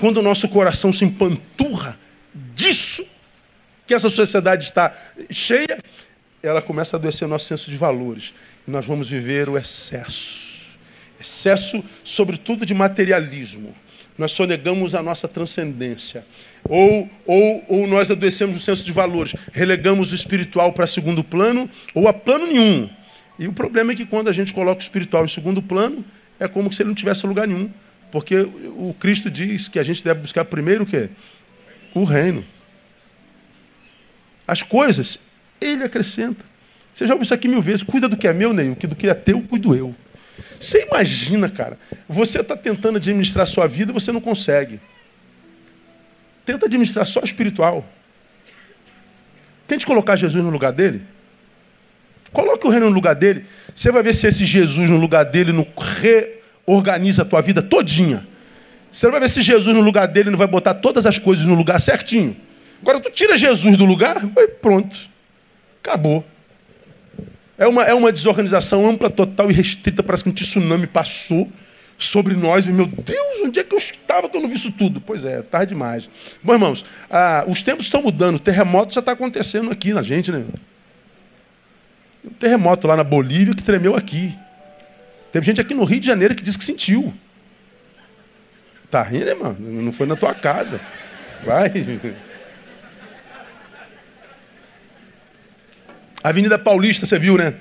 Quando 0.01 0.19
o 0.19 0.23
nosso 0.23 0.49
coração 0.49 0.93
se 0.93 1.05
empanturra 1.05 1.99
disso, 2.55 3.07
que 3.87 3.95
essa 3.95 4.11
sociedade 4.11 4.65
está 4.65 4.93
cheia, 5.31 5.79
ela 6.43 6.61
começa 6.61 6.97
a 6.97 6.99
adoecer 6.99 7.27
o 7.27 7.31
nosso 7.31 7.47
senso 7.47 7.71
de 7.71 7.77
valores. 7.77 8.35
E 8.67 8.71
nós 8.71 8.85
vamos 8.85 9.09
viver 9.09 9.49
o 9.49 9.57
excesso. 9.57 10.77
Excesso, 11.21 11.85
sobretudo, 12.03 12.67
de 12.67 12.75
materialismo 12.75 13.75
nós 14.21 14.33
sonegamos 14.33 14.95
a 14.95 15.03
nossa 15.03 15.27
transcendência. 15.27 16.27
Ou, 16.69 17.09
ou, 17.25 17.65
ou 17.67 17.87
nós 17.87 18.11
adoecemos 18.11 18.55
o 18.55 18.61
senso 18.61 18.85
de 18.85 18.93
valores, 18.93 19.35
relegamos 19.51 20.13
o 20.13 20.15
espiritual 20.15 20.75
para 20.75 20.87
segundo 20.87 21.25
plano 21.25 21.69
ou 21.95 22.07
a 22.07 22.13
plano 22.13 22.47
nenhum. 22.47 22.91
E 23.39 23.49
o 23.49 23.53
problema 23.55 23.93
é 23.93 23.97
que 23.97 24.05
quando 24.05 24.29
a 24.29 24.33
gente 24.33 24.53
coloca 24.53 24.79
o 24.79 24.83
espiritual 24.83 25.25
em 25.25 25.29
segundo 25.29 25.63
plano, 25.63 26.05
é 26.39 26.47
como 26.47 26.71
se 26.71 26.83
ele 26.83 26.89
não 26.89 26.95
tivesse 26.95 27.27
lugar 27.27 27.49
nenhum. 27.49 27.71
Porque 28.13 28.37
o 28.77 28.95
Cristo 29.01 29.31
diz 29.31 29.69
que 29.69 29.79
a 29.79 29.83
gente 29.83 30.05
deve 30.05 30.21
buscar 30.21 30.45
primeiro 30.45 30.85
o 30.85 30.87
quê? 30.87 31.09
O 31.95 32.05
reino. 32.05 32.45
As 34.47 34.63
coisas, 34.63 35.19
ele 35.59 35.83
acrescenta. 35.83 36.45
Você 36.93 37.07
já 37.07 37.15
ouviu 37.15 37.25
isso 37.25 37.33
aqui 37.33 37.49
mil 37.49 37.63
vezes. 37.63 37.83
Cuida 37.83 38.07
do 38.07 38.19
que 38.19 38.29
é 38.29 38.35
meu, 38.35 38.53
Neil, 38.53 38.77
que 38.77 38.87
do 38.87 38.95
que 38.95 39.09
é 39.09 39.15
teu, 39.15 39.41
cuido 39.41 39.75
eu. 39.75 39.95
Você 40.59 40.87
imagina, 40.87 41.49
cara, 41.49 41.79
você 42.09 42.41
está 42.41 42.57
tentando 42.57 42.97
administrar 42.97 43.47
sua 43.47 43.67
vida 43.67 43.93
e 43.93 43.95
você 43.95 44.13
não 44.13 44.21
consegue. 44.21 44.81
Tenta 46.45 46.67
administrar 46.67 47.07
só 47.07 47.21
espiritual. 47.21 47.85
Tente 49.67 49.87
colocar 49.87 50.17
Jesus 50.17 50.43
no 50.43 50.51
lugar 50.51 50.73
dele. 50.73 51.03
Coloque 52.33 52.67
o 52.67 52.71
reino 52.71 52.87
no 52.87 52.93
lugar 52.93 53.15
dele. 53.15 53.45
Você 53.75 53.91
vai 53.91 54.03
ver 54.03 54.15
se 54.15 54.27
esse 54.27 54.45
Jesus 54.45 54.89
no 54.89 54.97
lugar 54.97 55.25
dele 55.25 55.53
não 55.53 55.67
reorganiza 56.67 57.23
a 57.23 57.25
tua 57.25 57.41
vida 57.41 57.63
todinha. 57.63 58.27
Você 58.91 59.09
vai 59.11 59.21
ver 59.21 59.29
se 59.29 59.43
Jesus 59.43 59.75
no 59.75 59.81
lugar 59.81 60.09
dele 60.09 60.31
não 60.31 60.39
vai 60.39 60.47
botar 60.47 60.75
todas 60.75 61.07
as 61.07 61.19
coisas 61.19 61.47
no 61.47 61.55
lugar 61.55 61.81
certinho. 61.81 62.37
Agora 62.83 62.99
tu 63.01 63.11
tira 63.11 63.37
Jesus 63.37 63.77
do 63.77 63.85
lugar, 63.85 64.25
vai 64.27 64.49
pronto. 64.49 64.97
Acabou. 65.83 66.25
É 67.61 67.69
uma, 67.69 67.85
é 67.85 67.93
uma 67.93 68.11
desorganização 68.11 68.89
ampla, 68.89 69.11
total 69.11 69.51
e 69.51 69.53
restrita. 69.53 70.03
Parece 70.03 70.25
que 70.25 70.31
um 70.31 70.33
tsunami 70.33 70.87
passou 70.87 71.47
sobre 71.99 72.35
nós. 72.35 72.65
Meu 72.65 72.87
Deus, 72.87 73.43
onde 73.45 73.61
é 73.61 73.63
que 73.63 73.75
eu 73.75 73.79
estava 73.79 74.31
que 74.31 74.37
eu 74.39 74.41
não 74.41 74.49
vi 74.49 74.55
isso 74.55 74.73
tudo? 74.73 74.99
Pois 74.99 75.27
é, 75.27 75.43
tarde 75.43 75.75
demais. 75.75 76.09
Bom, 76.43 76.55
irmãos, 76.55 76.87
ah, 77.11 77.45
os 77.47 77.61
tempos 77.61 77.85
estão 77.85 78.01
mudando. 78.01 78.37
O 78.37 78.39
terremoto 78.39 78.95
já 78.95 79.01
está 79.01 79.13
acontecendo 79.13 79.71
aqui 79.71 79.93
na 79.93 80.01
gente, 80.01 80.33
né? 80.33 80.43
Um 82.25 82.31
terremoto 82.31 82.87
lá 82.87 82.97
na 82.97 83.05
Bolívia 83.05 83.55
que 83.55 83.63
tremeu 83.63 83.95
aqui. 83.95 84.35
Teve 85.31 85.45
gente 85.45 85.61
aqui 85.61 85.75
no 85.75 85.85
Rio 85.85 86.01
de 86.01 86.07
Janeiro 86.07 86.35
que 86.35 86.43
disse 86.43 86.57
que 86.57 86.65
sentiu. 86.65 87.13
Tá 88.91 89.03
rindo, 89.03 89.29
irmão? 89.29 89.55
Não 89.61 89.93
foi 89.93 90.07
na 90.07 90.17
tua 90.17 90.33
casa. 90.33 90.81
Vai. 91.45 91.71
Avenida 96.23 96.59
Paulista, 96.59 97.07
você 97.07 97.19
viu, 97.19 97.37
né? 97.37 97.55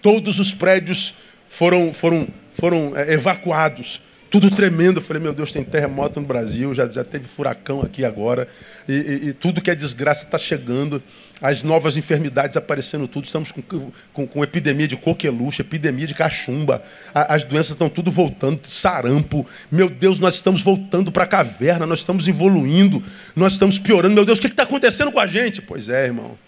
Todos 0.00 0.38
os 0.38 0.54
prédios 0.54 1.14
foram, 1.48 1.92
foram, 1.92 2.26
foram 2.54 2.96
é, 2.96 3.12
evacuados. 3.12 4.00
Tudo 4.30 4.48
tremendo. 4.48 4.98
Eu 4.98 5.02
falei, 5.02 5.20
meu 5.20 5.34
Deus, 5.34 5.52
tem 5.52 5.64
terremoto 5.64 6.20
no 6.20 6.26
Brasil, 6.26 6.72
já, 6.72 6.86
já 6.86 7.02
teve 7.02 7.26
furacão 7.26 7.82
aqui 7.82 8.04
agora. 8.04 8.46
E, 8.88 8.92
e, 8.92 9.28
e 9.28 9.32
tudo 9.32 9.60
que 9.60 9.70
é 9.70 9.74
desgraça 9.74 10.24
está 10.24 10.38
chegando. 10.38 11.02
As 11.42 11.62
novas 11.62 11.96
enfermidades 11.96 12.56
aparecendo 12.56 13.08
tudo. 13.08 13.24
Estamos 13.24 13.50
com, 13.50 13.90
com, 14.12 14.26
com 14.26 14.44
epidemia 14.44 14.86
de 14.86 14.96
coqueluche, 14.96 15.62
epidemia 15.62 16.06
de 16.06 16.14
cachumba. 16.14 16.82
A, 17.12 17.34
as 17.34 17.44
doenças 17.44 17.70
estão 17.70 17.88
tudo 17.88 18.10
voltando, 18.10 18.60
sarampo. 18.68 19.44
Meu 19.70 19.90
Deus, 19.90 20.20
nós 20.20 20.34
estamos 20.36 20.62
voltando 20.62 21.10
para 21.10 21.24
a 21.24 21.26
caverna, 21.26 21.84
nós 21.84 21.98
estamos 21.98 22.28
evoluindo, 22.28 23.02
nós 23.34 23.54
estamos 23.54 23.78
piorando. 23.78 24.14
Meu 24.14 24.24
Deus, 24.24 24.38
o 24.38 24.42
que 24.42 24.46
está 24.46 24.62
acontecendo 24.62 25.10
com 25.10 25.18
a 25.18 25.26
gente? 25.26 25.60
Pois 25.60 25.88
é, 25.88 26.04
irmão. 26.04 26.38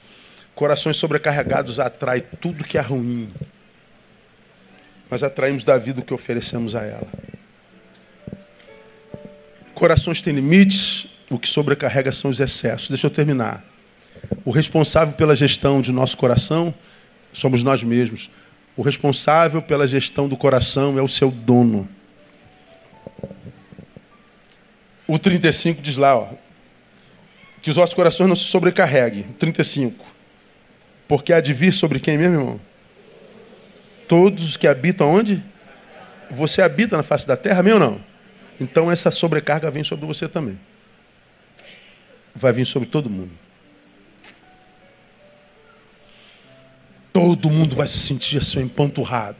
Corações 0.54 0.96
sobrecarregados 0.96 1.80
atrai 1.80 2.20
tudo 2.20 2.64
que 2.64 2.76
é 2.76 2.80
ruim. 2.80 3.30
Mas 5.08 5.22
atraímos 5.22 5.64
da 5.64 5.78
vida 5.78 6.00
o 6.00 6.04
que 6.04 6.14
oferecemos 6.14 6.74
a 6.74 6.82
ela. 6.82 7.08
Corações 9.74 10.22
têm 10.22 10.34
limites, 10.34 11.06
o 11.30 11.38
que 11.38 11.48
sobrecarrega 11.48 12.12
são 12.12 12.30
os 12.30 12.40
excessos. 12.40 12.88
Deixa 12.88 13.06
eu 13.06 13.10
terminar. 13.10 13.64
O 14.44 14.50
responsável 14.50 15.14
pela 15.14 15.34
gestão 15.34 15.80
de 15.80 15.90
nosso 15.90 16.16
coração 16.16 16.74
somos 17.32 17.62
nós 17.62 17.82
mesmos. 17.82 18.30
O 18.76 18.82
responsável 18.82 19.60
pela 19.60 19.86
gestão 19.86 20.28
do 20.28 20.36
coração 20.36 20.98
é 20.98 21.02
o 21.02 21.08
seu 21.08 21.30
dono. 21.30 21.88
O 25.06 25.18
35 25.18 25.82
diz 25.82 25.96
lá, 25.96 26.16
ó, 26.16 26.28
que 27.60 27.70
os 27.70 27.76
nossos 27.76 27.94
corações 27.94 28.28
não 28.28 28.36
se 28.36 28.44
sobrecarreguem. 28.44 29.24
35. 29.38 30.11
Porque 31.06 31.32
há 31.32 31.40
de 31.40 31.52
vir 31.52 31.72
sobre 31.72 32.00
quem 32.00 32.16
mesmo, 32.16 32.34
irmão? 32.34 32.60
Todos 34.08 34.44
os 34.44 34.56
que 34.56 34.66
habitam 34.66 35.08
onde? 35.08 35.42
Você 36.30 36.62
habita 36.62 36.96
na 36.96 37.02
face 37.02 37.26
da 37.26 37.36
terra, 37.36 37.62
meu 37.62 37.74
ou 37.74 37.80
não? 37.80 38.00
Então 38.60 38.90
essa 38.90 39.10
sobrecarga 39.10 39.70
vem 39.70 39.84
sobre 39.84 40.06
você 40.06 40.28
também. 40.28 40.58
Vai 42.34 42.52
vir 42.52 42.66
sobre 42.66 42.88
todo 42.88 43.10
mundo. 43.10 43.30
Todo 47.12 47.50
mundo 47.50 47.76
vai 47.76 47.86
se 47.86 47.98
sentir 47.98 48.38
assim 48.38 48.60
empanturrado. 48.60 49.36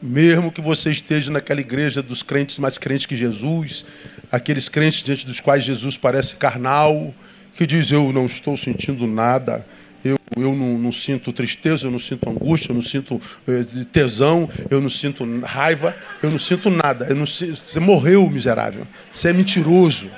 Mesmo 0.00 0.52
que 0.52 0.60
você 0.60 0.90
esteja 0.90 1.30
naquela 1.30 1.60
igreja 1.60 2.02
dos 2.02 2.22
crentes 2.22 2.58
mais 2.58 2.78
crentes 2.78 3.06
que 3.06 3.16
Jesus, 3.16 3.84
aqueles 4.30 4.68
crentes 4.68 5.02
diante 5.02 5.26
dos 5.26 5.40
quais 5.40 5.64
Jesus 5.64 5.96
parece 5.96 6.36
carnal, 6.36 7.14
que 7.56 7.66
diz: 7.66 7.90
Eu 7.90 8.12
não 8.12 8.26
estou 8.26 8.56
sentindo 8.56 9.06
nada, 9.06 9.66
eu, 10.04 10.18
eu 10.36 10.54
não, 10.54 10.78
não, 10.78 10.92
sinto 10.92 11.32
tristeza, 11.32 11.86
eu 11.86 11.90
não 11.90 11.98
sinto 11.98 12.28
angústia, 12.28 12.70
eu 12.70 12.74
não 12.74 12.82
sinto 12.82 13.20
eh, 13.46 13.64
tesão, 13.92 14.48
eu 14.68 14.80
não 14.80 14.90
sinto 14.90 15.24
raiva, 15.42 15.94
eu 16.22 16.30
não 16.30 16.38
sinto 16.38 16.70
nada. 16.70 17.06
Eu 17.08 17.14
não, 17.14 17.26
você 17.26 17.78
morreu, 17.78 18.28
miserável. 18.28 18.86
Você 19.12 19.28
é 19.28 19.32
mentiroso. 19.32 20.10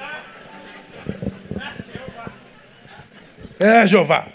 É, 3.59 3.87
Jeová. 3.87 4.29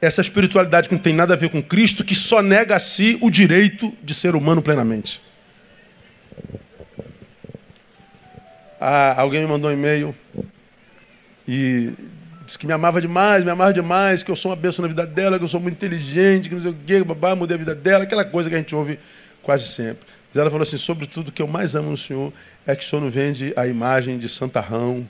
Essa 0.00 0.22
espiritualidade 0.22 0.88
que 0.88 0.94
não 0.94 1.02
tem 1.02 1.12
nada 1.12 1.34
a 1.34 1.36
ver 1.36 1.50
com 1.50 1.62
Cristo, 1.62 2.02
que 2.02 2.14
só 2.14 2.40
nega 2.40 2.74
a 2.74 2.78
si 2.78 3.18
o 3.20 3.30
direito 3.30 3.92
de 4.02 4.14
ser 4.14 4.34
humano 4.34 4.62
plenamente. 4.62 5.20
Ah, 8.82 9.20
alguém 9.20 9.42
me 9.42 9.46
mandou 9.46 9.70
um 9.70 9.74
e-mail 9.74 10.16
e 11.46 11.92
disse 12.46 12.58
que 12.58 12.66
me 12.66 12.72
amava 12.72 12.98
demais, 12.98 13.44
me 13.44 13.50
amava 13.50 13.74
demais, 13.74 14.22
que 14.22 14.30
eu 14.30 14.36
sou 14.36 14.50
uma 14.50 14.56
bênção 14.56 14.82
na 14.82 14.88
vida 14.88 15.06
dela, 15.06 15.38
que 15.38 15.44
eu 15.44 15.48
sou 15.48 15.60
muito 15.60 15.74
inteligente, 15.74 16.48
que 16.48 16.54
não 16.54 16.62
sei 16.62 16.70
o 16.70 16.76
quê, 16.86 17.04
babá, 17.04 17.36
mudei 17.36 17.56
a 17.56 17.58
vida 17.58 17.74
dela, 17.74 18.04
aquela 18.04 18.24
coisa 18.24 18.48
que 18.48 18.54
a 18.54 18.58
gente 18.58 18.74
ouve 18.74 18.98
quase 19.42 19.68
sempre. 19.68 20.08
Mas 20.30 20.40
ela 20.40 20.50
falou 20.50 20.62
assim: 20.62 20.78
sobretudo 20.78 21.28
o 21.28 21.32
que 21.32 21.42
eu 21.42 21.46
mais 21.46 21.74
amo 21.74 21.90
no 21.90 21.96
Senhor 21.96 22.32
é 22.66 22.74
que 22.74 22.82
o 22.82 22.88
Senhor 22.88 23.02
não 23.02 23.10
vende 23.10 23.52
a 23.54 23.66
imagem 23.66 24.18
de 24.18 24.30
santarrão 24.30 25.06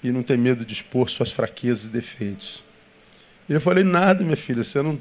e 0.00 0.12
não 0.12 0.22
tem 0.22 0.36
medo 0.36 0.64
de 0.64 0.72
expor 0.72 1.10
suas 1.10 1.32
fraquezas 1.32 1.88
e 1.88 1.90
defeitos. 1.90 2.62
E 3.48 3.52
eu 3.52 3.60
falei: 3.60 3.82
nada, 3.82 4.22
minha 4.22 4.36
filha, 4.36 4.62
você 4.62 4.80
não 4.80 4.96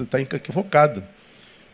está 0.00 0.20
equivocada. 0.20 1.04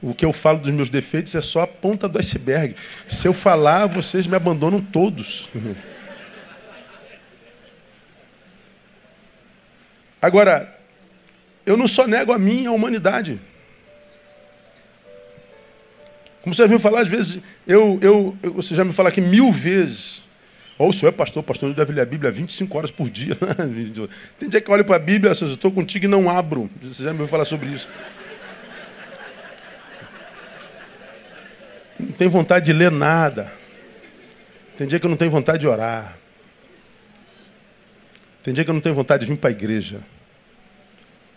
O 0.00 0.14
que 0.14 0.24
eu 0.24 0.32
falo 0.32 0.60
dos 0.60 0.72
meus 0.72 0.88
defeitos 0.88 1.34
é 1.34 1.42
só 1.42 1.62
a 1.62 1.66
ponta 1.66 2.08
do 2.08 2.18
iceberg. 2.18 2.76
Se 3.08 3.26
eu 3.26 3.32
falar, 3.32 3.86
vocês 3.86 4.26
me 4.26 4.36
abandonam 4.36 4.80
todos. 4.80 5.50
Agora, 10.22 10.76
eu 11.66 11.76
não 11.76 11.88
só 11.88 12.06
nego 12.06 12.32
a 12.32 12.38
mim, 12.38 12.66
a 12.66 12.72
humanidade. 12.72 13.40
Como 16.42 16.54
você 16.54 16.62
já 16.62 16.68
viu 16.68 16.78
falar, 16.78 17.00
às 17.00 17.08
vezes, 17.08 17.40
eu, 17.66 17.98
eu, 18.00 18.36
eu, 18.42 18.52
você 18.54 18.74
já 18.74 18.84
me 18.84 18.92
fala 18.92 19.08
aqui 19.08 19.20
mil 19.20 19.50
vezes. 19.50 20.22
Ou 20.78 20.86
oh, 20.86 20.90
o 20.90 20.92
senhor 20.92 21.08
é 21.08 21.12
pastor, 21.12 21.42
pastor 21.42 21.74
deve 21.74 21.92
ler 21.92 22.02
a 22.02 22.06
Bíblia 22.06 22.30
25 22.30 22.78
horas 22.78 22.90
por 22.92 23.10
dia. 23.10 23.36
Tem 24.38 24.48
dia 24.48 24.60
que 24.60 24.70
eu 24.70 24.74
olho 24.74 24.84
para 24.84 24.94
a 24.94 25.00
Bíblia, 25.00 25.32
eu 25.38 25.46
estou 25.48 25.72
contigo 25.72 26.04
e 26.04 26.08
não 26.08 26.30
abro. 26.30 26.70
Você 26.80 27.02
já 27.02 27.12
me 27.12 27.18
ouviu 27.18 27.26
falar 27.26 27.44
sobre 27.44 27.68
isso. 27.70 27.88
Não 31.98 32.12
tenho 32.12 32.30
vontade 32.30 32.66
de 32.66 32.72
ler 32.72 32.90
nada. 32.90 33.52
Tem 34.76 34.86
dia 34.86 35.00
que 35.00 35.06
eu 35.06 35.10
não 35.10 35.16
tenho 35.16 35.30
vontade 35.30 35.58
de 35.58 35.66
orar. 35.66 36.16
Tem 38.42 38.54
dia 38.54 38.64
que 38.64 38.70
eu 38.70 38.74
não 38.74 38.80
tenho 38.80 38.94
vontade 38.94 39.24
de 39.24 39.30
vir 39.30 39.38
para 39.38 39.50
a 39.50 39.52
igreja. 39.52 40.00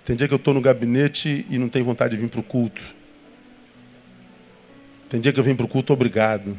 Tem 0.05 0.15
dia 0.15 0.27
que 0.27 0.33
eu 0.33 0.37
estou 0.37 0.53
no 0.53 0.61
gabinete 0.61 1.45
e 1.49 1.57
não 1.57 1.67
tenho 1.67 1.85
vontade 1.85 2.15
de 2.15 2.21
vir 2.21 2.29
para 2.29 2.39
o 2.39 2.43
culto. 2.43 2.95
Tem 5.09 5.19
dia 5.19 5.33
que 5.33 5.39
eu 5.39 5.43
vim 5.43 5.55
para 5.55 5.65
o 5.65 5.69
culto 5.69 5.91
obrigado. 5.91 6.57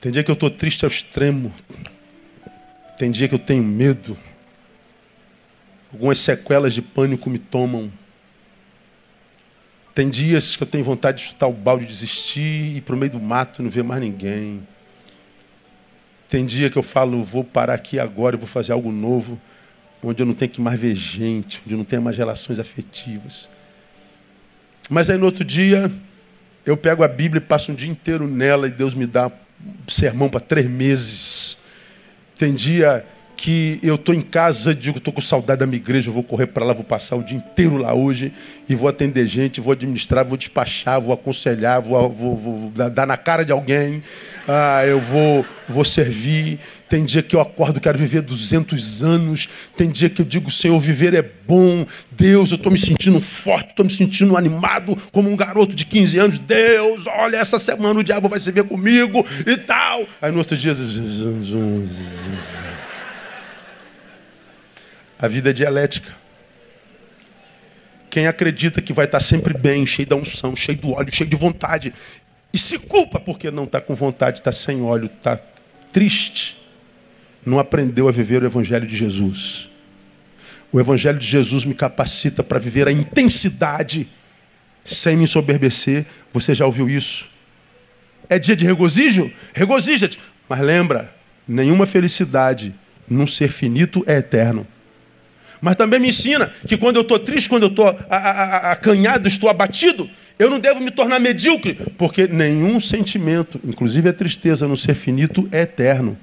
Tem 0.00 0.12
dia 0.12 0.22
que 0.22 0.30
eu 0.30 0.34
estou 0.34 0.50
triste 0.50 0.84
ao 0.84 0.90
extremo. 0.90 1.52
Tem 2.96 3.10
dia 3.10 3.28
que 3.28 3.34
eu 3.34 3.38
tenho 3.38 3.62
medo. 3.62 4.16
Algumas 5.92 6.18
sequelas 6.18 6.74
de 6.74 6.82
pânico 6.82 7.28
me 7.28 7.38
tomam. 7.38 7.90
Tem 9.98 10.08
dias 10.08 10.54
que 10.54 10.62
eu 10.62 10.66
tenho 10.68 10.84
vontade 10.84 11.18
de 11.18 11.24
chutar 11.24 11.48
o 11.48 11.52
balde, 11.52 11.84
desistir 11.84 12.40
e 12.40 12.76
ir 12.76 12.82
para 12.82 12.94
o 12.94 12.96
meio 12.96 13.10
do 13.10 13.18
mato 13.18 13.64
não 13.64 13.68
ver 13.68 13.82
mais 13.82 14.00
ninguém. 14.00 14.62
Tem 16.28 16.46
dia 16.46 16.70
que 16.70 16.78
eu 16.78 16.84
falo, 16.84 17.24
vou 17.24 17.42
parar 17.42 17.74
aqui 17.74 17.98
agora 17.98 18.36
e 18.36 18.38
vou 18.38 18.46
fazer 18.46 18.70
algo 18.70 18.92
novo, 18.92 19.40
onde 20.00 20.22
eu 20.22 20.26
não 20.26 20.34
tenho 20.34 20.52
que 20.52 20.60
mais 20.60 20.78
ver 20.78 20.94
gente, 20.94 21.60
onde 21.64 21.74
eu 21.74 21.78
não 21.78 21.84
tenho 21.84 22.00
mais 22.00 22.16
relações 22.16 22.60
afetivas. 22.60 23.48
Mas 24.88 25.10
aí 25.10 25.18
no 25.18 25.26
outro 25.26 25.44
dia, 25.44 25.90
eu 26.64 26.76
pego 26.76 27.02
a 27.02 27.08
Bíblia 27.08 27.42
e 27.42 27.44
passo 27.44 27.72
um 27.72 27.74
dia 27.74 27.90
inteiro 27.90 28.28
nela 28.28 28.68
e 28.68 28.70
Deus 28.70 28.94
me 28.94 29.04
dá 29.04 29.32
sermão 29.88 30.30
para 30.30 30.38
três 30.38 30.68
meses. 30.68 31.58
Tem 32.36 32.54
dia 32.54 33.04
que 33.38 33.78
eu 33.84 33.94
estou 33.94 34.12
em 34.12 34.20
casa, 34.20 34.74
digo, 34.74 34.98
estou 34.98 35.14
com 35.14 35.20
saudade 35.20 35.60
da 35.60 35.66
minha 35.66 35.76
igreja, 35.76 36.10
vou 36.10 36.24
correr 36.24 36.48
para 36.48 36.64
lá, 36.64 36.72
vou 36.72 36.82
passar 36.82 37.14
o 37.14 37.22
dia 37.22 37.36
inteiro 37.36 37.76
lá 37.76 37.94
hoje 37.94 38.32
e 38.68 38.74
vou 38.74 38.88
atender 38.88 39.28
gente, 39.28 39.60
vou 39.60 39.72
administrar, 39.72 40.24
vou 40.24 40.36
despachar, 40.36 41.00
vou 41.00 41.14
aconselhar, 41.14 41.80
vou, 41.80 42.10
vou, 42.10 42.36
vou 42.36 42.70
dar 42.90 43.06
na 43.06 43.16
cara 43.16 43.44
de 43.44 43.52
alguém, 43.52 44.02
ah, 44.48 44.84
eu 44.84 45.00
vou, 45.00 45.46
vou 45.68 45.84
servir. 45.84 46.58
Tem 46.88 47.04
dia 47.04 47.22
que 47.22 47.36
eu 47.36 47.40
acordo, 47.40 47.80
quero 47.80 47.96
viver 47.96 48.22
200 48.22 49.04
anos. 49.04 49.48
Tem 49.76 49.88
dia 49.88 50.10
que 50.10 50.22
eu 50.22 50.24
digo, 50.24 50.50
Senhor, 50.50 50.80
viver 50.80 51.14
é 51.14 51.22
bom. 51.22 51.86
Deus, 52.10 52.50
eu 52.50 52.56
estou 52.56 52.72
me 52.72 52.78
sentindo 52.78 53.20
forte, 53.20 53.70
estou 53.70 53.84
me 53.84 53.92
sentindo 53.92 54.36
animado, 54.36 54.96
como 55.12 55.30
um 55.30 55.36
garoto 55.36 55.76
de 55.76 55.84
15 55.84 56.18
anos. 56.18 56.38
Deus, 56.38 57.06
olha, 57.06 57.36
essa 57.36 57.58
semana 57.58 58.00
o 58.00 58.02
diabo 58.02 58.28
vai 58.28 58.40
se 58.40 58.50
ver 58.50 58.64
comigo 58.64 59.24
e 59.46 59.56
tal. 59.58 60.06
Aí 60.20 60.32
no 60.32 60.38
outro 60.38 60.56
dia. 60.56 60.74
A 65.18 65.26
vida 65.26 65.50
é 65.50 65.52
dialética. 65.52 66.14
Quem 68.08 68.26
acredita 68.26 68.80
que 68.80 68.92
vai 68.92 69.04
estar 69.04 69.20
sempre 69.20 69.52
bem, 69.56 69.84
cheio 69.84 70.08
da 70.08 70.16
unção, 70.16 70.56
cheio 70.56 70.78
do 70.78 70.92
óleo, 70.92 71.12
cheio 71.12 71.28
de 71.28 71.36
vontade, 71.36 71.92
e 72.52 72.58
se 72.58 72.78
culpa 72.78 73.20
porque 73.20 73.50
não 73.50 73.64
está 73.64 73.80
com 73.80 73.94
vontade, 73.94 74.38
está 74.38 74.52
sem 74.52 74.82
óleo, 74.82 75.06
está 75.06 75.36
triste, 75.92 76.56
não 77.44 77.58
aprendeu 77.58 78.08
a 78.08 78.12
viver 78.12 78.42
o 78.42 78.46
Evangelho 78.46 78.86
de 78.86 78.96
Jesus. 78.96 79.68
O 80.72 80.80
Evangelho 80.80 81.18
de 81.18 81.26
Jesus 81.26 81.64
me 81.64 81.74
capacita 81.74 82.42
para 82.42 82.58
viver 82.58 82.88
a 82.88 82.92
intensidade 82.92 84.08
sem 84.84 85.16
me 85.16 85.24
ensoberbecer. 85.24 86.06
Você 86.32 86.54
já 86.54 86.66
ouviu 86.66 86.88
isso? 86.88 87.26
É 88.28 88.38
dia 88.38 88.56
de 88.56 88.64
regozijo? 88.64 89.30
Regozija-te. 89.54 90.18
Mas 90.48 90.60
lembra, 90.60 91.14
nenhuma 91.46 91.86
felicidade 91.86 92.74
num 93.08 93.26
ser 93.26 93.50
finito 93.50 94.04
é 94.06 94.16
eterno. 94.16 94.66
Mas 95.60 95.76
também 95.76 95.98
me 95.98 96.08
ensina 96.08 96.50
que 96.66 96.76
quando 96.76 96.96
eu 96.96 97.02
estou 97.02 97.18
triste, 97.18 97.48
quando 97.48 97.64
eu 97.64 97.68
estou 97.68 97.88
acanhado, 98.08 99.26
estou 99.26 99.50
abatido, 99.50 100.08
eu 100.38 100.48
não 100.48 100.60
devo 100.60 100.80
me 100.80 100.90
tornar 100.90 101.18
medíocre, 101.18 101.74
porque 101.96 102.28
nenhum 102.28 102.80
sentimento, 102.80 103.60
inclusive 103.64 104.08
a 104.08 104.12
tristeza 104.12 104.68
no 104.68 104.76
ser 104.76 104.94
finito, 104.94 105.48
é 105.50 105.62
eterno. 105.62 106.16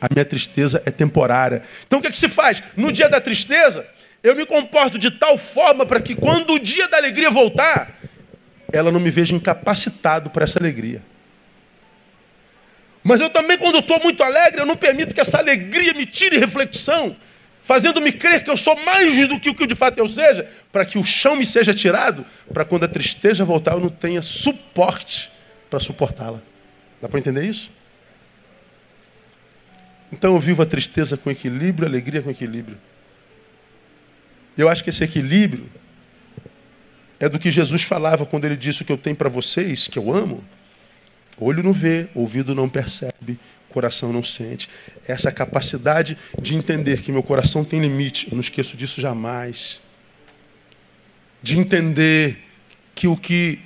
A 0.00 0.06
minha 0.12 0.24
tristeza 0.24 0.80
é 0.86 0.90
temporária. 0.90 1.62
Então 1.86 1.98
o 1.98 2.02
que, 2.02 2.08
é 2.08 2.10
que 2.10 2.18
se 2.18 2.28
faz? 2.28 2.62
No 2.76 2.92
dia 2.92 3.08
da 3.08 3.20
tristeza, 3.20 3.84
eu 4.22 4.36
me 4.36 4.46
comporto 4.46 4.98
de 4.98 5.10
tal 5.10 5.36
forma 5.36 5.84
para 5.84 6.00
que 6.00 6.14
quando 6.14 6.54
o 6.54 6.58
dia 6.58 6.88
da 6.88 6.96
alegria 6.96 7.30
voltar, 7.30 7.98
ela 8.72 8.92
não 8.92 9.00
me 9.00 9.10
veja 9.10 9.34
incapacitado 9.34 10.30
para 10.30 10.44
essa 10.44 10.58
alegria. 10.58 11.02
Mas 13.02 13.20
eu 13.20 13.30
também, 13.30 13.58
quando 13.58 13.78
estou 13.78 13.98
muito 14.00 14.22
alegre, 14.22 14.60
eu 14.60 14.66
não 14.66 14.76
permito 14.76 15.14
que 15.14 15.20
essa 15.20 15.38
alegria 15.38 15.92
me 15.92 16.06
tire 16.06 16.38
reflexão 16.38 17.16
fazendo-me 17.62 18.12
crer 18.12 18.42
que 18.42 18.50
eu 18.50 18.56
sou 18.56 18.76
mais 18.84 19.28
do 19.28 19.38
que 19.38 19.50
o 19.50 19.54
que 19.54 19.66
de 19.66 19.74
fato 19.74 19.98
eu 19.98 20.08
seja, 20.08 20.48
para 20.72 20.84
que 20.84 20.98
o 20.98 21.04
chão 21.04 21.36
me 21.36 21.46
seja 21.46 21.74
tirado, 21.74 22.24
para 22.52 22.64
quando 22.64 22.84
a 22.84 22.88
tristeza 22.88 23.44
voltar 23.44 23.72
eu 23.72 23.80
não 23.80 23.88
tenha 23.88 24.22
suporte 24.22 25.30
para 25.68 25.78
suportá-la. 25.80 26.40
Dá 27.00 27.08
para 27.08 27.18
entender 27.18 27.44
isso? 27.44 27.70
Então 30.12 30.34
eu 30.34 30.40
vivo 30.40 30.62
a 30.62 30.66
tristeza 30.66 31.16
com 31.16 31.30
equilíbrio, 31.30 31.86
a 31.86 31.90
alegria 31.90 32.22
com 32.22 32.30
equilíbrio. 32.30 32.78
Eu 34.58 34.68
acho 34.68 34.82
que 34.82 34.90
esse 34.90 35.04
equilíbrio 35.04 35.70
é 37.18 37.28
do 37.28 37.38
que 37.38 37.50
Jesus 37.50 37.82
falava 37.82 38.26
quando 38.26 38.46
ele 38.46 38.56
disse 38.56 38.82
o 38.82 38.84
que 38.84 38.92
eu 38.92 38.98
tenho 38.98 39.14
para 39.14 39.28
vocês, 39.28 39.86
que 39.86 39.98
eu 39.98 40.12
amo. 40.12 40.42
Olho 41.38 41.62
não 41.62 41.72
vê, 41.72 42.08
ouvido 42.14 42.54
não 42.54 42.68
percebe, 42.68 43.38
coração 43.70 44.12
não 44.12 44.22
sente. 44.22 44.68
Essa 45.08 45.32
capacidade 45.32 46.18
de 46.40 46.54
entender 46.54 47.00
que 47.00 47.10
meu 47.10 47.22
coração 47.22 47.64
tem 47.64 47.80
limite, 47.80 48.28
eu 48.28 48.34
não 48.34 48.40
esqueço 48.40 48.76
disso 48.76 49.00
jamais. 49.00 49.80
De 51.42 51.58
entender 51.58 52.38
que 52.94 53.08
o 53.08 53.16
que 53.16 53.58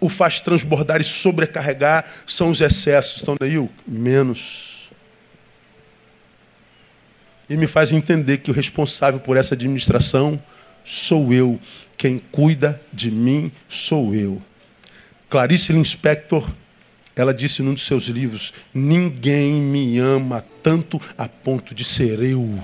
o 0.00 0.08
faz 0.08 0.40
transbordar 0.40 1.00
e 1.00 1.04
sobrecarregar 1.04 2.04
são 2.26 2.50
os 2.50 2.60
excessos. 2.60 3.18
Estão 3.18 3.36
daí? 3.38 3.56
Menos. 3.86 4.90
E 7.48 7.56
me 7.56 7.66
faz 7.66 7.92
entender 7.92 8.38
que 8.38 8.50
o 8.50 8.54
responsável 8.54 9.20
por 9.20 9.36
essa 9.36 9.54
administração 9.54 10.42
sou 10.84 11.32
eu. 11.32 11.60
Quem 11.96 12.18
cuida 12.18 12.80
de 12.92 13.10
mim 13.10 13.52
sou 13.68 14.14
eu. 14.14 14.42
Clarice 15.28 15.72
Lispector 15.72 16.50
ela 17.14 17.34
disse 17.34 17.62
num 17.62 17.74
dos 17.74 17.84
seus 17.84 18.04
livros: 18.04 18.52
Ninguém 18.72 19.52
me 19.54 19.98
ama 19.98 20.44
tanto 20.62 21.00
a 21.16 21.28
ponto 21.28 21.74
de 21.74 21.84
ser 21.84 22.22
eu. 22.22 22.58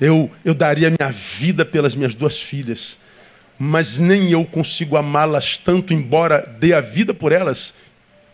Eu, 0.00 0.30
eu 0.44 0.54
daria 0.54 0.90
minha 0.90 1.12
vida 1.12 1.64
pelas 1.64 1.94
minhas 1.94 2.14
duas 2.14 2.40
filhas, 2.40 2.96
mas 3.58 3.98
nem 3.98 4.30
eu 4.30 4.44
consigo 4.44 4.96
amá-las 4.96 5.58
tanto, 5.58 5.92
embora 5.92 6.40
dê 6.58 6.72
a 6.72 6.80
vida 6.80 7.12
por 7.12 7.32
elas, 7.32 7.74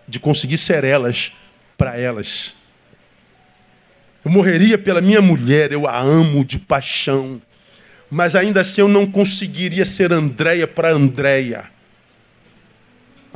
de 0.07 0.20
conseguir 0.20 0.59
ser 0.59 0.85
elas 0.85 1.33
para 1.77 1.99
elas. 1.99 2.55
Eu 4.24 4.31
morreria 4.31 4.79
pela 4.79 5.01
minha 5.01 5.20
mulher, 5.20 5.72
eu 5.72 5.87
a 5.89 5.99
amo 5.99 6.45
de 6.45 6.59
paixão, 6.59 7.43
mas 8.09 8.37
ainda 8.37 8.61
assim 8.61 8.81
eu 8.81 8.89
não 8.89 9.05
conseguiria 9.05 9.85
ser 9.85 10.12
Andréia 10.12 10.66
para 10.66 10.93
Andréia. 10.93 11.76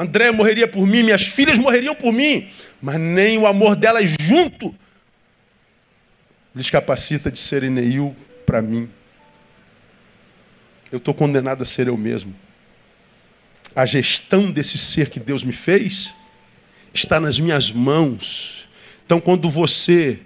André 0.01 0.30
morreria 0.30 0.66
por 0.66 0.86
mim, 0.86 1.03
minhas 1.03 1.26
filhas 1.26 1.59
morreriam 1.59 1.94
por 1.94 2.11
mim, 2.11 2.48
mas 2.80 2.98
nem 2.98 3.36
o 3.36 3.46
amor 3.46 3.76
delas 3.76 4.09
junto 4.18 4.74
lhes 6.55 6.70
capacita 6.70 7.30
de 7.30 7.38
ser 7.38 7.70
Neil 7.70 8.16
para 8.46 8.62
mim. 8.62 8.88
Eu 10.90 10.96
estou 10.96 11.12
condenado 11.12 11.62
a 11.62 11.66
ser 11.66 11.86
eu 11.86 11.98
mesmo. 11.98 12.34
A 13.76 13.84
gestão 13.84 14.51
desse 14.51 14.78
ser 14.78 15.11
que 15.11 15.20
Deus 15.20 15.44
me 15.44 15.53
fez 15.53 16.14
está 16.94 17.20
nas 17.20 17.38
minhas 17.38 17.70
mãos. 17.70 18.66
Então, 19.05 19.20
quando 19.20 19.51
você 19.51 20.18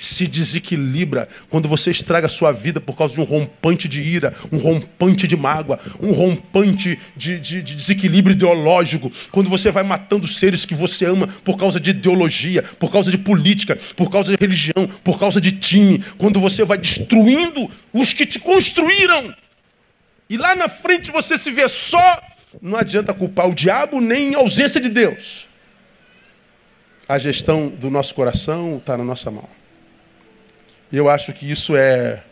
se 0.00 0.26
desequilibra, 0.26 1.28
quando 1.50 1.68
você 1.68 1.90
estraga 1.90 2.26
a 2.26 2.30
sua 2.30 2.52
vida 2.52 2.80
por 2.80 2.96
causa 2.96 3.14
de 3.14 3.20
um 3.20 3.24
rompante 3.24 3.86
de 3.86 4.00
ira, 4.00 4.32
um 4.50 4.56
rompante 4.56 5.28
de 5.28 5.36
mágoa, 5.36 5.78
um 6.00 6.10
rompante 6.10 6.98
de, 7.14 7.38
de, 7.38 7.62
de, 7.62 7.74
desequilíbrio 7.74 8.32
ideológico, 8.32 9.12
quando 9.30 9.50
você 9.50 9.70
vai 9.70 9.82
matando 9.82 10.26
seres 10.26 10.64
que 10.64 10.74
você 10.74 11.04
ama 11.04 11.28
por 11.44 11.58
causa 11.58 11.78
de 11.78 11.90
ideologia, 11.90 12.62
por 12.62 12.90
causa 12.90 13.10
de 13.10 13.18
política, 13.18 13.78
por 13.94 14.10
causa 14.10 14.34
de 14.34 14.38
religião, 14.40 14.88
por 15.04 15.20
causa 15.20 15.38
de 15.38 15.52
time, 15.52 16.02
quando 16.16 16.40
você 16.40 16.64
vai 16.64 16.78
destruindo 16.78 17.70
os 17.92 18.14
que 18.14 18.24
te 18.24 18.38
construíram, 18.38 19.34
e 20.30 20.38
lá 20.38 20.56
na 20.56 20.68
frente 20.68 21.10
você 21.10 21.36
se 21.36 21.50
vê 21.50 21.68
só, 21.68 22.22
não 22.62 22.78
adianta 22.78 23.12
culpar 23.12 23.50
o 23.50 23.54
diabo 23.54 24.00
nem 24.00 24.34
a 24.34 24.38
ausência 24.38 24.80
de 24.80 24.88
Deus. 24.88 25.46
A 27.06 27.18
gestão 27.18 27.68
do 27.68 27.90
nosso 27.90 28.14
coração 28.14 28.78
está 28.78 28.96
na 28.96 29.04
nossa 29.04 29.30
mão. 29.30 29.59
E 30.92 30.96
eu 30.96 31.08
acho 31.08 31.32
que 31.32 31.50
isso 31.50 31.76
é 31.76 32.22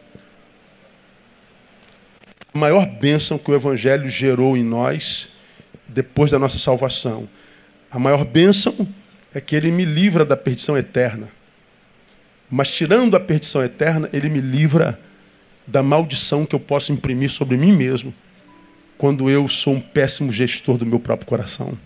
a 2.53 2.59
maior 2.59 2.87
bênção 2.87 3.39
que 3.39 3.51
o 3.51 3.55
Evangelho 3.55 4.11
gerou 4.11 4.57
em 4.57 4.65
nós 4.65 5.29
depois 5.87 6.31
da 6.31 6.39
nossa 6.39 6.59
salvação. 6.59 7.29
A 7.91 7.99
maior 7.99 8.25
bênção 8.25 8.75
é 9.33 9.41
que 9.41 9.55
ele 9.55 9.71
me 9.71 9.85
livra 9.85 10.25
da 10.25 10.37
perdição 10.37 10.77
eterna. 10.77 11.29
Mas 12.51 12.71
tirando 12.71 13.17
a 13.17 13.21
perdição 13.21 13.63
eterna, 13.63 14.09
ele 14.13 14.29
me 14.29 14.41
livra 14.41 14.99
da 15.67 15.83
maldição 15.83 16.47
que 16.47 16.55
eu 16.55 16.61
posso 16.61 16.93
imprimir 16.93 17.31
sobre 17.31 17.57
mim 17.57 17.73
mesmo 17.73 18.13
quando 18.97 19.31
eu 19.31 19.47
sou 19.47 19.75
um 19.75 19.81
péssimo 19.81 20.33
gestor 20.33 20.77
do 20.77 20.85
meu 20.85 20.99
próprio 20.99 21.29
coração. 21.29 21.79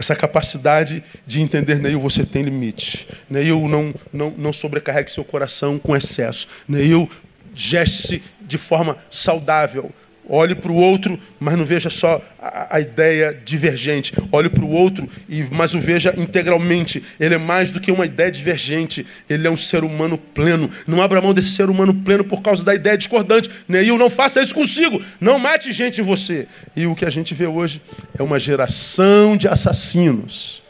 Essa 0.00 0.16
capacidade 0.16 1.04
de 1.26 1.42
entender, 1.42 1.78
Neil, 1.78 2.00
você 2.00 2.24
tem 2.24 2.42
limite. 2.42 3.06
Neil, 3.28 3.68
não, 3.68 3.94
não, 4.10 4.30
não 4.30 4.52
sobrecarregue 4.52 5.12
seu 5.12 5.22
coração 5.22 5.78
com 5.78 5.94
excesso. 5.94 6.48
Neil, 6.66 7.08
geste-se 7.54 8.22
de 8.40 8.56
forma 8.56 8.96
saudável. 9.10 9.92
Olhe 10.32 10.54
para 10.54 10.70
o 10.70 10.76
outro, 10.76 11.18
mas 11.40 11.58
não 11.58 11.64
veja 11.64 11.90
só 11.90 12.22
a, 12.38 12.76
a 12.76 12.80
ideia 12.80 13.36
divergente. 13.44 14.14
Olhe 14.30 14.48
para 14.48 14.64
o 14.64 14.70
outro, 14.70 15.08
e, 15.28 15.42
mas 15.50 15.74
o 15.74 15.80
veja 15.80 16.14
integralmente. 16.16 17.02
Ele 17.18 17.34
é 17.34 17.38
mais 17.38 17.72
do 17.72 17.80
que 17.80 17.90
uma 17.90 18.06
ideia 18.06 18.30
divergente. 18.30 19.04
Ele 19.28 19.48
é 19.48 19.50
um 19.50 19.56
ser 19.56 19.82
humano 19.82 20.16
pleno. 20.16 20.70
Não 20.86 21.02
abra 21.02 21.20
mão 21.20 21.34
desse 21.34 21.50
ser 21.50 21.68
humano 21.68 21.92
pleno 21.92 22.22
por 22.22 22.42
causa 22.42 22.62
da 22.62 22.72
ideia 22.72 22.96
discordante. 22.96 23.50
Neil, 23.66 23.98
não 23.98 24.08
faça 24.08 24.40
isso 24.40 24.54
consigo. 24.54 25.02
Não 25.20 25.36
mate 25.36 25.72
gente 25.72 26.00
em 26.00 26.04
você. 26.04 26.46
E 26.76 26.86
o 26.86 26.94
que 26.94 27.04
a 27.04 27.10
gente 27.10 27.34
vê 27.34 27.48
hoje 27.48 27.82
é 28.16 28.22
uma 28.22 28.38
geração 28.38 29.36
de 29.36 29.48
assassinos, 29.48 30.62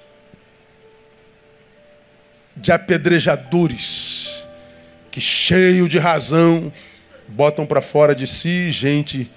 de 2.56 2.72
apedrejadores, 2.72 4.42
que 5.10 5.20
cheio 5.20 5.86
de 5.86 5.98
razão 5.98 6.72
botam 7.28 7.66
para 7.66 7.82
fora 7.82 8.14
de 8.14 8.26
si 8.26 8.70
gente 8.70 9.30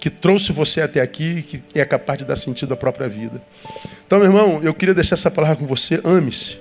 que 0.00 0.08
trouxe 0.08 0.50
você 0.50 0.80
até 0.80 1.02
aqui, 1.02 1.42
que 1.42 1.62
é 1.78 1.84
capaz 1.84 2.18
de 2.18 2.24
dar 2.24 2.34
sentido 2.34 2.72
à 2.72 2.76
própria 2.76 3.06
vida. 3.06 3.40
Então, 4.06 4.18
meu 4.18 4.28
irmão, 4.28 4.60
eu 4.62 4.72
queria 4.72 4.94
deixar 4.94 5.14
essa 5.14 5.30
palavra 5.30 5.56
com 5.56 5.66
você. 5.66 6.00
Ame-se. 6.02 6.56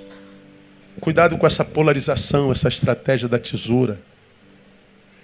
Cuidado 0.99 1.37
com 1.37 1.47
essa 1.47 1.63
polarização, 1.63 2.51
essa 2.51 2.67
estratégia 2.67 3.29
da 3.29 3.39
tesoura. 3.39 3.97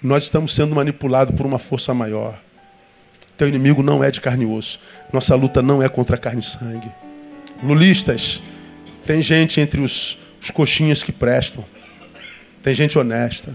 Nós 0.02 0.22
estamos 0.22 0.54
sendo 0.54 0.74
manipulados 0.74 1.36
por 1.36 1.44
uma 1.44 1.58
força 1.58 1.92
maior. 1.92 2.40
Teu 3.36 3.46
inimigo 3.46 3.82
não 3.82 4.02
é 4.02 4.10
de 4.10 4.22
carne 4.22 4.44
e 4.44 4.46
osso. 4.46 4.80
Nossa 5.12 5.34
luta 5.34 5.60
não 5.60 5.82
é 5.82 5.88
contra 5.88 6.16
carne 6.16 6.40
e 6.40 6.44
sangue. 6.44 6.90
Lulistas, 7.62 8.42
tem 9.04 9.20
gente 9.20 9.60
entre 9.60 9.82
os, 9.82 10.18
os 10.40 10.50
coxinhas 10.50 11.02
que 11.02 11.12
prestam. 11.12 11.62
Tem 12.62 12.72
gente 12.72 12.98
honesta. 12.98 13.54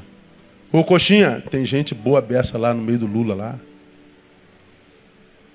Ô 0.72 0.84
coxinha, 0.84 1.44
tem 1.50 1.66
gente 1.66 1.96
boa 1.96 2.22
beça 2.22 2.60
lá 2.60 2.76
no 2.76 2.84
meio 2.84 3.00
do 3.00 3.08
Lula 3.08 3.34
lá. 3.34 3.60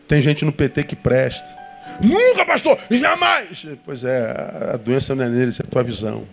Tem 0.07 0.23
gente 0.23 0.45
no 0.45 0.53
PT 0.53 0.85
que 0.85 0.97
presta. 0.97 1.67
Nunca, 2.01 2.45
pastor, 2.45 2.79
jamais. 2.91 3.67
Pois 3.85 4.05
é, 4.05 4.73
a 4.75 4.77
doença 4.77 5.15
não 5.15 5.25
é 5.25 5.29
neles, 5.29 5.59
é 5.59 5.63
a 5.63 5.67
tua 5.67 5.83
visão. 5.83 6.27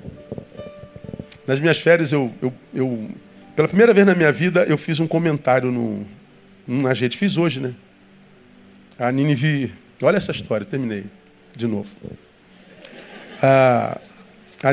Nas 1.48 1.60
minhas 1.60 1.80
férias, 1.80 2.12
eu, 2.12 2.34
eu, 2.42 2.54
eu, 2.74 3.10
pela 3.56 3.68
primeira 3.68 3.94
vez 3.94 4.06
na 4.06 4.16
minha 4.16 4.32
vida, 4.32 4.64
eu 4.64 4.78
fiz 4.78 5.00
um 5.00 5.08
comentário 5.08 5.72
no, 5.72 6.06
na 6.68 6.94
gente. 6.94 7.18
Fiz 7.18 7.38
hoje, 7.38 7.60
né? 7.60 7.74
A 9.00 9.12
Ninive. 9.12 9.74
Olha 10.02 10.18
essa 10.18 10.32
história, 10.32 10.66
terminei. 10.66 11.06
De 11.56 11.68
novo. 11.68 11.90
A, 13.42 14.00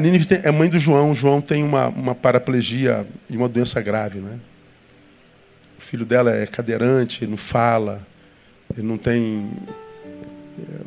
Ninive 0.00 0.26
é 0.42 0.50
mãe 0.50 0.68
do 0.68 0.78
João. 0.78 1.10
O 1.10 1.14
João 1.14 1.40
tem 1.40 1.62
uma, 1.62 1.88
uma 1.88 2.14
paraplegia 2.14 3.06
e 3.28 3.36
uma 3.36 3.48
doença 3.48 3.80
grave, 3.80 4.18
né? 4.18 4.38
O 5.78 5.82
filho 5.82 6.04
dela 6.04 6.30
é 6.30 6.46
cadeirante, 6.46 7.26
não 7.26 7.36
fala 7.36 8.06
ele 8.76 8.86
não 8.86 8.98
tem 8.98 9.50
é, 10.58 10.86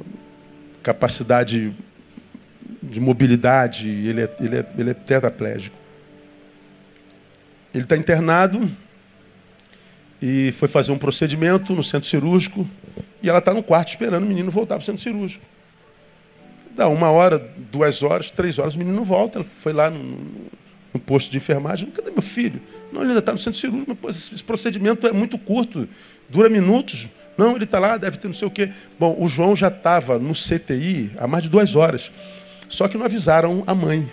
capacidade 0.82 1.74
de 2.82 3.00
mobilidade, 3.00 3.88
ele 3.90 4.22
é, 4.22 4.36
ele 4.40 4.58
é, 4.58 4.66
ele 4.78 4.90
é 4.92 4.94
tetraplégico. 4.94 5.76
Ele 7.74 7.84
está 7.84 7.98
internado 7.98 8.70
e 10.22 10.52
foi 10.52 10.68
fazer 10.68 10.92
um 10.92 10.98
procedimento 10.98 11.74
no 11.74 11.84
centro 11.84 12.08
cirúrgico 12.08 12.70
e 13.22 13.30
ela 13.30 13.40
está 13.40 13.54
no 13.54 13.64
quarto 13.64 13.90
esperando 13.90 14.24
o 14.24 14.28
menino 14.28 14.52
voltar 14.52 14.76
para 14.76 14.84
o 14.84 14.86
centro 14.86 15.02
cirúrgico. 15.02 15.46
Dá 16.76 16.88
uma 16.88 17.10
hora, 17.10 17.40
duas 17.72 18.02
horas, 18.02 18.32
três 18.32 18.58
horas, 18.58 18.76
o 18.76 18.78
menino 18.80 18.96
não 18.96 19.06
volta. 19.06 19.40
Ela 19.40 19.46
foi 19.46 19.74
lá 19.74 19.90
no, 19.90 20.18
no 20.94 21.00
posto 21.00 21.30
de 21.32 21.38
enfermagem. 21.38 21.90
Cadê 21.92 22.12
meu 22.12 22.22
filho? 22.22 22.62
Não, 22.92 23.02
ele 23.02 23.10
ainda 23.10 23.20
está 23.20 23.32
no 23.32 23.38
centro 23.38 23.60
cirúrgico. 23.60 23.98
Mas, 24.02 24.32
esse 24.32 24.44
procedimento 24.44 25.08
é 25.08 25.12
muito 25.12 25.38
curto, 25.38 25.88
dura 26.30 26.50
minutos. 26.50 27.08
Não, 27.38 27.56
ele 27.56 27.64
está 27.64 27.80
lá, 27.80 27.98
deve 27.98 28.18
ter 28.18 28.28
não 28.28 28.34
sei 28.34 28.48
o 28.48 28.52
quê. 28.52 28.72
Bom, 29.00 29.16
o 29.20 29.28
João 29.28 29.56
já 29.56 29.68
estava 29.68 30.20
no 30.20 30.34
CTI 30.34 31.12
há 31.18 31.28
mais 31.28 31.44
de 31.44 31.50
duas 31.50 31.76
horas. 31.76 32.12
Só 32.70 32.88
que 32.88 32.98
não 32.98 33.06
avisaram 33.06 33.64
a 33.66 33.74
mãe. 33.74 34.10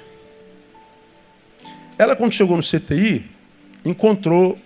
Ela, 1.98 2.16
quando 2.16 2.32
chegou 2.32 2.56
no 2.56 2.62
CTI, 2.62 3.24
encontrou 3.84 4.58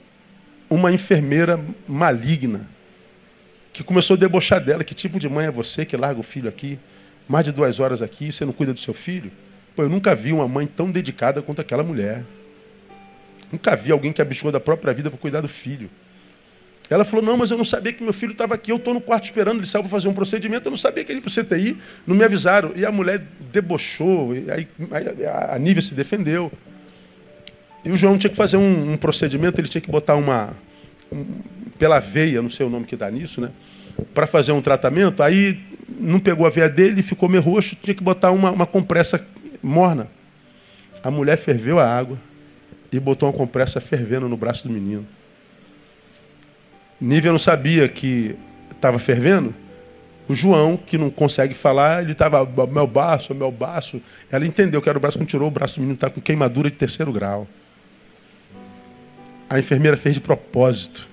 uma 0.70 0.92
enfermeira 0.92 1.61
maligna 1.86 2.68
que 3.72 3.82
começou 3.82 4.14
a 4.14 4.18
debochar 4.18 4.61
dela. 4.61 4.84
Que 4.84 4.94
tipo 4.94 5.18
de 5.18 5.28
mãe 5.28 5.46
é 5.46 5.50
você 5.50 5.84
que 5.84 5.96
larga 5.96 6.20
o 6.20 6.22
filho 6.22 6.48
aqui, 6.48 6.78
mais 7.28 7.44
de 7.44 7.52
duas 7.52 7.80
horas 7.80 8.02
aqui, 8.02 8.30
você 8.30 8.44
não 8.44 8.52
cuida 8.52 8.72
do 8.72 8.78
seu 8.78 8.94
filho? 8.94 9.32
Pô, 9.74 9.82
eu 9.82 9.88
nunca 9.88 10.14
vi 10.14 10.32
uma 10.32 10.46
mãe 10.46 10.66
tão 10.66 10.90
dedicada 10.90 11.42
quanto 11.42 11.61
aquela 11.61 11.82
mulher. 11.82 12.22
Nunca 13.50 13.74
vi 13.74 13.90
alguém 13.90 14.12
que 14.12 14.22
abdicou 14.22 14.52
da 14.52 14.61
própria 14.61 14.92
vida 14.92 15.11
para 15.11 15.18
cuidar 15.18 15.40
do 15.40 15.48
filho. 15.48 15.90
Ela 16.91 17.05
falou: 17.05 17.24
Não, 17.24 17.37
mas 17.37 17.51
eu 17.51 17.57
não 17.57 17.64
sabia 17.64 17.93
que 17.93 18.03
meu 18.03 18.12
filho 18.12 18.32
estava 18.32 18.55
aqui. 18.55 18.70
Eu 18.70 18.76
estou 18.76 18.93
no 18.93 19.01
quarto 19.01 19.24
esperando. 19.24 19.59
Ele 19.59 19.66
saiu 19.66 19.82
para 19.82 19.91
fazer 19.91 20.09
um 20.09 20.14
procedimento. 20.14 20.66
Eu 20.66 20.70
não 20.70 20.76
sabia 20.76 21.05
que 21.05 21.12
ele 21.12 21.18
ia 21.18 21.22
para 21.22 21.28
o 21.28 21.45
CTI. 21.45 21.76
Não 22.07 22.14
me 22.14 22.24
avisaram. 22.24 22.72
E 22.76 22.85
a 22.85 22.93
mulher 22.93 23.22
debochou. 23.53 24.35
E 24.35 24.51
aí, 24.51 24.68
a 25.51 25.59
Nívia 25.59 25.82
se 25.82 25.95
defendeu. 25.95 26.53
E 27.85 27.91
o 27.91 27.97
João 27.97 28.18
tinha 28.18 28.30
que 28.30 28.37
fazer 28.37 28.57
um, 28.57 28.93
um 28.93 28.97
procedimento. 28.97 29.61
Ele 29.61 29.68
tinha 29.68 29.80
que 29.80 29.91
botar 29.91 30.16
uma. 30.16 30.55
Um, 31.11 31.24
pela 31.78 31.99
veia, 31.99 32.41
não 32.41 32.51
sei 32.51 32.64
o 32.64 32.70
nome 32.70 32.87
que 32.87 32.97
dá 32.97 33.11
nisso, 33.11 33.41
né? 33.41 33.51
Para 34.12 34.26
fazer 34.26 34.53
um 34.53 34.61
tratamento. 34.61 35.22
Aí 35.22 35.59
não 35.99 36.20
pegou 36.20 36.47
a 36.47 36.51
veia 36.51 36.68
dele, 36.68 37.03
ficou 37.03 37.28
meio 37.28 37.43
roxo. 37.43 37.76
Tinha 37.82 37.95
que 37.95 38.03
botar 38.03 38.30
uma, 38.30 38.51
uma 38.51 38.66
compressa 38.66 39.24
morna. 39.62 40.09
A 41.03 41.11
mulher 41.11 41.37
ferveu 41.37 41.78
a 41.78 41.87
água 41.87 42.18
e 42.93 43.01
botou 43.01 43.28
uma 43.28 43.37
compressa 43.37 43.80
fervendo 43.80 44.28
no 44.28 44.37
braço 44.37 44.68
do 44.68 44.72
menino. 44.72 45.07
Nívia 47.05 47.30
não 47.30 47.38
sabia 47.38 47.86
que 47.86 48.34
estava 48.70 48.98
fervendo. 48.98 49.55
O 50.26 50.34
João, 50.34 50.74
que 50.74 50.96
não 50.96 51.11
consegue 51.11 51.52
falar, 51.52 52.02
ele 52.02 52.12
estava, 52.12 52.46
meu 52.66 52.86
baço, 52.86 53.34
meu 53.34 53.52
baço. 53.52 54.00
Ela 54.32 54.46
entendeu 54.46 54.80
que 54.80 54.88
era 54.88 54.96
o 54.96 55.00
braço, 55.00 55.18
quando 55.18 55.28
tirou 55.28 55.48
o 55.48 55.50
braço 55.50 55.74
do 55.74 55.80
menino, 55.80 55.96
está 55.96 56.09
com 56.09 56.18
queimadura 56.18 56.70
de 56.70 56.76
terceiro 56.76 57.12
grau. 57.12 57.46
A 59.50 59.59
enfermeira 59.59 59.98
fez 59.98 60.14
de 60.14 60.20
propósito. 60.22 61.07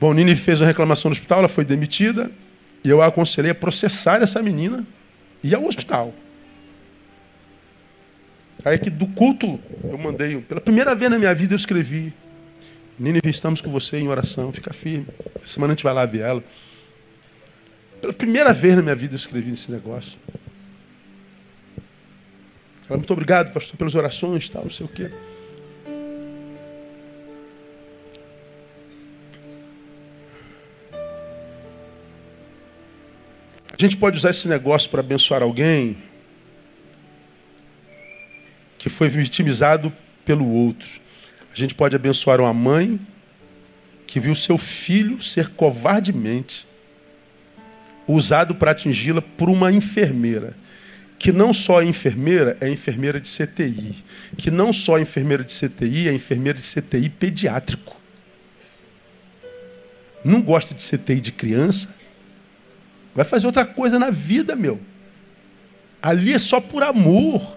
Bom, 0.00 0.14
Nini 0.14 0.34
fez 0.34 0.62
uma 0.62 0.66
reclamação 0.66 1.10
no 1.10 1.12
hospital, 1.12 1.40
ela 1.40 1.48
foi 1.48 1.66
demitida. 1.66 2.30
E 2.82 2.88
eu 2.88 3.02
a 3.02 3.06
aconselhei 3.06 3.50
a 3.50 3.54
processar 3.54 4.22
essa 4.22 4.42
menina 4.42 4.86
e 5.42 5.54
ao 5.54 5.66
hospital. 5.66 6.14
Aí 8.64 8.78
que 8.78 8.88
do 8.88 9.06
culto 9.06 9.60
eu 9.82 9.98
mandei, 9.98 10.40
pela 10.40 10.62
primeira 10.62 10.94
vez 10.94 11.10
na 11.10 11.18
minha 11.18 11.34
vida 11.34 11.52
eu 11.52 11.56
escrevi 11.56 12.14
Nínive, 12.98 13.28
estamos 13.28 13.60
com 13.60 13.70
você 13.70 13.98
em 13.98 14.08
oração, 14.08 14.52
fica 14.52 14.72
firme. 14.72 15.06
Essa 15.34 15.48
semana 15.48 15.72
a 15.72 15.74
gente 15.74 15.82
vai 15.82 15.92
lá 15.92 16.06
ver 16.06 16.20
ela. 16.20 16.44
Pela 18.00 18.12
primeira 18.12 18.52
vez 18.52 18.76
na 18.76 18.82
minha 18.82 18.94
vida 18.94 19.14
eu 19.14 19.16
escrevi 19.16 19.50
esse 19.50 19.72
negócio. 19.72 20.18
Ela, 22.88 22.96
muito 22.98 23.12
obrigado, 23.12 23.52
pastor, 23.52 23.76
pelas 23.76 23.94
orações, 23.96 24.48
tal, 24.48 24.62
não 24.62 24.70
sei 24.70 24.86
o 24.86 24.88
quê. 24.88 25.10
A 33.72 33.76
gente 33.76 33.96
pode 33.96 34.16
usar 34.16 34.30
esse 34.30 34.46
negócio 34.46 34.88
para 34.88 35.00
abençoar 35.00 35.42
alguém 35.42 35.96
que 38.78 38.88
foi 38.88 39.08
vitimizado 39.08 39.92
pelo 40.24 40.48
outro. 40.48 41.03
A 41.54 41.56
gente 41.56 41.72
pode 41.72 41.94
abençoar 41.94 42.40
uma 42.40 42.52
mãe 42.52 42.98
que 44.08 44.18
viu 44.18 44.34
seu 44.34 44.58
filho 44.58 45.22
ser 45.22 45.50
covardemente 45.50 46.66
usado 48.08 48.56
para 48.56 48.72
atingi-la 48.72 49.22
por 49.22 49.48
uma 49.48 49.70
enfermeira. 49.70 50.56
Que 51.16 51.30
não 51.30 51.52
só 51.52 51.80
é 51.80 51.84
enfermeira, 51.84 52.56
é 52.60 52.68
enfermeira 52.68 53.20
de 53.20 53.28
CTI. 53.28 53.94
Que 54.36 54.50
não 54.50 54.72
só 54.72 54.98
é 54.98 55.02
enfermeira 55.02 55.44
de 55.44 55.54
CTI, 55.54 56.08
é 56.08 56.12
enfermeira 56.12 56.58
de 56.58 56.64
CTI 56.66 57.08
pediátrico. 57.08 58.00
Não 60.24 60.42
gosta 60.42 60.74
de 60.74 60.82
CTI 60.82 61.20
de 61.20 61.30
criança? 61.30 61.94
Vai 63.14 63.24
fazer 63.24 63.46
outra 63.46 63.64
coisa 63.64 63.96
na 63.96 64.10
vida, 64.10 64.56
meu. 64.56 64.80
Ali 66.02 66.32
é 66.32 66.38
só 66.38 66.60
por 66.60 66.82
amor. 66.82 67.56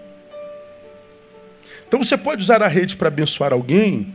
Então 1.88 2.04
você 2.04 2.18
pode 2.18 2.42
usar 2.42 2.62
a 2.62 2.68
rede 2.68 2.96
para 2.96 3.08
abençoar 3.08 3.50
alguém, 3.50 4.14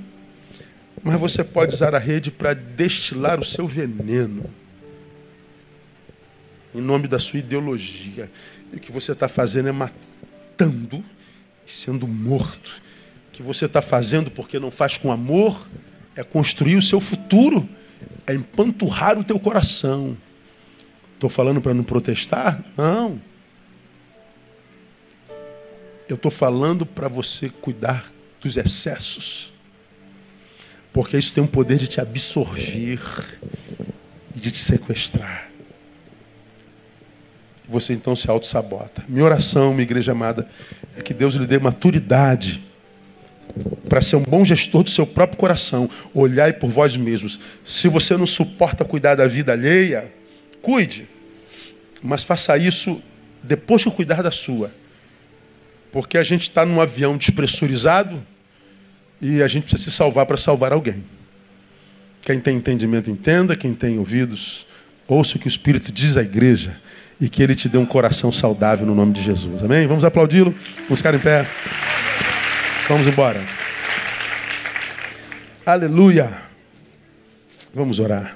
mas 1.03 1.19
você 1.19 1.43
pode 1.43 1.73
usar 1.73 1.95
a 1.95 1.97
rede 1.97 2.29
para 2.29 2.53
destilar 2.53 3.39
o 3.39 3.43
seu 3.43 3.67
veneno. 3.67 4.45
Em 6.73 6.79
nome 6.79 7.07
da 7.07 7.19
sua 7.19 7.39
ideologia. 7.39 8.31
E 8.71 8.77
o 8.77 8.79
que 8.79 8.91
você 8.91 9.11
está 9.11 9.27
fazendo 9.27 9.69
é 9.69 9.71
matando 9.71 11.03
e 11.65 11.71
sendo 11.71 12.07
morto. 12.07 12.79
O 13.29 13.31
que 13.31 13.41
você 13.41 13.65
está 13.65 13.81
fazendo 13.81 14.29
porque 14.29 14.59
não 14.59 14.69
faz 14.69 14.95
com 14.95 15.11
amor 15.11 15.67
é 16.15 16.23
construir 16.23 16.75
o 16.75 16.81
seu 16.81 17.01
futuro, 17.01 17.67
é 18.27 18.35
empanturrar 18.35 19.17
o 19.17 19.23
teu 19.23 19.39
coração. 19.39 20.15
Estou 21.15 21.29
falando 21.29 21.59
para 21.59 21.73
não 21.73 21.83
protestar? 21.83 22.63
Não. 22.77 23.19
Eu 26.07 26.15
estou 26.15 26.31
falando 26.31 26.85
para 26.85 27.07
você 27.07 27.49
cuidar 27.49 28.05
dos 28.41 28.57
excessos. 28.57 29.51
Porque 30.91 31.17
isso 31.17 31.33
tem 31.33 31.43
o 31.43 31.47
poder 31.47 31.77
de 31.77 31.87
te 31.87 31.99
absorver 31.99 32.99
e 34.35 34.39
de 34.39 34.51
te 34.51 34.59
sequestrar. 34.59 35.49
Você 37.67 37.93
então 37.93 38.15
se 38.15 38.29
auto-sabota. 38.29 39.03
Minha 39.07 39.25
oração, 39.25 39.71
minha 39.71 39.83
igreja 39.83 40.11
amada, 40.11 40.47
é 40.95 41.01
que 41.01 41.13
Deus 41.13 41.33
lhe 41.33 41.47
dê 41.47 41.57
maturidade 41.57 42.61
para 43.87 44.01
ser 44.01 44.15
um 44.17 44.23
bom 44.23 44.43
gestor 44.43 44.83
do 44.83 44.89
seu 44.89 45.07
próprio 45.07 45.39
coração. 45.39 45.89
Olhai 46.13 46.53
por 46.53 46.69
vós 46.69 46.95
mesmos. 46.95 47.39
Se 47.63 47.87
você 47.87 48.15
não 48.17 48.27
suporta 48.27 48.85
cuidar 48.85 49.15
da 49.15 49.27
vida 49.27 49.53
alheia, 49.53 50.11
cuide. 50.61 51.07
Mas 52.01 52.23
faça 52.23 52.57
isso 52.57 53.01
depois 53.41 53.83
que 53.83 53.89
cuidar 53.89 54.21
da 54.21 54.31
sua. 54.31 54.71
Porque 55.93 56.17
a 56.17 56.23
gente 56.23 56.41
está 56.41 56.65
num 56.65 56.81
avião 56.81 57.15
despressurizado 57.15 58.19
e 59.21 59.43
a 59.43 59.47
gente 59.47 59.67
precisa 59.67 59.91
se 59.91 59.95
salvar 59.95 60.25
para 60.25 60.37
salvar 60.37 60.73
alguém. 60.73 61.03
Quem 62.21 62.39
tem 62.39 62.57
entendimento, 62.57 63.11
entenda. 63.11 63.55
Quem 63.55 63.75
tem 63.75 63.99
ouvidos, 63.99 64.65
ouça 65.07 65.37
o 65.37 65.39
que 65.39 65.45
o 65.45 65.47
Espírito 65.47 65.91
diz 65.91 66.17
à 66.17 66.23
igreja. 66.23 66.75
E 67.21 67.29
que 67.29 67.43
ele 67.43 67.53
te 67.53 67.69
dê 67.69 67.77
um 67.77 67.85
coração 67.85 68.31
saudável 68.31 68.87
no 68.87 68.95
nome 68.95 69.13
de 69.13 69.21
Jesus. 69.21 69.63
Amém? 69.63 69.85
Vamos 69.85 70.03
aplaudi-lo. 70.03 70.53
Vamos 70.85 70.97
ficar 70.97 71.13
em 71.13 71.19
pé. 71.19 71.45
Vamos 72.89 73.07
embora. 73.07 73.39
Aleluia. 75.63 76.33
Vamos 77.71 77.99
orar. 77.99 78.35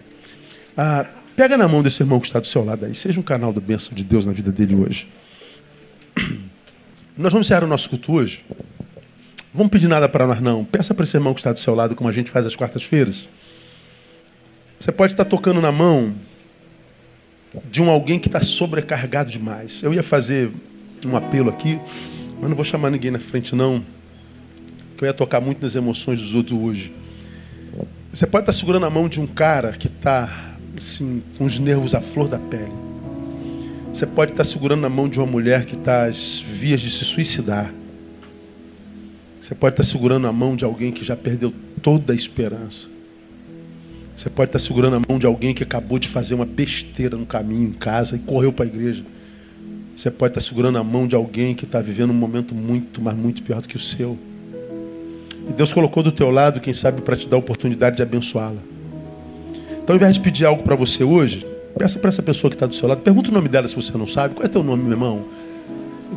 Ah, 0.78 1.08
pega 1.36 1.58
na 1.58 1.68
mão 1.68 1.82
desse 1.82 2.04
irmão 2.04 2.20
que 2.20 2.28
está 2.28 2.40
do 2.40 2.46
seu 2.46 2.64
lado 2.64 2.86
aí. 2.86 2.94
Seja 2.94 3.20
um 3.20 3.24
canal 3.24 3.52
da 3.52 3.60
bênção 3.60 3.96
de 3.96 4.04
Deus 4.04 4.28
na 4.28 4.32
vida 4.32 4.52
dele 4.52 4.76
hoje. 4.76 5.08
Nós 7.18 7.34
vamos 7.34 7.48
encerrar 7.48 7.64
o 7.64 7.68
nosso 7.68 7.90
culto 7.90 8.14
hoje. 8.14 8.46
Vamos 9.54 9.72
pedir 9.72 9.88
nada 9.88 10.08
para 10.08 10.28
nós, 10.28 10.40
não. 10.40 10.64
Peça 10.64 10.94
para 10.94 11.04
esse 11.04 11.18
irmão 11.18 11.34
que 11.34 11.40
está 11.40 11.52
do 11.52 11.60
seu 11.60 11.74
lado, 11.74 11.96
como 11.96 12.08
a 12.08 12.14
gente 12.14 12.30
faz 12.30 12.46
às 12.46 12.56
quartas-feiras. 12.56 13.28
Você 14.80 14.92
pode 14.92 15.14
estar 15.14 15.26
tocando 15.26 15.60
na 15.60 15.72
mão 15.72 16.14
de 17.72 17.82
um 17.82 17.90
alguém 17.90 18.20
que 18.20 18.28
está 18.28 18.42
sobrecarregado 18.42 19.32
demais. 19.32 19.82
Eu 19.82 19.94
ia 19.94 20.04
fazer 20.04 20.52
um 21.06 21.16
apelo 21.16 21.50
aqui, 21.50 21.80
mas 22.40 22.50
não 22.50 22.56
vou 22.56 22.64
chamar 22.64 22.92
ninguém 22.92 23.10
na 23.10 23.20
frente, 23.20 23.56
não 23.56 23.84
que 24.98 25.04
eu 25.04 25.08
ia 25.08 25.14
tocar 25.14 25.40
muito 25.40 25.62
nas 25.62 25.76
emoções 25.76 26.20
dos 26.20 26.34
outros 26.34 26.60
hoje. 26.60 26.92
Você 28.12 28.26
pode 28.26 28.44
estar 28.44 28.54
segurando 28.54 28.86
a 28.86 28.90
mão 28.90 29.08
de 29.08 29.22
um 29.22 29.28
cara 29.28 29.72
que 29.72 29.88
está 29.88 30.56
assim, 30.76 31.22
com 31.38 31.46
os 31.46 31.60
nervos 31.60 31.94
à 31.94 32.02
flor 32.02 32.28
da 32.28 32.40
pele. 32.40 32.87
Você 33.98 34.06
pode 34.06 34.30
estar 34.30 34.44
segurando 34.44 34.86
a 34.86 34.90
mão 34.92 35.10
de 35.10 35.20
uma 35.20 35.26
mulher 35.26 35.66
que 35.66 35.74
está 35.74 36.06
às 36.06 36.40
vias 36.40 36.80
de 36.80 36.92
se 36.92 37.04
suicidar. 37.04 37.74
Você 39.42 39.56
pode 39.56 39.74
estar 39.74 39.84
segurando 39.84 40.28
a 40.28 40.32
mão 40.32 40.56
de 40.56 40.64
alguém 40.64 40.92
que 40.92 41.04
já 41.04 41.16
perdeu 41.16 41.52
toda 41.82 42.14
a 42.14 42.16
esperança. 42.16 42.88
Você 44.16 44.30
pode 44.30 44.50
estar 44.50 44.60
segurando 44.60 44.98
a 44.98 45.00
mão 45.00 45.18
de 45.18 45.26
alguém 45.26 45.52
que 45.52 45.64
acabou 45.64 45.98
de 45.98 46.08
fazer 46.08 46.36
uma 46.36 46.46
besteira 46.46 47.18
no 47.18 47.26
caminho 47.26 47.70
em 47.70 47.72
casa 47.72 48.18
e 48.18 48.20
correu 48.20 48.54
para 48.54 48.66
a 48.66 48.68
igreja. 48.68 49.04
Você 49.96 50.12
pode 50.12 50.30
estar 50.30 50.42
segurando 50.42 50.78
a 50.78 50.84
mão 50.84 51.08
de 51.08 51.16
alguém 51.16 51.56
que 51.56 51.66
está 51.66 51.82
vivendo 51.82 52.12
um 52.12 52.14
momento 52.14 52.54
muito, 52.54 53.02
mas 53.02 53.18
muito 53.18 53.42
pior 53.42 53.64
do 53.64 53.68
que 53.68 53.78
o 53.78 53.80
seu. 53.80 54.16
E 55.50 55.54
Deus 55.54 55.74
colocou 55.74 56.04
do 56.04 56.12
teu 56.12 56.30
lado, 56.30 56.60
quem 56.60 56.72
sabe, 56.72 57.02
para 57.02 57.16
te 57.16 57.28
dar 57.28 57.38
a 57.38 57.40
oportunidade 57.40 57.96
de 57.96 58.04
abençoá-la. 58.04 58.62
Então, 59.72 59.96
ao 59.96 59.96
invés 59.96 60.14
de 60.14 60.20
pedir 60.20 60.46
algo 60.46 60.62
para 60.62 60.76
você 60.76 61.04
hoje, 61.04 61.57
peça 61.78 62.00
para 62.00 62.10
essa 62.10 62.24
pessoa 62.24 62.50
que 62.50 62.56
está 62.56 62.66
do 62.66 62.76
seu 62.76 62.88
lado, 62.88 63.02
pergunta 63.02 63.30
o 63.30 63.34
nome 63.34 63.48
dela 63.48 63.68
se 63.68 63.76
você 63.76 63.96
não 63.98 64.08
sabe. 64.08 64.34
Qual 64.34 64.44
é 64.44 64.48
o 64.48 64.52
teu 64.52 64.64
nome, 64.64 64.84
meu 64.84 64.94
irmão? 64.94 65.26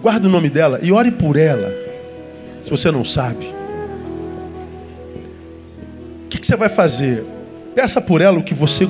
Guarda 0.00 0.26
o 0.26 0.30
nome 0.30 0.48
dela 0.48 0.80
e 0.82 0.90
ore 0.90 1.10
por 1.10 1.36
ela, 1.36 1.72
se 2.62 2.70
você 2.70 2.90
não 2.90 3.04
sabe. 3.04 3.44
O 6.24 6.28
que, 6.30 6.38
que 6.38 6.46
você 6.46 6.56
vai 6.56 6.68
fazer? 6.68 7.24
Peça 7.74 8.00
por 8.00 8.20
ela 8.20 8.38
o 8.38 8.42
que 8.42 8.54
você 8.54 8.88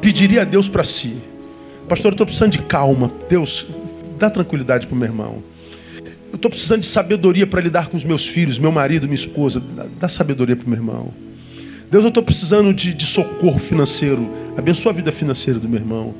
pediria 0.00 0.42
a 0.42 0.44
Deus 0.44 0.68
para 0.68 0.84
si. 0.84 1.16
Pastor, 1.88 2.10
eu 2.10 2.14
estou 2.14 2.26
precisando 2.26 2.52
de 2.52 2.62
calma. 2.62 3.10
Deus, 3.28 3.66
dá 4.18 4.30
tranquilidade 4.30 4.86
para 4.86 4.94
o 4.94 4.98
meu 4.98 5.08
irmão. 5.08 5.42
Eu 6.30 6.36
estou 6.36 6.50
precisando 6.50 6.82
de 6.82 6.86
sabedoria 6.86 7.46
para 7.46 7.60
lidar 7.60 7.88
com 7.88 7.96
os 7.96 8.04
meus 8.04 8.26
filhos, 8.26 8.58
meu 8.58 8.70
marido, 8.70 9.04
minha 9.04 9.16
esposa. 9.16 9.60
Dá, 9.98 10.08
sabedoria 10.08 10.54
para 10.54 10.66
o 10.66 10.70
meu 10.70 10.78
irmão. 10.78 11.12
Deus, 11.90 12.04
eu 12.04 12.08
estou 12.08 12.22
precisando 12.22 12.72
de, 12.72 12.94
de, 12.94 13.04
socorro 13.04 13.58
financeiro. 13.58 14.32
Abençoa 14.56 14.92
a 14.92 14.94
vida 14.94 15.10
financeira 15.10 15.58
do 15.58 15.68
meu 15.68 15.80
irmão. 15.80 16.14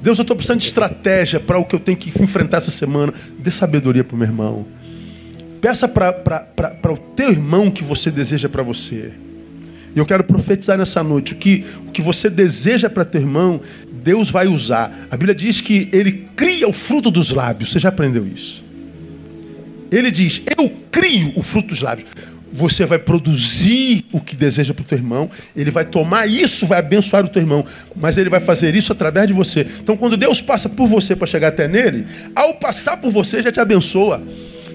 Deus, 0.00 0.16
eu 0.18 0.22
estou 0.22 0.36
precisando 0.36 0.60
de 0.60 0.66
estratégia 0.66 1.40
para 1.40 1.58
o 1.58 1.64
que 1.64 1.74
eu 1.74 1.80
tenho 1.80 1.98
que 1.98 2.10
enfrentar 2.22 2.58
essa 2.58 2.70
semana. 2.70 3.12
Dê 3.38 3.50
sabedoria 3.50 4.04
para 4.04 4.14
o 4.14 4.18
meu 4.18 4.28
irmão. 4.28 4.66
Peça 5.60 5.88
para 5.88 6.92
o 6.92 6.96
teu 6.96 7.30
irmão 7.32 7.68
que 7.68 7.82
você 7.82 8.12
deseja 8.12 8.48
para 8.48 8.62
você. 8.62 9.12
E 9.94 9.98
eu 9.98 10.06
quero 10.06 10.22
profetizar 10.22 10.78
nessa 10.78 11.02
noite: 11.02 11.32
o 11.32 11.36
que, 11.36 11.64
o 11.88 11.90
que 11.90 12.00
você 12.00 12.30
deseja 12.30 12.88
para 12.88 13.04
teu 13.04 13.20
irmão, 13.20 13.60
Deus 13.90 14.30
vai 14.30 14.46
usar. 14.46 15.08
A 15.10 15.16
Bíblia 15.16 15.34
diz 15.34 15.60
que 15.60 15.88
ele 15.92 16.28
cria 16.36 16.68
o 16.68 16.72
fruto 16.72 17.10
dos 17.10 17.30
lábios. 17.30 17.72
Você 17.72 17.80
já 17.80 17.88
aprendeu 17.88 18.24
isso? 18.24 18.62
Ele 19.90 20.12
diz: 20.12 20.42
Eu 20.56 20.70
crio 20.92 21.32
o 21.34 21.42
fruto 21.42 21.68
dos 21.68 21.82
lábios. 21.82 22.08
Você 22.52 22.86
vai 22.86 22.98
produzir 22.98 24.04
o 24.10 24.20
que 24.20 24.34
deseja 24.34 24.72
para 24.72 24.82
o 24.82 24.84
teu 24.84 24.96
irmão, 24.96 25.30
ele 25.54 25.70
vai 25.70 25.84
tomar 25.84 26.26
isso, 26.26 26.66
vai 26.66 26.78
abençoar 26.78 27.24
o 27.24 27.28
teu 27.28 27.42
irmão, 27.42 27.64
mas 27.94 28.16
ele 28.16 28.30
vai 28.30 28.40
fazer 28.40 28.74
isso 28.74 28.92
através 28.92 29.26
de 29.26 29.32
você. 29.32 29.66
Então, 29.82 29.96
quando 29.96 30.16
Deus 30.16 30.40
passa 30.40 30.68
por 30.68 30.86
você 30.86 31.14
para 31.14 31.26
chegar 31.26 31.48
até 31.48 31.68
nele, 31.68 32.06
ao 32.34 32.54
passar 32.54 32.96
por 32.96 33.10
você 33.10 33.42
já 33.42 33.52
te 33.52 33.60
abençoa. 33.60 34.22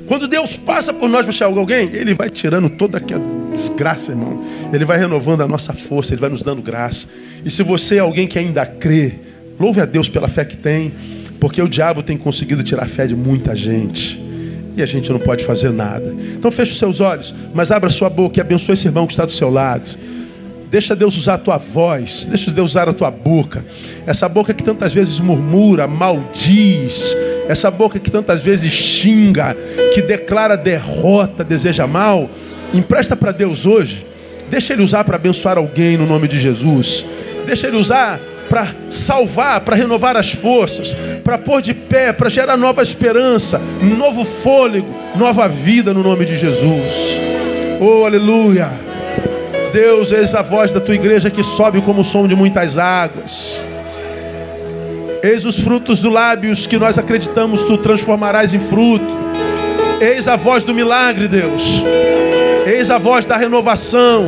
Quando 0.05 0.27
Deus 0.27 0.57
passa 0.57 0.93
por 0.93 1.09
nós 1.09 1.23
para 1.23 1.31
chegar 1.31 1.47
alguém, 1.47 1.89
Ele 1.93 2.13
vai 2.13 2.29
tirando 2.29 2.69
toda 2.69 2.97
aquela 2.97 3.23
desgraça, 3.51 4.11
irmão. 4.11 4.43
Ele 4.71 4.85
vai 4.85 4.97
renovando 4.97 5.41
a 5.41 5.47
nossa 5.47 5.73
força, 5.73 6.13
Ele 6.13 6.21
vai 6.21 6.29
nos 6.29 6.43
dando 6.43 6.61
graça. 6.61 7.07
E 7.43 7.49
se 7.49 7.63
você 7.63 7.95
é 7.95 7.99
alguém 7.99 8.27
que 8.27 8.37
ainda 8.37 8.65
crê, 8.65 9.13
louve 9.59 9.79
a 9.79 9.85
Deus 9.85 10.09
pela 10.09 10.27
fé 10.27 10.43
que 10.43 10.57
tem, 10.57 10.91
porque 11.39 11.61
o 11.61 11.69
diabo 11.69 12.03
tem 12.03 12.17
conseguido 12.17 12.63
tirar 12.63 12.83
a 12.83 12.87
fé 12.87 13.07
de 13.07 13.15
muita 13.15 13.55
gente 13.55 14.32
e 14.75 14.83
a 14.83 14.85
gente 14.85 15.11
não 15.11 15.19
pode 15.19 15.45
fazer 15.45 15.71
nada. 15.71 16.13
Então 16.35 16.51
feche 16.51 16.71
os 16.71 16.79
seus 16.79 16.99
olhos, 16.99 17.33
mas 17.53 17.71
abra 17.71 17.89
sua 17.89 18.09
boca 18.09 18.39
e 18.39 18.41
abençoe 18.41 18.73
esse 18.73 18.87
irmão 18.87 19.05
que 19.05 19.13
está 19.13 19.25
do 19.25 19.31
seu 19.31 19.49
lado. 19.49 19.89
Deixa 20.69 20.95
Deus 20.95 21.15
usar 21.15 21.35
a 21.35 21.37
tua 21.37 21.57
voz, 21.57 22.25
deixa 22.25 22.49
Deus 22.49 22.71
usar 22.71 22.89
a 22.89 22.93
tua 22.93 23.11
boca. 23.11 23.63
Essa 24.07 24.27
boca 24.27 24.55
que 24.55 24.63
tantas 24.63 24.91
vezes 24.91 25.19
murmura, 25.19 25.87
maldiz, 25.87 27.15
essa 27.47 27.69
boca 27.69 27.99
que 27.99 28.09
tantas 28.09 28.41
vezes 28.41 28.73
xinga, 28.73 29.55
que 29.93 30.01
declara 30.01 30.57
derrota, 30.57 31.43
deseja 31.43 31.85
mal, 31.85 32.27
empresta 32.73 33.15
para 33.15 33.31
Deus 33.31 33.67
hoje. 33.67 34.03
Deixa 34.49 34.73
Ele 34.73 34.81
usar 34.81 35.03
para 35.03 35.15
abençoar 35.15 35.59
alguém 35.59 35.95
no 35.95 36.07
nome 36.07 36.27
de 36.27 36.39
Jesus. 36.39 37.05
Deixa 37.45 37.67
Ele 37.67 37.77
usar 37.77 38.19
para 38.53 38.67
salvar, 38.91 39.61
para 39.61 39.75
renovar 39.75 40.15
as 40.15 40.31
forças, 40.31 40.95
para 41.23 41.39
pôr 41.39 41.59
de 41.59 41.73
pé, 41.73 42.13
para 42.13 42.29
gerar 42.29 42.55
nova 42.55 42.83
esperança, 42.83 43.59
novo 43.81 44.23
fôlego, 44.23 44.93
nova 45.15 45.47
vida 45.47 45.91
no 45.91 46.03
nome 46.03 46.23
de 46.23 46.37
Jesus. 46.37 47.17
Oh, 47.81 48.05
aleluia! 48.05 48.69
Deus, 49.73 50.11
eis 50.11 50.35
a 50.35 50.43
voz 50.43 50.71
da 50.71 50.79
tua 50.79 50.93
igreja 50.93 51.31
que 51.31 51.43
sobe 51.43 51.81
como 51.81 52.01
o 52.01 52.03
som 52.03 52.27
de 52.27 52.35
muitas 52.35 52.77
águas. 52.77 53.59
Eis 55.23 55.45
os 55.45 55.57
frutos 55.57 55.99
do 55.99 56.11
lábios 56.11 56.67
que 56.67 56.77
nós 56.77 56.99
acreditamos 56.99 57.63
tu 57.63 57.75
transformarás 57.79 58.53
em 58.53 58.59
fruto. 58.59 59.17
Eis 59.99 60.27
a 60.27 60.35
voz 60.35 60.63
do 60.63 60.75
milagre, 60.75 61.27
Deus. 61.27 61.81
Eis 62.67 62.91
a 62.91 62.99
voz 62.99 63.25
da 63.25 63.35
renovação. 63.35 64.27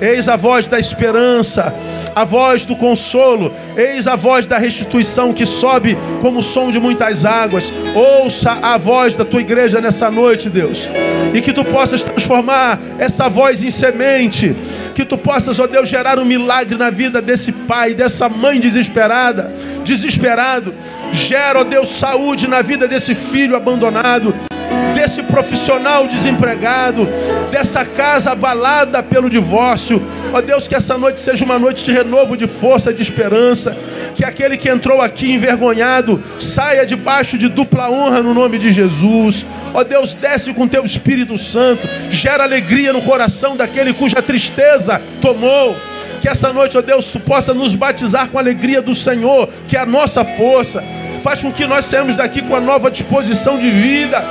Eis 0.00 0.28
a 0.28 0.36
voz 0.36 0.68
da 0.68 0.78
esperança 0.78 1.74
a 2.16 2.24
voz 2.24 2.64
do 2.64 2.74
consolo, 2.74 3.52
eis 3.76 4.08
a 4.08 4.16
voz 4.16 4.46
da 4.46 4.56
restituição 4.56 5.34
que 5.34 5.44
sobe 5.44 5.98
como 6.22 6.38
o 6.38 6.42
som 6.42 6.70
de 6.70 6.80
muitas 6.80 7.26
águas. 7.26 7.70
Ouça 7.94 8.52
a 8.62 8.78
voz 8.78 9.16
da 9.16 9.24
tua 9.24 9.42
igreja 9.42 9.82
nessa 9.82 10.10
noite, 10.10 10.48
Deus, 10.48 10.88
e 11.34 11.42
que 11.42 11.52
tu 11.52 11.62
possas 11.62 12.02
transformar 12.02 12.80
essa 12.98 13.28
voz 13.28 13.62
em 13.62 13.70
semente, 13.70 14.56
que 14.94 15.04
tu 15.04 15.18
possas, 15.18 15.58
ó 15.58 15.66
Deus, 15.66 15.90
gerar 15.90 16.18
um 16.18 16.24
milagre 16.24 16.78
na 16.78 16.88
vida 16.88 17.20
desse 17.20 17.52
pai, 17.52 17.92
dessa 17.92 18.30
mãe 18.30 18.58
desesperada, 18.58 19.52
desesperado. 19.84 20.72
Gera, 21.12 21.60
ó 21.60 21.64
Deus, 21.64 21.90
saúde 21.90 22.48
na 22.48 22.62
vida 22.62 22.88
desse 22.88 23.14
filho 23.14 23.54
abandonado 23.54 24.34
desse 24.94 25.22
profissional 25.22 26.08
desempregado, 26.08 27.06
dessa 27.50 27.84
casa 27.84 28.32
abalada 28.32 29.02
pelo 29.02 29.30
divórcio. 29.30 30.02
Ó 30.32 30.40
Deus, 30.40 30.66
que 30.66 30.74
essa 30.74 30.96
noite 30.98 31.20
seja 31.20 31.44
uma 31.44 31.58
noite 31.58 31.84
de 31.84 31.92
renovo, 31.92 32.36
de 32.36 32.46
força, 32.46 32.92
de 32.92 33.02
esperança. 33.02 33.76
Que 34.14 34.24
aquele 34.24 34.56
que 34.56 34.68
entrou 34.68 35.02
aqui 35.02 35.30
envergonhado 35.32 36.22
saia 36.40 36.86
debaixo 36.86 37.36
de 37.36 37.48
dupla 37.48 37.90
honra 37.90 38.22
no 38.22 38.32
nome 38.32 38.58
de 38.58 38.72
Jesus. 38.72 39.44
Ó 39.74 39.84
Deus, 39.84 40.14
desce 40.14 40.52
com 40.54 40.66
teu 40.66 40.84
Espírito 40.84 41.36
Santo, 41.36 41.86
gera 42.10 42.44
alegria 42.44 42.92
no 42.92 43.02
coração 43.02 43.56
daquele 43.56 43.92
cuja 43.92 44.22
tristeza 44.22 45.00
tomou 45.20 45.76
Que 46.20 46.28
essa 46.28 46.52
noite, 46.52 46.78
ó 46.78 46.82
Deus, 46.82 47.12
tu 47.12 47.20
possa 47.20 47.52
nos 47.52 47.74
batizar 47.74 48.28
com 48.28 48.38
a 48.38 48.40
alegria 48.40 48.80
do 48.80 48.94
Senhor, 48.94 49.48
que 49.68 49.76
é 49.76 49.80
a 49.80 49.86
nossa 49.86 50.24
força. 50.24 50.82
Faz 51.26 51.42
com 51.42 51.50
que 51.50 51.66
nós 51.66 51.86
saímos 51.86 52.14
daqui 52.14 52.40
com 52.40 52.54
a 52.54 52.60
nova 52.60 52.88
disposição 52.88 53.58
de 53.58 53.68
vida. 53.68 54.22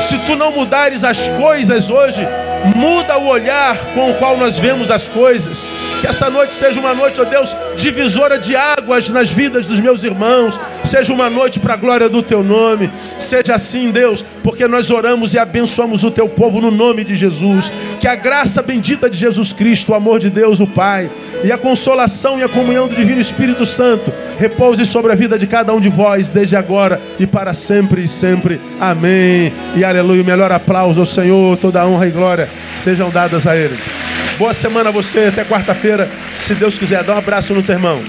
Se 0.00 0.18
tu 0.26 0.34
não 0.34 0.50
mudares 0.50 1.04
as 1.04 1.28
coisas 1.28 1.90
hoje, 1.90 2.26
muda 2.74 3.16
o 3.18 3.28
olhar 3.28 3.78
com 3.94 4.10
o 4.10 4.14
qual 4.14 4.36
nós 4.36 4.58
vemos 4.58 4.90
as 4.90 5.06
coisas. 5.06 5.64
Que 6.00 6.06
essa 6.06 6.30
noite 6.30 6.54
seja 6.54 6.80
uma 6.80 6.94
noite, 6.94 7.20
ó 7.20 7.24
Deus, 7.24 7.54
divisora 7.76 8.38
de 8.38 8.56
águas 8.56 9.10
nas 9.10 9.30
vidas 9.30 9.66
dos 9.66 9.80
meus 9.80 10.02
irmãos. 10.02 10.58
Seja 10.82 11.12
uma 11.12 11.28
noite 11.28 11.60
para 11.60 11.74
a 11.74 11.76
glória 11.76 12.08
do 12.08 12.22
teu 12.22 12.42
nome. 12.42 12.90
Seja 13.18 13.54
assim, 13.54 13.90
Deus, 13.90 14.24
porque 14.42 14.66
nós 14.66 14.90
oramos 14.90 15.34
e 15.34 15.38
abençoamos 15.38 16.02
o 16.02 16.10
teu 16.10 16.26
povo 16.26 16.58
no 16.58 16.70
nome 16.70 17.04
de 17.04 17.16
Jesus. 17.16 17.70
Que 18.00 18.08
a 18.08 18.14
graça 18.14 18.62
bendita 18.62 19.10
de 19.10 19.18
Jesus 19.18 19.52
Cristo, 19.52 19.92
o 19.92 19.94
amor 19.94 20.18
de 20.20 20.30
Deus, 20.30 20.58
o 20.58 20.66
Pai, 20.66 21.10
e 21.44 21.52
a 21.52 21.58
consolação 21.58 22.38
e 22.38 22.42
a 22.42 22.48
comunhão 22.48 22.88
do 22.88 22.94
Divino 22.94 23.20
Espírito 23.20 23.66
Santo 23.66 24.10
repouse 24.38 24.86
sobre 24.86 25.12
a 25.12 25.14
vida 25.14 25.38
de 25.38 25.46
cada 25.46 25.74
um 25.74 25.80
de 25.80 25.90
vós, 25.90 26.30
desde 26.30 26.56
agora 26.56 26.98
e 27.18 27.26
para 27.26 27.52
sempre 27.52 28.04
e 28.04 28.08
sempre. 28.08 28.58
Amém. 28.80 29.52
E 29.76 29.84
aleluia. 29.84 30.22
O 30.22 30.24
melhor 30.24 30.50
aplauso 30.50 30.98
ao 30.98 31.06
Senhor, 31.06 31.58
toda 31.58 31.86
honra 31.86 32.06
e 32.06 32.10
glória 32.10 32.48
sejam 32.74 33.10
dadas 33.10 33.46
a 33.46 33.54
Ele. 33.54 33.76
Boa 34.40 34.54
semana 34.54 34.88
a 34.88 34.92
você, 34.92 35.26
até 35.26 35.44
quarta-feira, 35.44 35.89
se 36.36 36.54
Deus 36.54 36.78
quiser. 36.78 37.02
Dá 37.04 37.14
um 37.14 37.18
abraço 37.18 37.54
no 37.54 37.62
teu 37.62 37.74
irmão. 37.74 38.02